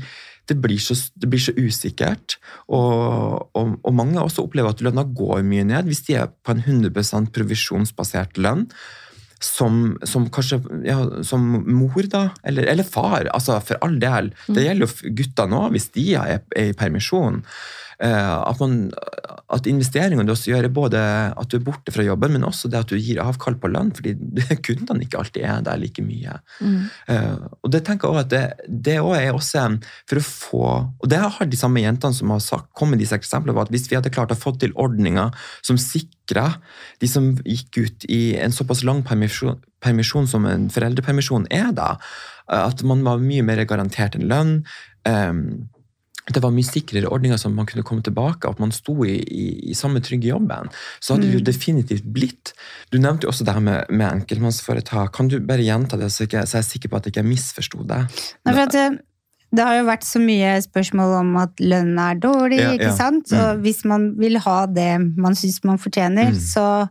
det 0.50 0.58
blir 0.60 0.82
så, 0.82 0.96
det 1.16 1.30
blir 1.30 1.42
så 1.42 1.54
usikkert. 1.58 2.40
Og, 2.68 3.50
og, 3.54 3.76
og 3.84 3.94
mange 3.96 4.22
også 4.22 4.44
opplever 4.46 4.74
at 4.74 4.82
lønna 4.84 5.06
går 5.06 5.44
mye 5.46 5.68
ned 5.70 5.90
hvis 5.90 6.04
de 6.08 6.18
er 6.20 6.32
på 6.44 6.56
en 6.56 6.64
100 6.66 7.30
provisjonsbasert 7.36 8.42
lønn. 8.42 8.66
Som, 9.40 9.98
som 10.04 10.26
kanskje 10.36 10.58
ja, 10.84 10.98
som 11.24 11.44
mor, 11.64 12.02
da, 12.12 12.26
eller, 12.44 12.68
eller 12.68 12.84
far. 12.84 13.30
altså 13.32 13.60
For 13.64 13.80
all 13.86 13.96
del. 14.02 14.34
Det 14.48 14.66
gjelder 14.66 14.84
jo 14.84 15.14
gutta 15.16 15.46
nå, 15.48 15.62
hvis 15.72 15.92
de 15.96 16.10
er, 16.20 16.42
er 16.56 16.74
i 16.74 16.76
permisjon. 16.76 17.40
Eh, 18.00 18.34
at, 18.48 18.60
man, 18.62 18.86
at 19.52 19.66
investeringene 19.68 20.24
du 20.24 20.32
også 20.32 20.54
gjør, 20.54 20.68
er 20.70 20.72
både 20.72 21.00
at 21.36 21.52
du 21.52 21.58
er 21.58 21.66
borte 21.66 21.92
fra 21.92 22.06
jobben, 22.06 22.32
men 22.32 22.46
også 22.48 22.72
det 22.72 22.80
at 22.80 22.92
du 22.92 22.96
gir 22.96 23.20
avkall 23.20 23.58
på 23.60 23.72
lønn, 23.74 23.92
fordi 23.96 24.14
kundene 24.68 25.04
ikke 25.04 25.20
alltid 25.20 25.44
er 25.44 25.66
der 25.68 25.82
like 25.82 26.04
mye. 26.06 26.38
Eh, 27.12 27.36
og 27.60 27.74
det 27.74 27.84
tenker 27.88 28.08
jeg 28.08 28.16
også 28.16 28.24
at 28.24 28.32
det, 28.32 28.72
det 28.88 28.98
også 29.04 29.20
er 29.20 29.36
også 29.36 29.66
for 30.08 30.20
å 30.20 30.24
få 30.24 30.64
Og 31.02 31.10
det 31.12 31.20
har 31.20 31.50
de 31.50 31.60
samme 31.60 31.82
jentene 31.84 32.16
som 32.16 32.32
har 32.32 32.40
sagt, 32.44 32.70
kommet 32.78 32.96
med 32.96 33.04
disse 33.04 33.18
eksemplene 33.20 33.58
på 33.58 33.66
at 33.66 33.74
hvis 33.74 33.90
vi 33.92 33.98
hadde 33.98 34.12
klart 34.14 34.32
å 34.32 34.40
få 34.40 34.56
til 34.60 34.72
ordninger 34.80 35.36
som 35.66 35.78
sikra 36.30 36.62
de 37.00 37.08
som 37.08 37.34
gikk 37.46 37.78
ut 37.78 38.06
i 38.10 38.38
en 38.38 38.52
såpass 38.52 38.84
lang 38.84 39.04
permisjon, 39.04 39.60
permisjon 39.82 40.28
som 40.28 40.46
en 40.46 40.70
foreldrepermisjon 40.70 41.48
er, 41.50 41.72
da, 41.74 41.98
eh, 42.52 42.68
at 42.68 42.84
man 42.84 43.04
var 43.04 43.20
mye 43.20 43.44
mer 43.44 43.64
garantert 43.66 44.16
en 44.16 44.28
lønn. 44.30 44.64
Um, 45.06 45.70
det 46.30 46.44
var 46.44 46.52
mye 46.54 46.68
sikrere 46.68 47.10
ordninger 47.10 47.40
som 47.42 47.56
man 47.56 47.66
kunne 47.66 47.82
komme 47.82 48.04
tilbake, 48.06 48.46
at 48.46 48.60
man 48.60 48.72
sto 48.72 48.94
i, 49.02 49.16
i, 49.18 49.46
i 49.72 49.74
samme 49.74 50.00
trygge 50.00 50.30
jobben. 50.30 50.70
Så 51.02 51.16
hadde 51.16 51.26
det 51.26 51.40
jo 51.40 51.46
definitivt 51.48 52.06
blitt. 52.06 52.54
Du 52.94 53.00
nevnte 53.00 53.26
jo 53.26 53.32
også 53.32 53.48
det 53.48 53.56
her 53.56 53.64
med, 53.66 53.90
med 53.90 54.06
enkeltmannsforetak. 54.12 55.10
Kan 55.16 55.32
du 55.32 55.40
bare 55.42 55.66
gjenta 55.66 55.98
det, 55.98 56.12
så, 56.14 56.28
jeg 56.30 56.46
er 56.46 56.68
sikker 56.68 56.92
på 56.92 57.00
at 57.00 57.08
jeg 57.08 57.16
ikke 57.16 57.26
misforsto 57.26 57.82
det? 57.82 58.04
Nei, 58.46 58.54
for 58.54 58.68
at 58.68 58.78
det, 59.56 59.64
har 59.66 59.76
jo 59.80 59.86
vært 59.88 60.04
så 60.06 60.20
mye 60.22 60.52
spørsmål 60.62 61.14
om 61.20 61.36
at 61.42 61.56
lønnen 61.64 61.98
er 62.04 62.20
dårlig, 62.22 62.60
Ja, 62.62 62.72
ikke 62.78 62.92
ja. 62.92 62.96
sant? 62.96 63.32
Mm. 63.32 63.40
Og 63.40 63.62
hvis 63.66 63.84
man 63.86 64.10
vil 64.20 64.38
ha 64.46 64.66
det 64.68 64.92
man 65.18 65.34
syns 65.36 65.64
man 65.64 65.78
fortjener, 65.82 66.30
Mm. 66.32 66.40
så 66.40 66.90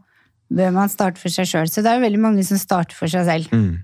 bør 0.51 0.73
man 0.73 0.89
starte 0.89 1.19
for 1.21 1.29
seg 1.29 1.47
sjøl. 1.47 1.69
Så 1.69 1.83
det 1.85 1.87
er 1.93 1.99
jo 2.01 2.07
veldig 2.07 2.19
mange 2.25 2.45
som 2.45 2.57
starter 2.59 2.95
for 2.97 3.07
seg 3.07 3.27
selv. 3.27 3.49
Mm. 3.53 3.79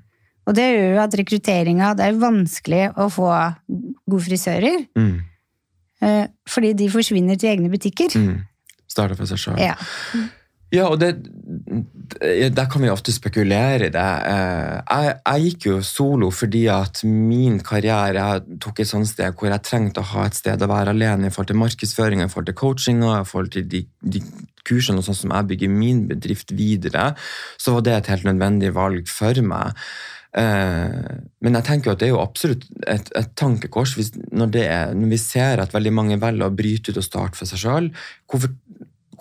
Og 0.47 0.55
det 0.55 0.65
gjør 0.75 0.95
jo 0.95 1.01
at 1.01 1.15
rekrutteringa 1.17 1.95
Det 1.97 2.05
er 2.05 2.19
vanskelig 2.21 2.95
å 2.97 3.07
få 3.13 3.29
gode 4.11 4.25
frisører, 4.25 4.87
Mm. 4.97 5.21
eh, 6.03 6.27
fordi 6.49 6.75
de 6.77 6.89
forsvinner 6.89 7.39
til 7.39 7.51
egne 7.57 7.71
butikker. 7.71 8.11
Mm. 8.17 8.43
Starta 8.89 9.17
for 9.17 9.25
seg 9.27 9.39
sjøl. 9.39 9.59
Ja. 9.59 9.75
Ja, 10.75 10.89
og 10.91 10.99
det, 10.99 11.13
der 12.55 12.67
kan 12.71 12.83
vi 12.83 12.91
ofte 12.91 13.13
spekulere 13.15 13.89
i 13.89 13.93
det. 13.95 14.07
Eh, 14.31 14.79
Jeg, 14.91 15.13
jeg 15.27 15.45
gikk 15.45 15.67
jo 15.69 15.77
solo 15.87 16.31
fordi 16.35 16.65
at 16.73 17.05
min 17.07 17.61
karriere 17.65 18.25
jeg 18.25 18.59
tok 18.65 18.81
et 18.83 18.91
sånt 18.91 19.09
sted 19.11 19.37
hvor 19.39 19.53
jeg 19.53 19.65
trengte 19.67 20.03
å 20.03 20.11
ha 20.15 20.27
et 20.29 20.39
sted 20.39 20.63
å 20.63 20.71
være 20.71 20.95
alene 20.95 21.29
i 21.29 21.35
forhold 21.35 21.53
til 21.53 21.61
markedsføring, 21.63 22.25
i 22.25 22.31
forhold 22.33 22.51
til 22.51 22.59
coachinga, 22.63 23.21
i 23.21 23.29
forhold 23.29 23.53
til 23.55 23.69
de, 23.71 23.85
de 24.03 24.25
kursene 24.67 25.01
og 25.01 25.07
sånn 25.07 25.21
som 25.25 25.37
jeg 25.37 25.51
bygger 25.53 25.71
min 25.71 26.05
bedrift 26.11 26.55
videre, 26.57 27.13
så 27.61 27.77
var 27.77 27.87
det 27.87 27.97
et 27.99 28.13
helt 28.15 28.29
nødvendig 28.29 28.75
valg 28.77 29.09
for 29.13 29.41
meg. 29.45 29.79
Eh, 30.35 31.19
men 31.47 31.55
jeg 31.61 31.67
tenker 31.69 31.93
at 31.93 32.01
det 32.01 32.09
er 32.09 32.17
jo 32.17 32.23
absolutt 32.23 32.65
et, 32.91 33.11
et 33.15 33.29
tankekors 33.39 33.93
når, 34.35 34.49
det 34.57 34.65
er, 34.67 34.95
når 34.99 35.13
vi 35.13 35.19
ser 35.23 35.63
at 35.63 35.75
veldig 35.77 35.93
mange 35.95 36.19
velger 36.19 36.49
å 36.49 36.57
bryte 36.59 36.91
ut 36.91 36.99
og 36.99 37.07
starte 37.07 37.39
for 37.39 37.51
seg 37.51 37.63
sjøl. 37.63 37.87
Hvorfor, 38.31 38.51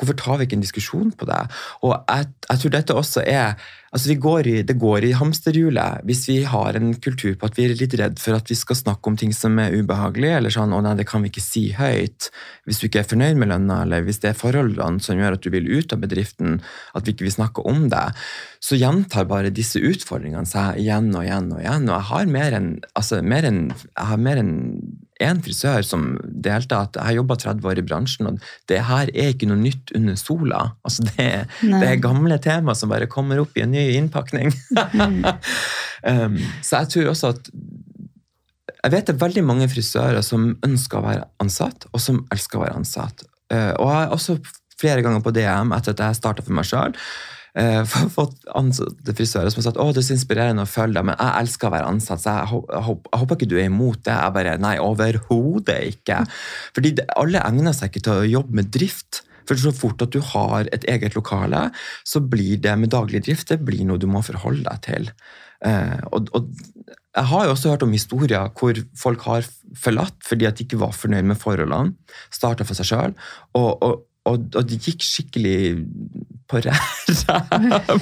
hvorfor 0.03 0.19
tar 0.19 0.39
vi 0.39 0.47
ikke 0.47 0.59
en 0.59 0.65
diskusjon 0.65 1.15
på 1.17 1.29
det? 1.29 1.39
Og 1.81 1.95
jeg, 1.95 2.29
jeg 2.49 2.61
tror 2.61 2.75
dette 2.77 2.99
også 2.99 3.23
er 3.23 3.55
altså 3.93 4.15
går 4.17 4.47
i, 4.49 4.55
Det 4.65 4.75
går 4.81 5.05
i 5.05 5.11
hamsterhjulet 5.13 6.01
hvis 6.07 6.23
vi 6.29 6.37
har 6.49 6.77
en 6.77 6.93
kultur 6.97 7.35
på 7.37 7.45
at 7.45 7.57
vi 7.57 7.67
er 7.67 7.75
litt 7.77 7.93
redd 7.99 8.17
for 8.21 8.37
at 8.37 8.49
vi 8.49 8.57
skal 8.57 8.79
snakke 8.79 9.09
om 9.09 9.17
ting 9.19 9.33
som 9.35 9.59
er 9.61 9.75
ubehagelig, 9.75 10.31
eller 10.37 10.53
sånn 10.53 10.73
'Å 10.73 10.81
nei, 10.81 10.95
det 10.97 11.07
kan 11.07 11.21
vi 11.21 11.29
ikke 11.29 11.43
si 11.43 11.63
høyt'. 11.77 12.29
Hvis 12.65 12.81
du 12.81 12.87
ikke 12.87 13.03
er 13.03 13.11
fornøyd 13.11 13.37
med 13.37 13.51
lønna, 13.53 13.83
eller 13.83 14.01
hvis 14.01 14.19
det 14.23 14.31
er 14.31 14.39
forholdene 14.39 15.01
som 15.01 15.17
gjør 15.17 15.37
at 15.37 15.45
du 15.45 15.49
vil 15.53 15.69
ut 15.69 15.93
av 15.93 16.01
bedriften, 16.01 16.61
at 16.95 17.05
vi 17.05 17.13
ikke 17.13 17.27
vil 17.29 17.37
snakke 17.37 17.65
om 17.65 17.89
det, 17.89 18.07
så 18.59 18.79
gjentar 18.79 19.29
bare 19.29 19.53
disse 19.53 19.79
utfordringene 19.79 20.47
seg 20.47 20.79
igjen 20.81 21.13
og 21.13 21.23
igjen 21.23 21.51
og 21.53 21.61
igjen. 21.61 21.89
Og 21.89 21.95
jeg 21.95 22.09
har 22.09 22.25
mer 22.25 22.51
enn 22.57 22.69
altså, 22.95 23.21
mer 23.21 23.43
én 25.23 25.41
frisør 25.43 25.85
som 25.87 26.05
delte 26.23 26.77
at 26.77 26.97
jeg 26.97 27.07
har 27.07 27.17
jobba 27.17 27.37
30 27.39 27.69
år 27.71 27.81
i 27.81 27.85
bransjen, 27.85 28.29
og 28.29 28.39
det 28.71 28.81
her 28.87 29.11
er 29.11 29.33
ikke 29.33 29.49
noe 29.49 29.61
nytt 29.61 29.93
under 29.97 30.17
sola. 30.19 30.63
Altså, 30.85 31.07
det, 31.11 31.27
det 31.61 31.89
er 31.89 32.03
gamle 32.03 32.39
tema 32.43 32.75
som 32.77 32.91
bare 32.93 33.09
kommer 33.11 33.41
opp 33.43 33.57
i 33.57 33.65
en 33.65 33.73
ny 33.73 33.85
innpakning. 33.97 34.53
um, 36.11 36.39
så 36.61 36.83
jeg 36.83 36.93
tror 36.95 37.13
også 37.13 37.33
at 37.35 37.51
jeg 38.83 38.91
vet 38.91 39.07
det 39.07 39.13
er 39.13 39.21
veldig 39.21 39.43
mange 39.47 39.69
frisører 39.71 40.23
som 40.25 40.49
ønsker 40.65 40.99
å 40.99 41.05
være 41.05 41.27
ansatt, 41.43 41.87
og 41.91 42.03
som 42.03 42.25
elsker 42.33 42.59
å 42.59 42.65
være 42.65 42.81
ansatt. 42.81 43.23
Uh, 43.53 43.71
og 43.79 43.87
jeg 43.87 43.95
har 43.95 44.17
også 44.17 44.37
flere 44.79 45.05
ganger 45.05 45.23
på 45.23 45.31
DM 45.35 45.71
etter 45.75 45.95
at 45.95 46.03
jeg 46.03 46.19
starta 46.19 46.43
for 46.43 46.55
meg 46.57 46.67
sjøl, 46.67 46.95
fått 48.15 48.47
ansatte 48.57 49.13
frisører 49.13 49.51
som 49.53 49.61
har 49.61 49.67
sagt 49.67 49.81
å, 49.81 49.89
det 49.93 50.01
er 50.01 50.07
så 50.07 50.15
inspirerende 50.15 50.65
å 50.65 50.69
følge 50.69 50.97
deg, 50.97 51.05
men 51.09 51.19
jeg 51.19 51.43
elsker 51.43 51.69
å 51.69 51.73
være 51.75 51.91
ansatt, 51.91 52.23
så 52.23 52.37
jeg, 52.39 52.49
håper, 52.53 53.11
jeg 53.11 53.21
håper 53.21 53.37
ikke 53.37 53.49
du 53.51 53.57
er 53.59 53.69
imot 53.69 54.01
det. 54.07 54.15
Jeg 54.15 54.35
bare 54.37 54.55
nei, 54.61 54.73
overhodet 54.81 55.77
ikke. 55.91 56.23
Fordi 56.73 56.95
det, 56.97 57.05
alle 57.19 57.43
egner 57.45 57.77
seg 57.77 57.91
ikke 57.91 58.07
til 58.07 58.23
å 58.23 58.31
jobbe 58.39 58.59
med 58.61 58.73
drift. 58.73 59.21
For 59.43 59.59
så 59.59 59.73
fort 59.75 60.01
at 60.03 60.13
du 60.15 60.21
har 60.23 60.69
et 60.71 60.85
eget 60.87 61.17
lokale, 61.17 61.65
så 62.07 62.21
blir 62.23 62.61
det 62.63 62.77
med 62.79 62.93
daglig 62.93 63.25
drift 63.25 63.51
det 63.51 63.59
blir 63.67 63.83
noe 63.85 63.99
du 63.99 64.07
må 64.07 64.23
forholde 64.23 64.63
deg 64.63 64.85
til. 64.85 65.09
Eh, 65.67 65.99
og, 66.15 66.31
og 66.35 66.47
jeg 67.13 67.29
har 67.29 67.45
jo 67.45 67.53
også 67.53 67.73
hørt 67.73 67.83
om 67.85 67.93
historier 67.93 68.49
hvor 68.57 68.79
folk 68.97 69.27
har 69.27 69.45
forlatt 69.77 70.15
fordi 70.25 70.47
at 70.49 70.57
de 70.57 70.65
ikke 70.65 70.79
var 70.81 70.95
fornøyd 70.97 71.27
med 71.29 71.39
forholdene, 71.39 71.93
starta 72.33 72.65
for 72.67 72.79
seg 72.79 72.89
sjøl, 72.89 73.13
og, 73.59 73.69
og, 73.85 73.99
og, 74.29 74.47
og 74.55 74.63
det 74.69 74.79
gikk 74.81 75.05
skikkelig 75.05 75.59
på 76.53 76.61
ræv. 76.63 77.99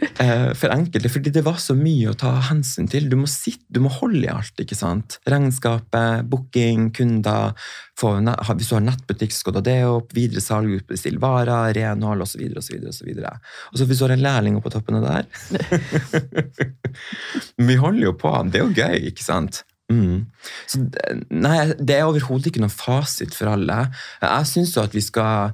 Eh, 0.00 0.52
For 0.56 0.72
enkelte, 0.72 1.10
fordi 1.12 1.32
det 1.34 1.42
var 1.44 1.58
så 1.60 1.74
mye 1.76 2.10
å 2.10 2.16
ta 2.18 2.32
hensyn 2.48 2.88
til. 2.90 3.08
Du 3.10 3.18
må, 3.20 3.28
sitte, 3.28 3.66
du 3.68 3.82
må 3.84 3.90
holde 3.92 4.22
i 4.24 4.32
alt. 4.32 4.56
ikke 4.62 4.78
sant? 4.78 5.18
Regnskapet, 5.28 6.24
booking, 6.30 6.88
kunder. 6.96 7.52
Hvis 8.00 8.70
du 8.70 8.76
har 8.78 8.84
nettbutikk, 8.86 9.34
så 9.34 9.42
skal 9.42 9.54
du 9.54 9.60
ha 9.60 9.66
det 9.66 9.78
opp. 9.88 10.14
Videre 10.16 10.40
salg, 10.44 10.86
bestille 10.88 11.20
varer, 11.20 11.74
renhold 11.76 12.24
osv. 12.24 12.46
Og, 12.48 12.62
så 12.64 12.72
videre, 12.76 12.92
og, 12.92 12.96
så 12.96 13.08
videre. 13.08 13.34
og 13.72 13.80
så 13.80 13.88
hvis 13.88 14.00
du 14.00 14.06
har 14.06 14.14
en 14.16 14.24
lærling 14.24 14.56
oppå 14.60 14.72
toppen 14.72 15.00
av 15.00 15.04
det 15.04 15.16
der 15.18 15.26
Vi 17.68 17.76
holder 17.80 18.06
jo 18.06 18.14
på. 18.16 18.32
Det 18.48 18.62
er 18.62 18.64
jo 18.64 18.78
gøy, 18.80 19.10
ikke 19.12 19.26
sant? 19.26 19.64
Mm. 19.90 20.22
Så, 20.70 20.80
nei, 21.34 21.58
det 21.76 21.98
er 21.98 22.08
overhodet 22.08 22.48
ikke 22.48 22.62
noen 22.62 22.72
fasit 22.72 23.34
for 23.36 23.52
alle. 23.52 23.82
Jeg 24.22 24.48
syns 24.48 24.76
jo 24.76 24.84
at 24.86 24.96
vi 24.96 25.02
skal 25.04 25.52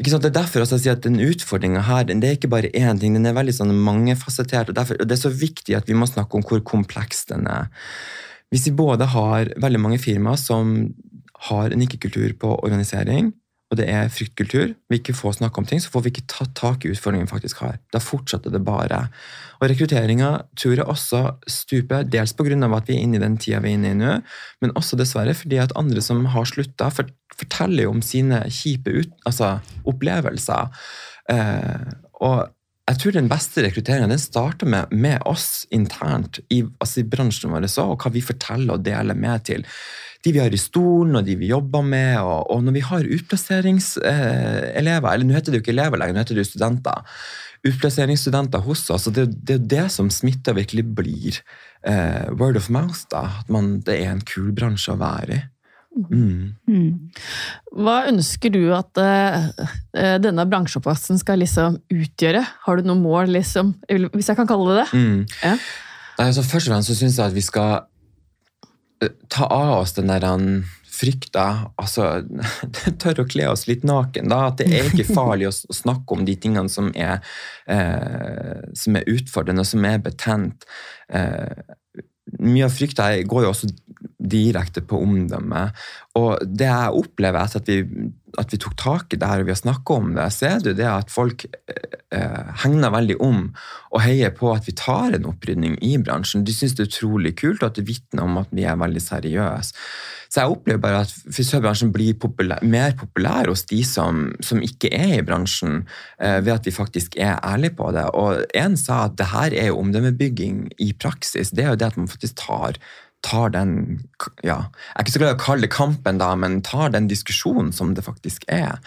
ikke 0.00 0.14
sant? 0.14 0.24
Det 0.24 0.30
er 0.30 0.38
derfor 0.38 0.64
jeg 0.64 0.80
sier 0.80 0.96
at 0.96 1.04
den 1.04 1.20
utfordringa 1.20 1.82
her 1.84 2.06
det 2.08 2.16
er 2.24 2.38
ikke 2.38 2.52
bare 2.52 2.72
én 2.72 3.00
ting, 3.00 3.16
den 3.16 3.28
er 3.28 3.36
veldig 3.36 3.54
sånn 3.56 3.74
mangefasettert. 3.84 4.72
Og, 4.72 4.94
og 4.96 5.04
det 5.04 5.16
er 5.16 5.20
så 5.20 5.32
viktig 5.32 5.76
at 5.76 5.90
vi 5.90 5.98
må 5.98 6.08
snakke 6.08 6.38
om 6.38 6.46
hvor 6.46 6.62
kompleks 6.64 7.26
den 7.28 7.44
er. 7.50 7.68
Hvis 8.50 8.66
vi 8.66 8.78
både 8.78 9.06
har 9.12 9.52
veldig 9.60 9.82
mange 9.82 10.00
firmaer 10.02 10.40
som 10.40 10.88
har 11.50 11.72
en 11.72 11.84
ikke-kultur 11.84 12.32
på 12.40 12.54
organisering, 12.64 13.30
og 13.70 13.78
det 13.78 13.86
er 13.86 14.08
fryktkultur, 14.10 14.72
vi 14.90 14.98
ikke 14.98 15.14
får 15.14 15.36
snakke 15.38 15.62
om 15.62 15.66
ting, 15.68 15.78
så 15.78 15.92
får 15.92 16.02
vi 16.02 16.10
ikke 16.10 16.26
tatt 16.30 16.56
tak 16.58 16.82
i 16.82 16.90
utfordringen 16.90 17.28
vi 17.28 17.30
faktisk 17.30 17.60
har. 17.62 17.76
Da 17.94 18.00
fortsetter 18.02 18.50
det 18.50 18.64
bare. 18.66 19.04
Og 19.60 19.68
rekrutteringa 19.70 20.30
tror 20.58 20.74
jeg 20.74 20.86
også 20.90 21.20
stuper, 21.46 22.02
dels 22.02 22.34
pga. 22.34 22.50
at 22.50 22.90
vi 22.90 22.96
er 22.96 23.04
inne 23.04 23.20
i 23.20 23.22
den 23.22 23.38
tida 23.38 23.60
vi 23.62 23.70
er 23.70 23.78
inne 23.78 23.92
i 23.94 23.98
nå, 24.00 24.16
men 24.60 24.74
også 24.74 24.98
dessverre 24.98 25.36
fordi 25.38 25.62
at 25.62 25.76
andre 25.78 26.02
som 26.02 26.24
har 26.34 26.50
slutta, 26.50 26.90
forteller 26.90 27.86
jo 27.86 27.94
om 27.94 28.02
sine 28.02 28.42
kjipe 28.50 28.90
ut, 28.90 29.12
altså, 29.24 29.60
opplevelser. 29.86 30.74
Eh, 31.30 31.94
og 32.26 32.50
jeg 32.90 32.98
tror 32.98 33.14
den 33.14 33.30
beste 33.30 33.62
rekrutteringen 33.62 34.10
den 34.10 34.18
starter 34.18 34.66
med, 34.66 34.90
med 34.90 35.22
oss 35.30 35.62
internt 35.70 36.40
i, 36.50 36.64
altså 36.82 37.04
i 37.04 37.06
bransjen 37.06 37.54
vår 37.54 37.68
og 37.84 38.02
hva 38.02 38.10
vi 38.10 38.24
forteller 38.24 38.74
og 38.74 38.82
deler 38.82 39.14
med 39.14 39.46
til 39.46 39.66
de 40.24 40.32
vi 40.34 40.40
har 40.42 40.52
i 40.52 40.60
stolen, 40.60 41.16
og 41.16 41.24
de 41.26 41.36
vi 41.40 41.50
jobber 41.50 41.84
med. 41.86 42.18
Og, 42.20 42.50
og 42.52 42.64
når 42.64 42.76
vi 42.76 42.82
har 42.84 43.12
utplasseringselever, 43.18 45.12
eller 45.12 45.26
nå 45.26 45.36
heter 45.36 45.52
det 45.52 45.60
jo 45.60 45.64
ikke 45.64 45.76
elever 45.76 46.00
lenger, 46.00 46.16
nå 46.16 46.24
heter 46.24 46.36
det 46.36 46.44
jo 46.44 46.50
studenter. 46.52 46.98
Utplasseringsstudenter 47.68 48.64
hos 48.64 48.86
oss, 48.92 49.08
og 49.08 49.16
det, 49.16 49.26
det 49.44 49.58
er 49.58 49.70
det 49.74 49.86
som 49.92 50.08
smitter 50.12 50.56
virkelig 50.56 50.84
blir 50.96 51.40
eh, 51.84 52.26
word 52.36 52.56
of 52.60 52.68
mouth. 52.72 53.06
da, 53.12 53.26
At 53.40 53.48
man, 53.52 53.78
det 53.86 53.96
er 54.00 54.12
en 54.12 54.24
kul 54.24 54.52
bransje 54.56 54.92
å 54.94 55.00
være 55.00 55.38
i. 55.38 55.40
Mm. 55.90 56.54
Mm. 56.70 57.10
Hva 57.82 57.96
ønsker 58.06 58.52
du 58.54 58.60
at 58.76 58.98
eh, 59.02 59.48
denne 60.22 60.46
bransjeoppvaksen 60.48 61.18
skal 61.20 61.40
liksom 61.42 61.80
utgjøre? 61.90 62.44
Har 62.66 62.78
du 62.78 62.86
noe 62.86 63.00
mål, 63.00 63.32
liksom, 63.34 63.74
hvis 63.88 64.30
jeg 64.30 64.38
kan 64.38 64.48
kalle 64.48 64.70
det 64.70 64.84
det? 64.84 64.88
Mm. 64.94 65.24
Ja. 65.42 65.56
Nei, 66.20 66.28
altså, 66.28 66.44
først 66.46 66.68
og 66.68 66.76
fremst 66.76 66.92
så 66.92 66.98
syns 66.98 67.18
jeg 67.18 67.32
at 67.32 67.36
vi 67.36 67.44
skal 67.44 67.88
ta 69.32 69.46
av 69.46 69.78
oss 69.80 69.94
den 69.96 70.10
der 70.12 70.26
frykta. 71.00 71.46
Altså, 71.80 72.08
tør 73.02 73.22
å 73.22 73.28
kle 73.30 73.48
oss 73.50 73.66
litt 73.70 73.84
naken. 73.88 74.30
da, 74.32 74.46
At 74.50 74.60
det 74.60 74.68
er 74.68 74.90
ikke 74.90 75.14
farlig 75.14 75.50
å, 75.50 75.54
snakke 75.54 76.16
om 76.16 76.24
de 76.28 76.36
tingene 76.40 76.72
som 76.72 76.90
er, 76.94 77.20
eh, 77.70 78.66
som 78.76 78.98
er 78.98 79.08
utfordrende, 79.10 79.64
som 79.68 79.84
er 79.88 80.00
betent. 80.04 80.66
Eh, 81.08 81.76
mye 82.40 82.66
av 82.66 82.74
frykta 82.74 83.10
går 83.26 83.46
jo 83.46 83.54
også 83.54 83.70
direkte 84.20 84.82
på 84.84 85.00
omdømmet. 85.00 85.76
Og 86.18 86.42
det 86.44 86.68
jeg 86.68 86.98
opplever 87.00 87.40
etter 87.40 87.62
at 87.62 87.70
vi, 87.70 88.08
at 88.38 88.52
vi 88.52 88.60
tok 88.60 88.76
tak 88.78 89.14
i 89.14 89.18
det 89.20 89.28
her 89.30 89.42
og 89.42 89.48
vi 89.48 89.54
har 89.54 89.60
snakka 89.60 89.96
om 89.96 90.12
det, 90.16 90.28
så 90.34 90.52
er 90.52 90.64
det 90.64 90.76
det 90.80 90.88
at 90.90 91.12
folk 91.12 91.46
eh, 91.48 92.54
hegner 92.62 92.92
veldig 92.94 93.18
om 93.24 93.42
og 93.90 94.02
heier 94.04 94.34
på 94.36 94.52
at 94.54 94.68
vi 94.68 94.76
tar 94.78 95.16
en 95.16 95.28
opprydning 95.30 95.78
i 95.86 95.96
bransjen. 95.98 96.44
De 96.46 96.54
syns 96.54 96.76
det 96.76 96.86
er 96.86 96.92
utrolig 96.92 97.34
kult, 97.40 97.62
og 97.62 97.70
at 97.70 97.80
det 97.80 97.88
vitner 97.88 98.26
om 98.26 98.40
at 98.42 98.52
vi 98.54 98.66
er 98.68 98.78
veldig 98.80 99.02
seriøse. 99.02 99.86
Så 100.30 100.44
jeg 100.44 100.52
opplever 100.52 100.78
bare 100.78 101.00
at 101.02 101.12
frisørbransjen 101.34 101.90
blir 101.90 102.14
populær, 102.22 102.62
mer 102.62 102.92
populær 102.98 103.48
hos 103.50 103.64
de 103.66 103.80
som, 103.86 104.28
som 104.46 104.60
ikke 104.62 104.92
er 104.94 105.16
i 105.16 105.24
bransjen, 105.26 105.80
eh, 106.22 106.38
ved 106.46 106.54
at 106.54 106.68
vi 106.68 106.74
faktisk 106.74 107.18
er 107.18 107.40
ærlige 107.42 107.74
på 107.80 107.90
det. 107.96 108.06
Og 108.14 108.44
en 108.54 108.76
sa 108.78 109.04
at 109.08 109.18
det 109.18 109.32
her 109.32 109.56
er 109.58 109.72
jo 109.72 109.80
omdømmebygging 109.82 110.68
i 110.78 110.92
praksis. 110.94 111.50
Det 111.50 111.64
er 111.64 111.72
jo 111.74 111.80
det 111.80 111.90
at 111.90 111.98
man 111.98 112.10
faktisk 112.10 112.38
tar 112.46 112.78
tar 113.26 113.52
den 113.52 114.00
ja, 114.42 114.70
Jeg 114.72 114.94
er 114.96 115.04
ikke 115.04 115.14
så 115.14 115.20
glad 115.22 115.34
i 115.34 115.36
å 115.38 115.42
kalle 115.44 115.66
det 115.66 115.74
kampen, 115.74 116.20
da, 116.22 116.32
men 116.38 116.62
tar 116.66 116.92
den 116.94 117.08
diskusjonen 117.10 117.72
som 117.76 117.94
det 117.96 118.06
faktisk 118.06 118.46
er. 118.48 118.80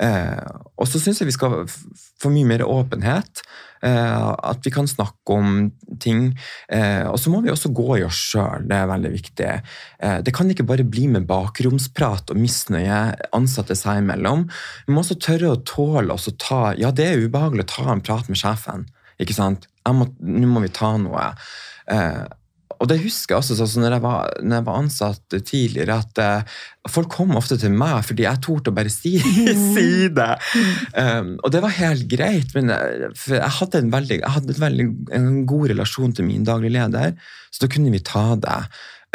Eh, 0.00 0.40
og 0.80 0.88
så 0.88 1.00
syns 1.02 1.20
jeg 1.20 1.28
vi 1.28 1.36
skal 1.36 1.64
få 1.68 2.32
mye 2.32 2.48
mer 2.48 2.64
åpenhet. 2.66 3.44
Eh, 3.84 4.28
at 4.48 4.64
vi 4.64 4.72
kan 4.72 4.86
snakke 4.88 5.34
om 5.34 5.68
ting. 6.00 6.30
Eh, 6.72 7.04
og 7.10 7.18
så 7.20 7.32
må 7.32 7.42
vi 7.44 7.52
også 7.52 7.68
gå 7.76 7.98
i 7.98 8.04
oss 8.06 8.20
sjøl, 8.30 8.64
det 8.70 8.78
er 8.78 8.88
veldig 8.88 9.10
viktig. 9.12 9.50
Eh, 10.00 10.18
det 10.24 10.32
kan 10.36 10.48
ikke 10.50 10.66
bare 10.68 10.86
bli 10.88 11.04
med 11.12 11.26
bakromsprat 11.28 12.32
og 12.32 12.40
misnøye 12.40 13.02
ansatte 13.36 13.76
seg 13.76 14.00
imellom. 14.00 14.46
Vi 14.86 14.94
må 14.94 15.04
også 15.04 15.18
tørre 15.20 15.52
å 15.52 15.60
tåle 15.68 16.16
oss 16.16 16.30
å 16.30 16.36
ta 16.40 16.62
Ja, 16.80 16.94
det 16.96 17.10
er 17.10 17.26
ubehagelig 17.26 17.66
å 17.66 17.72
ta 17.74 17.90
en 17.92 18.04
prat 18.04 18.30
med 18.32 18.40
sjefen. 18.40 18.88
ikke 19.20 19.36
sant? 19.36 19.68
Nå 19.84 20.48
må 20.48 20.64
vi 20.64 20.72
ta 20.72 20.96
noe. 20.96 21.34
Eh, 21.92 22.24
og 22.84 22.90
det 22.90 23.00
husker 23.00 23.32
jeg 23.34 23.40
også 23.40 23.56
sånn 23.56 23.86
når 23.86 23.96
jeg 23.96 24.04
var, 24.04 24.32
når 24.44 24.58
jeg 24.58 24.66
var 24.66 24.80
ansatt 24.82 25.36
tidligere, 25.48 25.96
at 26.04 26.20
eh, 26.20 26.56
folk 26.92 27.08
kom 27.14 27.32
ofte 27.38 27.56
til 27.60 27.72
meg 27.72 28.02
fordi 28.04 28.26
jeg 28.26 28.42
torde 28.44 28.72
å 28.72 28.76
bare 28.76 28.92
si, 28.92 29.14
si 29.74 30.10
det. 30.12 30.30
Um, 30.92 31.34
og 31.40 31.54
det 31.54 31.62
var 31.64 31.78
helt 31.78 32.04
greit, 32.12 32.52
men 32.56 32.72
jeg, 32.74 33.10
for 33.16 33.38
jeg 33.38 33.56
hadde, 33.58 33.80
en 33.80 33.94
veldig, 33.94 34.20
jeg 34.20 34.34
hadde 34.36 34.56
en 34.56 34.64
veldig 34.66 34.88
en 35.16 35.30
god 35.48 35.70
relasjon 35.72 36.12
til 36.18 36.28
min 36.28 36.44
daglige 36.44 36.76
leder, 36.76 37.16
så 37.48 37.64
da 37.64 37.72
kunne 37.72 37.94
vi 37.94 38.04
ta 38.04 38.26
det. 38.44 38.60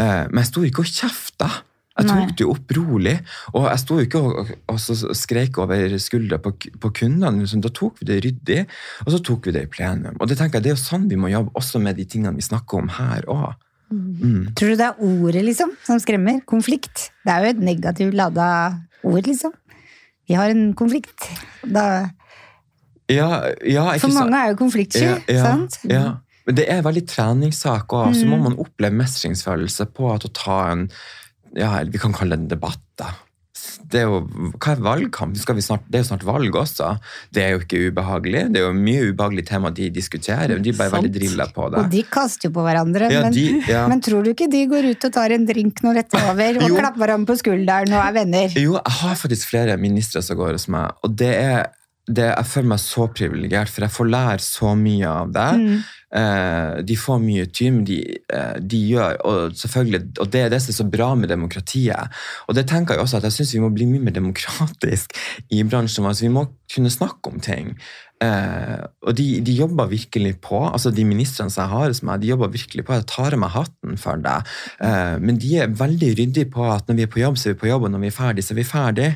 Uh, 0.01 0.25
men 0.31 0.41
jeg 0.41 0.49
sto 0.49 0.65
ikke 0.65 0.87
og 0.87 0.93
kjefta. 0.95 1.51
Jeg 1.99 2.07
Nei. 2.07 2.17
tok 2.23 2.35
det 2.35 2.45
jo 2.45 2.53
opp 2.53 2.73
rolig, 2.77 3.15
og 3.53 3.65
jeg 3.67 3.83
sto 3.83 3.99
jo 3.99 4.07
ikke 4.07 4.21
og, 4.23 4.51
og 4.71 4.81
så 4.81 4.97
skreik 5.17 5.59
over 5.61 5.95
skuldra 6.01 6.39
på, 6.43 6.53
på 6.79 6.93
kundene. 7.01 7.43
Liksom. 7.43 7.63
Da 7.65 7.71
tok 7.75 7.99
vi 8.01 8.09
det 8.09 8.19
ryddig, 8.25 8.59
og 9.05 9.13
så 9.15 9.21
tok 9.29 9.49
vi 9.49 9.55
det 9.57 9.65
i 9.67 9.71
plenum. 9.71 10.19
Og 10.19 10.29
det 10.31 10.39
tenker 10.39 10.59
jeg, 10.59 10.67
det 10.67 10.73
er 10.73 10.77
jo 10.77 10.83
sånn 10.83 11.09
vi 11.11 11.19
må 11.19 11.31
jobbe 11.33 11.55
også 11.59 11.81
med 11.83 11.99
de 11.99 12.07
tingene 12.09 12.37
vi 12.39 12.45
snakker 12.45 12.83
om 12.83 12.93
her 12.99 13.27
òg. 13.29 13.57
Mm. 13.89 14.51
Tror 14.53 14.69
du 14.69 14.77
det 14.77 14.85
er 14.85 15.01
ordet 15.01 15.41
liksom, 15.47 15.73
som 15.85 15.99
skremmer? 16.01 16.43
Konflikt? 16.49 17.09
Det 17.25 17.33
er 17.33 17.45
jo 17.45 17.53
et 17.55 17.63
negativt 17.71 18.15
lada 18.17 18.47
ord, 19.01 19.25
liksom. 19.25 19.55
Vi 20.29 20.37
har 20.37 20.53
en 20.53 20.73
konflikt. 20.77 21.29
Da, 21.65 22.09
Ja, 23.09 23.49
ja, 23.65 23.83
for 23.97 24.13
mange 24.13 24.37
er 24.37 24.51
jo 24.51 24.59
konfliktsky, 24.59 25.07
ja, 25.25 25.41
sant? 25.41 25.79
Ja. 25.89 26.19
Det 26.49 26.65
er 26.69 26.83
veldig 26.85 27.03
treningssak 27.09 27.93
òg. 27.93 28.13
Så 28.17 28.25
må 28.29 28.39
man 28.41 28.57
oppleve 28.61 28.95
mestringsfølelse 28.97 29.89
på 29.93 30.09
at 30.13 30.25
å 30.25 30.31
ta 30.33 30.59
en 30.71 30.87
ja, 31.57 31.83
vi 31.89 31.97
kan 32.01 32.13
kalle 32.13 32.35
det 32.37 32.43
en 32.45 32.53
debatt. 32.57 32.81
da. 32.99 33.09
Det 33.89 33.99
er 33.99 34.05
jo, 34.07 34.19
hva 34.61 34.71
er 34.75 34.81
valgkamp? 34.85 35.35
Skal 35.41 35.55
vi 35.57 35.63
snart, 35.65 35.81
det 35.89 35.97
er 35.99 36.03
jo 36.03 36.07
snart 36.11 36.23
valg 36.27 36.53
også. 36.55 36.91
Det 37.33 37.41
er 37.43 37.49
jo 37.55 37.59
ikke 37.63 37.79
ubehagelig. 37.89 38.43
Det 38.53 38.61
er 38.61 38.67
jo 38.67 38.75
mye 38.77 39.07
ubehagelig 39.09 39.43
tema 39.49 39.71
de 39.75 39.89
diskuterer. 39.91 40.53
De 40.61 40.69
er 40.71 40.77
bare 40.77 40.93
Sant. 40.93 40.99
veldig 41.03 41.11
drilla 41.15 41.47
på 41.55 41.65
det. 41.73 41.81
Og 41.81 41.89
de 41.91 42.03
kaster 42.07 42.47
jo 42.47 42.53
på 42.55 42.63
hverandre. 42.67 43.09
Ja, 43.11 43.23
men, 43.25 43.33
de- 43.33 43.63
ja. 43.67 43.81
men 43.91 44.03
tror 44.05 44.23
du 44.23 44.31
ikke 44.31 44.47
de 44.51 44.61
går 44.69 44.91
ut 44.93 45.09
og 45.09 45.15
tar 45.17 45.33
en 45.35 45.47
drink 45.49 45.81
når 45.83 45.99
dette 46.03 46.21
er 46.21 46.29
over, 46.31 46.61
og 46.61 46.69
Jo. 46.69 46.77
klapper 46.79 47.03
hverandre 47.03 47.33
på 47.33 47.39
skulderen 47.41 47.91
og 47.97 48.05
er 48.05 48.15
venner? 48.21 48.55
Jo, 48.55 48.77
jeg 48.77 48.95
har 49.01 49.19
faktisk 49.25 49.49
flere 49.51 49.75
ministre 49.81 50.21
som 50.23 50.37
går 50.39 50.55
hos 50.59 50.69
meg, 50.71 50.93
og 51.03 51.17
det 51.19 51.33
er 51.35 51.67
det, 52.09 52.25
jeg 52.31 52.49
føler 52.49 52.71
meg 52.73 52.81
så 52.81 53.07
privilegert, 53.13 53.71
for 53.71 53.85
jeg 53.85 53.93
får 53.93 54.09
lære 54.09 54.43
så 54.43 54.73
mye 54.77 55.13
av 55.21 55.31
det. 55.35 55.49
Mm. 55.61 55.79
Eh, 56.19 56.79
de 56.89 56.95
får 56.97 57.19
mye 57.21 57.45
tym, 57.53 57.83
de, 57.85 57.99
eh, 58.33 58.57
de 58.65 58.79
gjør 58.95 59.19
og, 59.29 59.55
selvfølgelig, 59.59 60.01
og 60.17 60.31
det 60.33 60.41
er 60.41 60.49
det 60.49 60.61
som 60.63 60.73
er 60.73 60.79
så 60.79 60.87
bra 60.97 61.09
med 61.19 61.29
demokratiet. 61.29 62.19
Og 62.47 62.57
det 62.57 62.65
tenker 62.71 62.97
jeg 62.97 63.05
også 63.05 63.19
at 63.19 63.29
jeg 63.29 63.37
synes 63.37 63.53
vi 63.53 63.63
må 63.63 63.69
bli 63.75 63.85
mye 63.91 64.07
mer 64.07 64.17
demokratisk 64.17 65.13
i 65.53 65.61
bransjen. 65.63 66.09
Altså, 66.09 66.25
vi 66.25 66.33
må 66.33 66.47
kunne 66.73 66.93
snakke 66.93 67.29
om 67.29 67.39
ting. 67.45 67.75
Eh, 68.25 68.81
og 69.05 69.15
de, 69.15 69.27
de 69.45 69.53
jobber 69.55 69.93
virkelig 69.93 70.33
på, 70.43 70.59
altså 70.67 70.91
de 70.91 71.05
ministrene 71.07 71.53
som 71.53 71.63
jeg 71.63 71.73
har 71.75 71.93
hos 71.93 72.01
meg, 72.03 72.19
de 72.23 72.33
jobber 72.33 72.51
virkelig 72.57 72.87
på. 72.87 72.97
Jeg 72.97 73.09
tar 73.13 73.37
av 73.37 73.43
meg 73.45 73.53
hatten 73.53 74.01
for 74.01 74.25
det. 74.25 74.37
Eh, 74.81 75.15
men 75.21 75.37
de 75.39 75.55
er 75.61 75.77
veldig 75.77 76.13
ryddige 76.17 76.49
på 76.51 76.65
at 76.73 76.89
når 76.89 77.03
vi 77.03 77.07
er 77.07 77.13
på 77.13 77.21
jobb, 77.21 77.37
så 77.37 77.51
er 77.51 77.55
vi 77.55 77.63
på 77.67 77.71
jobb, 77.71 77.85
og 77.85 77.93
når 77.93 78.07
vi 78.07 78.11
er 78.11 78.17
ferdig, 78.17 78.45
så 78.45 78.55
er 78.55 78.63
vi 78.63 78.71
ferdig. 78.73 79.11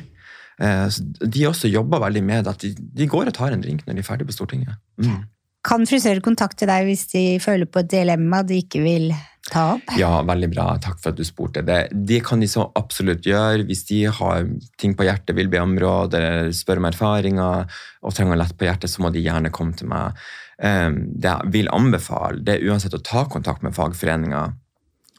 Eh, 0.62 0.88
de 1.20 1.46
også 1.48 1.70
jobber 1.70 2.02
veldig 2.04 2.24
med 2.24 2.50
at 2.50 2.62
de, 2.62 2.74
de 2.74 3.10
går 3.10 3.30
og 3.30 3.36
tar 3.36 3.54
en 3.54 3.62
drink 3.64 3.86
når 3.86 3.96
de 3.96 4.04
er 4.04 4.06
ferdig 4.06 4.28
på 4.28 4.36
Stortinget. 4.36 4.78
Mm. 5.02 5.22
Kan 5.64 5.86
frisører 5.88 6.20
kontakte 6.24 6.68
deg 6.68 6.88
hvis 6.88 7.06
de 7.14 7.24
føler 7.40 7.68
på 7.70 7.80
et 7.80 7.90
dilemma 7.94 8.42
de 8.44 8.60
ikke 8.60 8.82
vil 8.84 9.08
ta 9.50 9.64
opp? 9.74 9.94
Ja, 9.98 10.18
veldig 10.26 10.50
bra. 10.52 10.66
Takk 10.82 10.98
for 11.00 11.12
at 11.12 11.20
du 11.20 11.24
spurte. 11.26 11.64
Det, 11.64 11.78
det 11.92 12.20
kan 12.26 12.42
de 12.42 12.48
så 12.50 12.66
absolutt 12.76 13.26
gjøre. 13.28 13.64
Hvis 13.68 13.84
de 13.88 14.02
har 14.12 14.48
ting 14.80 14.96
på 14.96 15.06
hjertet, 15.08 15.34
vil 15.38 15.50
be 15.52 15.62
om 15.62 15.76
råd 15.80 16.16
eller 16.20 16.80
om 16.80 16.88
erfaringer 16.90 17.80
og 18.04 18.16
trenger 18.16 18.40
lett 18.40 18.56
på 18.60 18.68
hjertet, 18.68 18.92
så 18.92 19.04
må 19.04 19.12
de 19.14 19.24
gjerne 19.24 19.52
komme 19.54 19.76
til 19.78 19.88
meg. 19.92 20.20
Um, 20.54 21.00
det 21.18 21.32
jeg 21.32 21.54
vil 21.56 21.72
anbefale, 21.74 22.44
det 22.46 22.58
er 22.58 22.68
uansett 22.70 22.94
å 22.94 23.02
ta 23.02 23.24
kontakt 23.30 23.64
med 23.64 23.74
fagforeninger. 23.76 24.52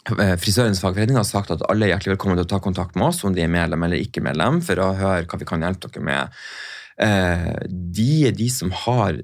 Eh, 0.06 0.36
Frisørens 0.38 0.82
fagforening 0.84 1.18
har 1.18 1.26
sagt 1.26 1.49
at 1.53 1.64
alle 1.66 1.88
er 1.88 1.95
hjertelig 1.95 2.14
velkommen 2.14 2.38
til 2.38 2.45
å 2.45 2.51
ta 2.53 2.60
kontakt 2.62 2.97
med 2.97 3.08
oss 3.10 3.24
om 3.26 3.34
de 3.34 3.41
er 3.41 3.49
medlem 3.51 3.88
eller 3.88 4.03
ikke 4.03 4.22
medlem, 4.26 4.62
for 4.66 4.82
å 4.82 4.91
høre 4.97 5.26
hva 5.26 5.39
vi 5.41 5.47
kan 5.49 5.66
hjelpe 5.66 5.89
dere 5.89 6.06
med. 6.06 6.36
Eh, 7.01 7.56
De 7.66 8.10
er 8.30 8.36
de 8.38 8.49
som 8.53 8.70
har 8.86 9.18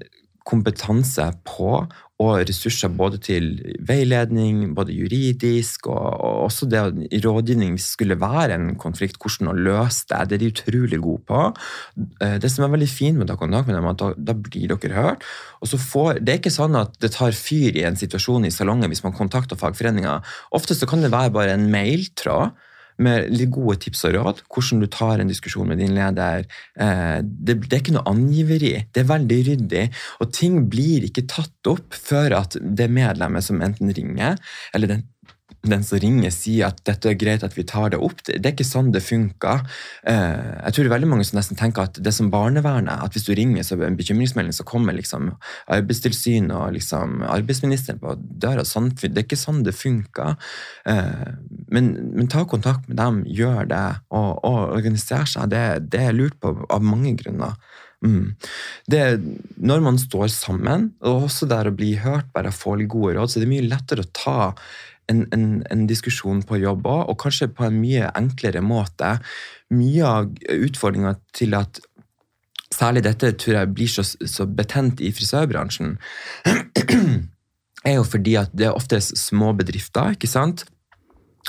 kompetanse 0.48 1.28
på 1.46 1.84
og 2.22 2.44
ressurser 2.48 2.92
både 2.94 3.18
til 3.22 3.48
veiledning, 3.88 4.72
både 4.76 4.94
juridisk 4.94 5.88
og, 5.90 6.06
og 6.12 6.46
også 6.46 6.68
det 6.70 6.82
å 6.82 6.90
rådgivning 7.26 7.74
hvis 7.76 7.88
det 7.88 7.96
skulle 7.96 8.18
være 8.20 8.56
en 8.56 8.68
konflikt, 8.80 9.18
hvordan 9.20 9.52
å 9.52 9.56
løse 9.58 10.06
det. 10.10 10.22
Det 10.30 10.38
er 10.38 10.42
de 10.42 10.50
utrolig 10.52 11.00
gode 11.02 11.24
på. 11.28 11.44
Eh, 12.22 12.36
Det 12.42 12.50
som 12.52 12.66
er 12.66 12.74
veldig 12.74 12.90
fint 12.90 13.18
med 13.18 13.32
kontakt 13.40 13.68
med 13.68 13.76
dem, 13.76 13.88
er 13.88 13.96
at 13.96 14.02
da, 14.02 14.12
da 14.32 14.36
blir 14.38 14.72
dere 14.72 14.98
hørt. 14.98 15.26
Og 15.60 15.70
så 15.72 15.80
får, 15.80 16.20
det 16.22 16.34
er 16.34 16.42
ikke 16.42 16.54
sånn 16.54 16.78
at 16.78 16.98
det 17.02 17.14
tar 17.16 17.36
fyr 17.36 17.78
i 17.78 17.86
en 17.88 17.98
situasjon 17.98 18.46
i 18.48 18.54
salongen 18.54 18.92
hvis 18.92 19.04
man 19.04 19.16
kontakter 19.16 19.58
fagforeninga. 19.58 20.20
Ofte 20.56 20.76
så 20.78 20.88
kan 20.90 21.02
det 21.04 21.12
være 21.14 21.34
bare 21.34 21.56
en 21.56 21.70
mailtråd 21.72 22.52
med 23.02 23.30
litt 23.34 23.52
gode 23.54 23.78
tips 23.82 24.04
og 24.08 24.16
råd. 24.16 24.42
Hvordan 24.52 24.82
du 24.82 24.88
tar 24.92 25.22
en 25.22 25.30
diskusjon 25.30 25.68
med 25.68 25.82
din 25.82 25.94
leder. 25.96 26.46
Eh, 26.78 27.18
Det, 27.22 27.58
det 27.68 27.76
er 27.76 27.82
ikke 27.82 27.96
noe 27.96 28.10
angiveri. 28.10 28.74
Det 28.92 29.02
er 29.02 29.10
veldig 29.12 29.40
ryddig. 29.48 29.84
Og 30.20 30.32
ting 30.34 30.60
blir 30.72 31.06
ikke 31.08 31.26
tatt 31.30 31.70
opp 31.70 31.94
før 31.96 32.38
at 32.42 32.56
det 32.60 32.90
medlemmet 32.90 33.44
som 33.44 33.62
enten 33.64 33.92
ringer, 33.94 34.38
eller 34.74 34.94
den 34.96 35.04
den 35.62 35.84
som 35.86 36.00
ringer, 36.02 36.32
sier 36.34 36.70
at 36.70 36.80
dette 36.88 37.12
er 37.12 37.18
greit 37.18 37.44
at 37.46 37.54
vi 37.56 37.64
tar 37.68 37.92
det 37.94 38.00
opp. 38.02 38.22
Det, 38.26 38.38
det 38.42 38.50
er 38.50 38.56
ikke 38.56 38.66
sånn 38.66 38.90
det 38.94 39.04
funker. 39.04 39.62
Eh, 40.08 40.48
jeg 40.66 40.74
tror 40.74 40.82
det 40.82 40.90
er 40.90 40.94
veldig 40.96 41.10
mange 41.12 41.26
som 41.28 41.38
nesten 41.38 41.58
tenker 41.58 41.86
at 41.86 42.00
det 42.00 42.10
er 42.10 42.16
som 42.16 42.32
barnevernet, 42.32 43.04
at 43.04 43.14
hvis 43.14 43.28
du 43.28 43.32
ringer 43.38 43.66
så 43.66 43.78
er 43.78 43.86
en 43.88 43.98
bekymringsmelding, 43.98 44.56
så 44.56 44.66
kommer 44.68 44.96
liksom 44.96 45.30
Arbeidstilsynet 45.72 46.54
og 46.56 46.74
liksom 46.76 47.22
arbeidsministeren 47.30 48.00
på 48.02 48.16
døra. 48.18 48.64
Sånn, 48.66 48.90
det 48.98 49.12
er 49.12 49.26
ikke 49.26 49.38
sånn 49.38 49.62
det 49.66 49.76
funker. 49.76 50.34
Eh, 50.88 51.30
men, 51.72 51.92
men 52.16 52.32
ta 52.32 52.44
kontakt 52.48 52.88
med 52.90 52.98
dem, 52.98 53.22
gjør 53.30 53.70
det, 53.70 53.86
og, 54.10 54.42
og 54.42 54.76
organiser 54.78 55.28
seg. 55.30 55.52
Det, 55.52 55.64
det 55.92 56.04
er 56.08 56.16
lurt 56.16 56.38
på 56.42 56.56
av 56.72 56.84
mange 56.84 57.14
grunner. 57.20 57.56
Mm. 58.02 58.34
Det, 58.90 59.02
når 59.62 59.82
man 59.84 59.98
står 60.00 60.26
sammen, 60.34 60.90
og 61.06 61.28
også 61.28 61.46
der 61.50 61.70
å 61.70 61.76
bli 61.76 61.94
hørt, 62.02 62.32
bare 62.34 62.54
få 62.54 62.74
litt 62.80 62.90
gode 62.92 63.14
råd, 63.16 63.30
så 63.30 63.38
er 63.38 63.46
det 63.46 63.52
mye 63.52 63.68
lettere 63.68 64.02
å 64.04 64.12
ta 64.16 64.38
en, 65.10 65.24
en, 65.34 65.46
en 65.70 65.86
diskusjon 65.90 66.42
på 66.46 66.60
jobb 66.62 66.86
òg, 66.86 67.06
og 67.10 67.18
kanskje 67.22 67.50
på 67.52 67.66
en 67.66 67.80
mye 67.80 68.10
enklere 68.18 68.62
måte. 68.64 69.16
Mye 69.72 70.06
av 70.06 70.30
utfordringa 70.52 71.16
til 71.36 71.56
at 71.58 71.80
særlig 72.72 73.04
dette 73.06 73.32
tror 73.40 73.58
jeg 73.58 73.72
blir 73.76 73.90
så, 73.90 74.04
så 74.04 74.46
betent 74.48 75.02
i 75.04 75.12
frisørbransjen, 75.14 75.96
er 77.88 77.98
jo 77.98 78.04
fordi 78.06 78.36
at 78.40 78.54
det 78.56 78.68
er 78.68 78.78
oftest 78.78 79.18
små 79.18 79.52
bedrifter, 79.58 80.14
ikke 80.16 80.30
sant? 80.30 80.66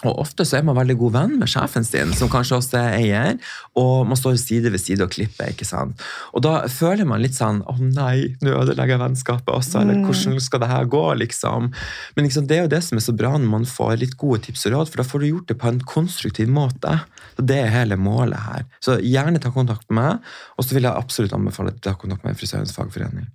Og 0.03 0.19
ofte 0.23 0.45
så 0.47 0.59
er 0.59 0.65
man 0.67 0.77
veldig 0.77 0.95
god 0.99 1.15
venn 1.15 1.35
med 1.41 1.51
sjefen 1.51 1.85
sin, 1.87 2.13
som 2.17 2.31
kanskje 2.31 2.57
også 2.59 2.79
er 2.79 2.97
eier, 2.97 3.37
og 3.79 4.07
man 4.09 4.19
står 4.19 4.37
side 4.41 4.71
ved 4.73 4.81
side 4.81 5.05
og 5.05 5.13
klipper. 5.13 5.53
ikke 5.53 5.67
sant? 5.67 6.01
Og 6.33 6.43
da 6.45 6.67
føler 6.71 7.07
man 7.09 7.21
litt 7.23 7.37
sånn 7.37 7.61
Å 7.69 7.75
nei, 7.79 8.35
nå 8.43 8.53
ødelegger 8.57 8.95
jeg 8.95 9.03
vennskapet 9.03 9.51
også, 9.53 9.81
eller 9.83 10.01
hvordan 10.03 10.39
skal 10.43 10.63
det 10.63 10.71
her 10.71 10.89
gå? 10.89 11.03
liksom? 11.23 11.71
Men 12.15 12.27
liksom, 12.27 12.47
det 12.49 12.57
er 12.57 12.65
jo 12.65 12.73
det 12.73 12.81
som 12.85 12.99
er 12.99 13.05
så 13.05 13.15
bra 13.15 13.33
når 13.35 13.51
man 13.51 13.67
får 13.69 13.97
litt 14.01 14.17
gode 14.19 14.43
tips 14.47 14.67
og 14.67 14.75
råd, 14.75 14.91
for 14.91 15.01
da 15.01 15.07
får 15.07 15.23
du 15.23 15.29
gjort 15.29 15.51
det 15.51 15.59
på 15.61 15.69
en 15.69 15.83
konstruktiv 15.93 16.51
måte. 16.51 16.97
Og 17.37 17.47
Det 17.49 17.59
er 17.61 17.73
hele 17.73 17.97
målet 17.99 18.43
her. 18.47 18.67
Så 18.83 18.99
gjerne 19.01 19.41
ta 19.41 19.53
kontakt 19.53 19.87
med 19.89 20.01
meg, 20.01 20.33
og 20.57 20.65
så 20.65 20.75
vil 20.75 20.87
jeg 20.87 20.99
absolutt 20.99 21.35
anbefale 21.37 21.73
du 21.73 21.81
tar 21.83 21.99
kontakt 21.99 22.25
med 22.27 22.37
Frisørens 22.39 22.75
fagforening. 22.75 23.29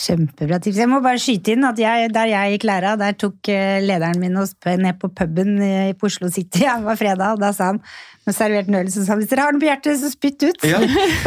Kjempebra 0.00 0.58
tips. 0.62 0.80
Jeg 0.80 0.90
må 0.90 1.02
bare 1.04 1.20
skyte 1.22 1.54
inn 1.54 1.66
at 1.68 1.78
jeg, 1.80 2.10
der 2.14 2.32
jeg 2.32 2.56
gikk 2.56 2.66
læra, 2.70 2.96
der 3.00 3.16
tok 3.18 3.50
eh, 3.52 3.78
lederen 3.84 4.20
min 4.22 4.36
oss 4.40 4.54
ned 4.66 4.98
på 5.00 5.10
puben 5.12 5.56
i 5.62 5.94
på 5.98 6.10
Oslo 6.10 6.30
City. 6.32 6.64
Det 6.66 6.84
var 6.84 6.98
fredag, 6.98 7.36
og 7.36 7.42
da 7.42 7.52
sa 7.56 7.72
han 7.72 7.82
med 8.26 8.34
serverte 8.34 8.72
en 8.72 8.78
øl, 8.80 8.88
så 8.90 9.04
sa 9.04 9.14
han 9.14 9.20
hvis 9.20 9.30
dere 9.30 9.44
har 9.46 9.54
noe 9.54 9.62
på 9.62 9.68
hjertet, 9.68 10.00
så 10.00 10.10
spytt 10.12 10.46
ut. 10.48 10.64
Ja. 10.76 10.80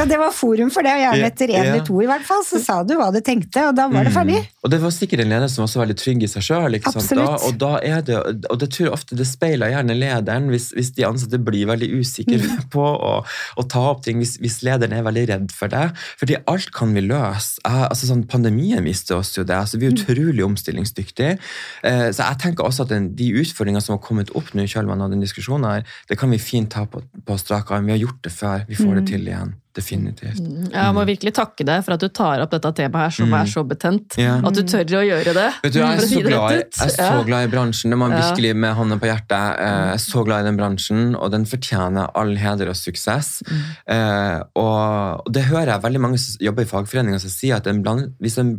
Det 0.10 0.18
var 0.20 0.34
forum 0.36 0.70
for 0.74 0.86
det, 0.86 0.91
og 0.97 1.01
gjerne 1.03 1.28
etter 1.30 1.51
én 1.53 1.57
ja. 1.57 1.72
eller 1.72 1.86
to 1.88 1.99
i 2.03 2.07
hvert 2.10 2.26
fall, 2.28 2.41
så 2.45 2.60
sa 2.62 2.80
du 2.84 2.95
hva 2.99 3.07
du 3.14 3.20
tenkte, 3.24 3.70
og 3.70 3.78
da 3.78 3.86
var 3.91 4.07
det 4.07 4.14
ferdig. 4.16 4.41
Og 4.66 4.72
det 4.74 4.80
var 4.84 4.93
sikkert 4.93 5.24
en 5.24 5.32
leder 5.32 5.51
som 5.51 5.64
var 5.64 5.72
så 5.72 5.82
veldig 5.82 5.95
trygg 5.99 6.26
i 6.26 6.30
seg 6.32 6.45
sjøl. 6.45 6.78
Og, 6.80 7.53
da 7.60 7.72
er 7.86 8.03
det, 8.05 8.18
og 8.51 8.60
det 8.62 8.70
tror 8.76 8.89
jeg 8.89 8.93
ofte 8.95 9.18
det 9.20 9.28
speiler 9.30 9.72
gjerne 9.72 9.95
lederen, 9.95 10.49
hvis, 10.51 10.70
hvis 10.76 10.91
de 10.97 11.07
ansatte 11.07 11.39
blir 11.43 11.70
veldig 11.72 11.91
usikre 11.99 12.39
Mm. 12.39 12.66
på 12.74 12.84
å, 12.84 13.14
å 13.60 13.66
ta 13.70 13.84
opp 13.91 14.03
ting, 14.05 14.20
hvis, 14.22 14.38
hvis 14.41 14.60
lederen 14.66 14.95
er 14.97 15.05
veldig 15.07 15.26
redd 15.32 15.53
for 15.55 15.72
det. 15.72 15.89
Fordi 16.20 16.39
alt 16.51 16.72
kan 16.76 16.93
vi 16.95 17.03
løse. 17.05 17.60
Jeg, 17.64 17.86
altså 17.89 17.99
sånn, 18.08 18.28
pandemien 18.28 18.84
viste 18.84 19.16
oss 19.16 19.36
jo 19.38 19.43
det. 19.43 19.56
altså 19.56 19.78
Vi 19.80 19.86
er 19.88 19.91
Mm. 19.91 19.97
utrolig 19.97 20.43
omstillingsdyktige. 20.45 21.38
Eh, 21.84 22.10
så 22.12 22.24
jeg 22.30 22.38
tenker 22.39 22.64
også 22.64 22.82
at 22.84 22.89
den, 22.89 23.16
de 23.16 23.32
utfordringene 23.34 23.82
som 23.82 23.97
har 23.97 24.02
kommet 24.06 24.30
opp 24.36 24.54
nå 24.54 24.62
i 24.64 24.68
kjølvannet 24.68 25.02
av 25.04 25.10
den 25.12 25.22
diskusjonen 25.22 25.66
her, 25.70 25.84
det 26.08 26.18
kan 26.18 26.30
vi 26.30 26.38
fint 26.38 26.70
ta 26.70 26.86
på, 26.86 27.02
på 27.26 27.38
strak 27.39 27.72
arm. 27.72 27.86
Vi 27.86 27.91
har 27.91 28.00
gjort 28.08 28.22
det 28.24 28.32
før. 28.32 28.66
Vi 28.68 28.76
får 28.76 28.95
det 28.95 29.04
Mm. 29.04 29.08
til 29.08 29.28
igjen. 29.28 29.54
Definitivt. 29.78 30.39
Jeg 30.74 30.93
må 30.97 31.03
virkelig 31.05 31.32
takke 31.38 31.63
deg 31.67 31.84
for 31.86 31.93
at 31.93 32.01
du 32.01 32.07
tar 32.09 32.41
opp 32.41 32.49
dette 32.51 32.72
temaet 32.80 33.03
her 33.05 33.13
som 33.20 33.34
er 33.38 33.45
så 33.51 33.61
betent. 33.70 34.15
Yeah. 34.17 34.41
At 34.43 34.55
du 34.57 34.63
tør 34.65 34.82
å 34.97 35.03
gjøre 35.05 35.34
det. 35.38 35.45
Vet 35.63 35.74
du, 35.76 35.80
jeg 35.80 35.99
er, 35.99 36.07
så 36.09 36.22
glad, 36.26 36.51
i- 36.51 36.55
jeg 36.57 36.89
er 36.89 37.11
så 37.13 37.26
glad 37.28 37.47
i 37.47 37.51
bransjen. 37.53 37.93
Det 37.93 37.99
må 38.01 38.09
jeg 38.09 38.17
virkelig 38.24 38.55
med 38.55 38.74
hånda 38.76 38.97
på 38.99 39.09
hjertet. 39.11 39.59
Eh, 39.59 39.78
Jeg 39.89 39.93
er 39.93 40.03
så 40.03 40.24
glad 40.26 40.41
i 40.41 40.47
den 40.49 40.57
bransjen, 40.57 41.15
og 41.15 41.32
den 41.32 41.45
fortjener 41.45 42.09
all 42.15 42.36
heder 42.36 42.70
og 42.74 42.76
suksess. 42.76 43.43
Mm. 43.45 43.61
Eh, 43.95 44.41
og 44.55 45.32
det 45.32 45.43
hører 45.45 45.74
jeg 45.76 45.82
veldig 45.86 46.01
mange 46.01 46.17
som 46.17 46.41
jobber 46.49 46.65
i 46.65 46.65
fagforeninger 46.74 47.20
som 47.22 47.30
sier 47.30 47.55
at 47.61 47.67
en 47.67 47.84
bland, 47.84 48.13
hvis, 48.20 48.38
en, 48.41 48.57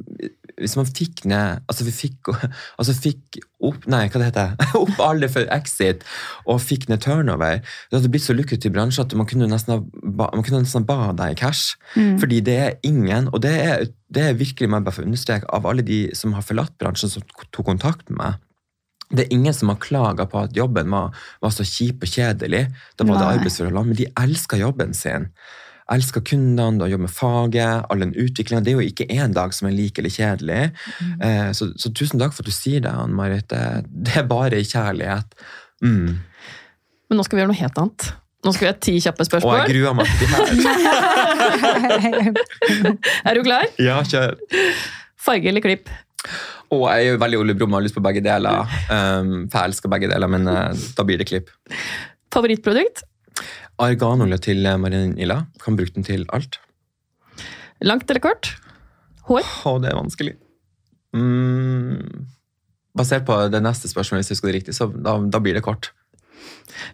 hvis 0.58 0.76
man 0.78 0.88
fikk 0.88 1.24
ned 1.30 1.60
Altså 1.70 1.86
vi 1.86 1.92
fikk, 1.94 2.30
altså 2.80 2.94
fikk 2.96 3.38
opp 3.66 3.86
Nei, 3.90 4.02
hva 4.08 4.20
det 4.20 4.28
heter 4.30 4.54
Opp 4.80 5.00
alle 5.04 5.28
for 5.32 5.48
exit 5.54 6.04
og 6.50 6.60
fikk 6.64 6.88
ned 6.90 7.02
turnover, 7.04 7.60
det 7.60 7.98
hadde 7.98 8.10
blitt 8.10 8.24
så 8.24 8.34
lukrativ 8.34 8.72
bransje 8.74 9.04
at 9.04 9.12
man 9.18 9.28
kunne 9.28 9.46
nesten 9.50 9.74
ha 9.76 9.80
man 10.20 10.44
kunne 10.44 10.62
nesten 10.64 10.86
ba 10.88 11.12
deg 11.16 11.34
i 11.34 11.38
cash. 11.38 11.76
Fordi 11.94 12.40
det 12.44 12.56
er 12.58 12.76
ingen, 12.86 13.28
og 13.30 13.42
det 13.44 13.52
er, 13.62 13.84
det 14.12 14.24
er 14.24 14.38
virkelig 14.38 14.66
jeg 14.66 14.72
bare 14.72 14.96
få 14.96 15.04
understreke, 15.06 15.48
av 15.54 15.68
alle 15.68 15.84
de 15.86 16.00
som 16.16 16.34
har 16.36 16.44
forlatt 16.46 16.74
bransjen, 16.80 17.12
som 17.12 17.24
tok 17.52 17.66
kontakt 17.68 18.08
med 18.10 18.18
meg. 18.20 18.38
Det 19.10 19.24
er 19.24 19.34
ingen 19.34 19.54
som 19.54 19.72
har 19.72 19.80
klaga 19.82 20.26
på 20.30 20.44
at 20.44 20.54
jobben 20.56 20.90
var, 20.94 21.16
var 21.42 21.54
så 21.54 21.66
kjip 21.66 22.04
og 22.06 22.12
kjedelig. 22.12 22.66
Da 22.98 23.06
var 23.06 23.18
det 23.18 23.30
arbeidsforholdene, 23.36 23.90
men 23.90 23.98
de 23.98 24.10
elska 24.22 24.60
jobben 24.60 24.94
sin. 24.94 25.30
Elsker 25.90 26.22
kundene, 26.22 26.78
da 26.78 26.86
jobber 26.90 27.08
med 27.08 27.14
faget, 27.14 27.86
all 27.90 28.04
den 28.04 28.14
utviklinga. 28.14 28.62
Det 28.62 28.72
er 28.72 28.78
jo 28.78 28.90
ikke 28.92 29.08
én 29.10 29.34
dag 29.34 29.54
som 29.56 29.66
er 29.68 29.74
lik 29.74 29.98
eller 29.98 30.12
kjedelig. 30.14 30.62
Eh, 31.18 31.50
så, 31.56 31.72
så 31.74 31.90
tusen 31.90 32.22
takk 32.22 32.36
for 32.36 32.44
at 32.44 32.50
du 32.50 32.54
sier 32.54 32.84
det, 32.84 32.92
Anne 32.94 33.16
Marit. 33.18 33.48
Det, 33.50 33.90
det 33.90 34.14
er 34.22 34.28
bare 34.30 34.62
kjærlighet. 34.62 35.34
Mm. 35.82 36.20
Men 37.10 37.18
nå 37.18 37.26
skal 37.26 37.36
vi 37.36 37.42
gjøre 37.42 37.52
noe 37.52 37.62
helt 37.62 37.80
annet. 37.82 38.10
Nå 38.40 38.54
skal 38.56 38.64
vi 38.64 38.70
ha 38.70 38.76
ti 38.86 38.94
kjappe 39.04 39.26
spørsmål. 39.28 39.52
Og 39.52 39.58
jeg 39.60 39.74
gruer 39.74 39.96
meg 39.98 40.06
til 40.16 40.18
det 40.22 40.28
her. 40.32 40.46
Er 43.28 43.36
du 43.36 43.42
klar? 43.44 43.66
Ja, 43.82 43.98
kjør. 44.06 44.38
Farge 45.20 45.50
eller 45.50 45.64
klipp? 45.64 45.90
Og 46.70 46.86
jeg 46.86 47.10
er 47.10 47.16
jo 47.16 47.20
veldig 47.20 47.40
Ole 47.42 47.56
Brumm 47.58 47.74
og 47.74 47.80
har 47.80 47.84
lyst 47.88 47.98
på 47.98 48.04
begge 48.04 48.22
deler. 48.24 48.62
Um, 48.88 49.50
for 49.50 49.58
jeg 49.58 49.72
elsker 49.72 49.92
begge 49.92 50.08
deler, 50.12 50.30
men 50.30 50.46
uh, 50.48 50.70
da 50.96 51.04
blir 51.04 51.20
det 51.20 51.26
klipp. 51.28 51.50
Favorittprodukt? 52.32 53.02
Arganolje 53.80 54.38
til 54.50 54.66
eh, 54.66 54.78
Marinilla. 54.80 55.44
Kan 55.62 55.78
bruke 55.78 55.94
den 55.96 56.06
til 56.06 56.26
alt. 56.36 56.60
Langt 57.80 58.10
eller 58.10 58.22
kort? 58.24 58.52
Hår? 59.30 59.46
Å, 59.64 59.76
det 59.80 59.90
er 59.92 59.96
vanskelig. 59.96 60.34
Mm, 61.16 62.26
basert 62.96 63.24
på 63.26 63.36
det 63.50 63.62
neste 63.64 63.90
spørsmålet, 63.90 64.22
hvis 64.22 64.30
jeg 64.30 64.38
husker 64.38 64.50
det 64.50 64.58
riktig, 64.60 64.76
så 64.76 64.86
da, 64.92 65.16
da 65.32 65.40
blir 65.42 65.56
det 65.56 65.64
kort. 65.66 65.90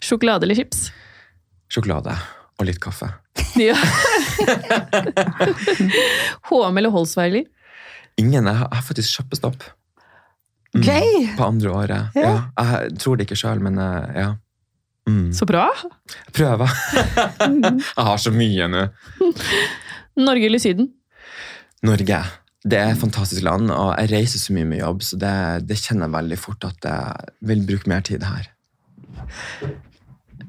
Sjokolade 0.05 0.47
eller 0.47 0.59
chips? 0.59 0.89
Sjokolade 1.72 2.14
og 2.57 2.68
litt 2.68 2.82
kaffe. 2.82 3.12
Ja. 3.57 3.72
HM 6.51 6.76
eller 6.76 6.93
Holsweiler? 6.93 7.47
Ingen. 8.20 8.45
Jeg 8.45 8.59
har, 8.61 8.82
faktisk 8.84 9.14
kjøpestopp. 9.16 9.64
Mm, 10.76 10.82
okay. 10.82 11.07
På 11.39 11.47
andre 11.49 11.72
året. 11.72 12.18
Ja. 12.18 12.26
Ja. 12.26 12.34
Jeg 12.61 12.99
tror 13.01 13.16
det 13.16 13.24
ikke 13.24 13.39
sjøl, 13.41 13.62
men 13.64 13.80
eh, 13.80 14.18
ja. 14.20 14.28
Mm. 15.07 15.30
Så 15.32 15.46
bra. 15.46 15.68
Prøve. 16.34 16.66
jeg 17.96 18.07
har 18.09 18.18
så 18.18 18.32
mye 18.34 18.66
nå. 18.72 18.86
Norge 20.18 20.48
eller 20.48 20.62
Syden? 20.62 20.90
Norge. 21.86 22.20
Det 22.66 22.78
er 22.80 22.90
et 22.90 22.98
fantastisk 22.98 23.44
land, 23.46 23.70
og 23.70 23.92
jeg 24.00 24.11
reiser 24.11 24.42
så 24.42 24.54
mye 24.57 24.66
med 24.66 24.80
jobb, 24.80 25.04
så 25.07 25.18
det, 25.22 25.34
det 25.68 25.76
kjenner 25.78 26.09
jeg 26.09 26.16
veldig 26.16 26.38
fort 26.42 26.66
at 26.66 26.88
jeg 26.88 27.34
vil 27.46 27.62
bruke 27.68 27.92
mer 27.92 28.02
tid 28.07 28.26
her. 28.26 28.48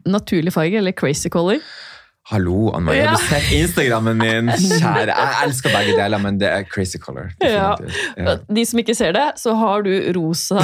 Naturlig 0.08 0.56
farge 0.56 0.80
eller 0.82 0.96
crazy 0.98 1.30
color? 1.30 1.62
Hallo, 2.32 2.72
Anne 2.74 2.90
Marie. 2.90 3.04
Ja. 3.04 3.14
Har 3.14 3.22
du 3.22 3.28
sett 3.30 3.54
Instagrammen 3.56 4.18
min? 4.20 4.50
Kjære. 4.52 5.14
Jeg 5.14 5.36
elsker 5.46 5.72
begge 5.78 5.94
deler, 6.00 6.20
men 6.26 6.40
det 6.42 6.50
er 6.50 6.66
crazy 6.68 6.98
color. 7.00 7.30
Ja. 7.44 7.76
Ja. 8.18 8.40
De 8.50 8.66
som 8.66 8.82
ikke 8.82 8.98
ser 8.98 9.14
det, 9.16 9.28
så 9.40 9.54
har 9.56 9.86
du 9.86 9.94
rosa 10.18 10.64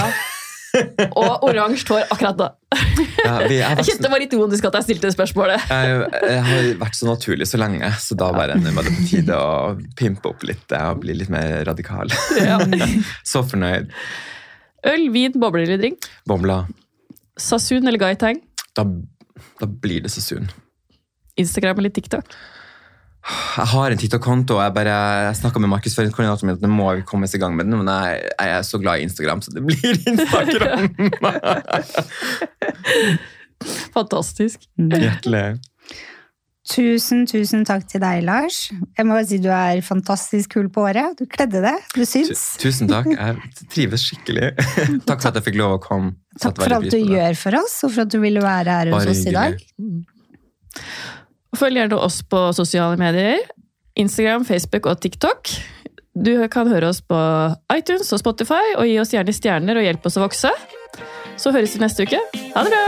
og 1.20 1.44
oransje 1.46 1.86
hår 1.92 2.08
akkurat 2.14 2.38
da. 2.40 2.48
Ja, 3.24 3.34
jeg, 3.52 3.86
kjente 3.86 4.06
det 4.06 4.12
var 4.12 4.22
litt 4.24 4.34
ironisk 4.34 4.68
at 4.70 4.78
jeg 4.80 4.88
stilte 4.88 5.10
det 5.10 5.16
spørsmålet. 5.16 5.66
jeg, 5.70 6.08
jeg 6.32 6.46
har 6.50 6.70
vært 6.82 6.98
så 6.98 7.10
naturlig 7.10 7.48
så 7.50 7.60
lenge, 7.62 7.90
så 8.02 8.18
da 8.20 8.32
bare 8.36 8.58
nå 8.60 8.74
var 8.76 8.88
det 8.88 8.96
på 8.98 9.08
tide 9.12 9.38
å 9.38 9.74
pimpe 10.00 10.32
opp 10.34 10.46
litt 10.50 10.78
og 10.80 11.04
bli 11.04 11.18
litt 11.22 11.34
mer 11.34 11.62
radikal. 11.70 12.12
Ja. 12.42 12.60
Så 13.26 13.44
fornøyd. 13.46 13.92
Øl, 14.90 15.08
vin, 15.14 15.38
boble 15.40 15.64
eller 15.64 15.80
drink? 15.80 16.10
Bobla. 16.28 16.64
Sasun 17.40 17.88
eller 17.88 18.02
Gaitang? 18.02 18.42
Da, 18.76 18.84
da 19.62 19.70
blir 19.70 20.04
det 20.04 20.12
så 20.14 20.22
sunn. 20.26 20.50
Instagram 21.40 21.80
eller 21.82 21.94
TikTok? 21.94 22.36
Jeg 23.24 23.70
har 23.72 23.94
en 23.94 24.00
TikTok-konto, 24.00 24.58
og 24.58 24.66
jeg, 24.66 24.74
bare, 24.76 24.96
snakka 25.40 25.62
med 25.64 25.72
markedsføringskoordinatoren 25.72 26.50
min 26.50 26.58
at 26.58 26.64
nå 26.66 26.72
må 26.74 26.90
vi 26.98 27.06
komme 27.08 27.30
oss 27.30 27.36
i 27.38 27.40
gang 27.40 27.56
med 27.56 27.70
den, 27.70 27.78
men 27.80 27.88
jeg, 27.88 28.24
jeg 28.36 28.56
er 28.58 28.66
så 28.68 28.80
glad 28.84 29.00
i 29.00 29.06
Instagram, 29.08 29.44
så 29.46 29.54
det 29.56 29.64
blir 29.64 29.96
Instagram. 30.12 30.90
Fantastisk. 33.96 34.68
Hjertelig. 34.76 35.46
Tusen, 36.64 37.26
tusen 37.28 37.66
takk 37.68 37.90
til 37.92 38.00
deg, 38.00 38.22
Lars. 38.24 38.70
Jeg 38.72 39.04
må 39.04 39.18
bare 39.18 39.26
si 39.28 39.40
Du 39.44 39.50
er 39.52 39.82
fantastisk 39.84 40.54
kul 40.56 40.70
på 40.72 40.86
håret. 40.86 41.18
Du 41.20 41.28
kledde 41.28 41.60
det. 41.64 41.74
Du 41.92 42.06
syns. 42.08 42.44
Tusen 42.62 42.88
takk. 42.92 43.10
Jeg 43.12 43.68
trives 43.74 44.06
skikkelig. 44.08 44.54
Takk 45.10 45.20
for 45.20 45.32
at 45.34 45.42
jeg 45.42 45.48
fikk 45.50 45.60
lov 45.60 45.76
å 45.76 45.82
komme. 45.84 46.16
Takk 46.40 46.64
for 46.64 46.78
alt 46.78 46.88
du 46.88 47.00
gjør 47.00 47.36
for 47.40 47.60
oss, 47.60 47.82
og 47.84 47.92
for 47.92 48.06
at 48.06 48.14
du 48.16 48.20
ville 48.24 48.44
være 48.44 48.78
her 48.80 48.94
hos 48.96 49.12
oss 49.12 49.26
i 49.28 49.36
dag. 49.36 49.60
Følg 51.54 51.78
gjerne 51.78 52.00
oss 52.02 52.22
på 52.26 52.40
sosiale 52.58 52.98
medier. 52.98 53.44
Instagram, 54.00 54.46
Facebook 54.46 54.88
og 54.90 55.02
TikTok. 55.02 55.50
Du 56.14 56.48
kan 56.54 56.70
høre 56.70 56.90
oss 56.90 57.02
på 57.02 57.18
iTunes 57.74 58.12
og 58.14 58.20
Spotify, 58.22 58.76
og 58.78 58.86
gi 58.90 59.00
oss 59.02 59.14
gjerne 59.14 59.34
stjerner 59.34 59.78
og 59.78 59.86
hjelp 59.86 60.06
oss 60.10 60.18
å 60.18 60.26
vokse. 60.26 60.52
Så 61.38 61.54
høres 61.54 61.74
vi 61.74 61.82
neste 61.82 62.06
uke. 62.06 62.20
Ha 62.54 62.66
det 62.66 62.74
bra! 62.74 62.84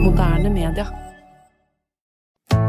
Moderne 0.00 0.50
media. 0.52 1.09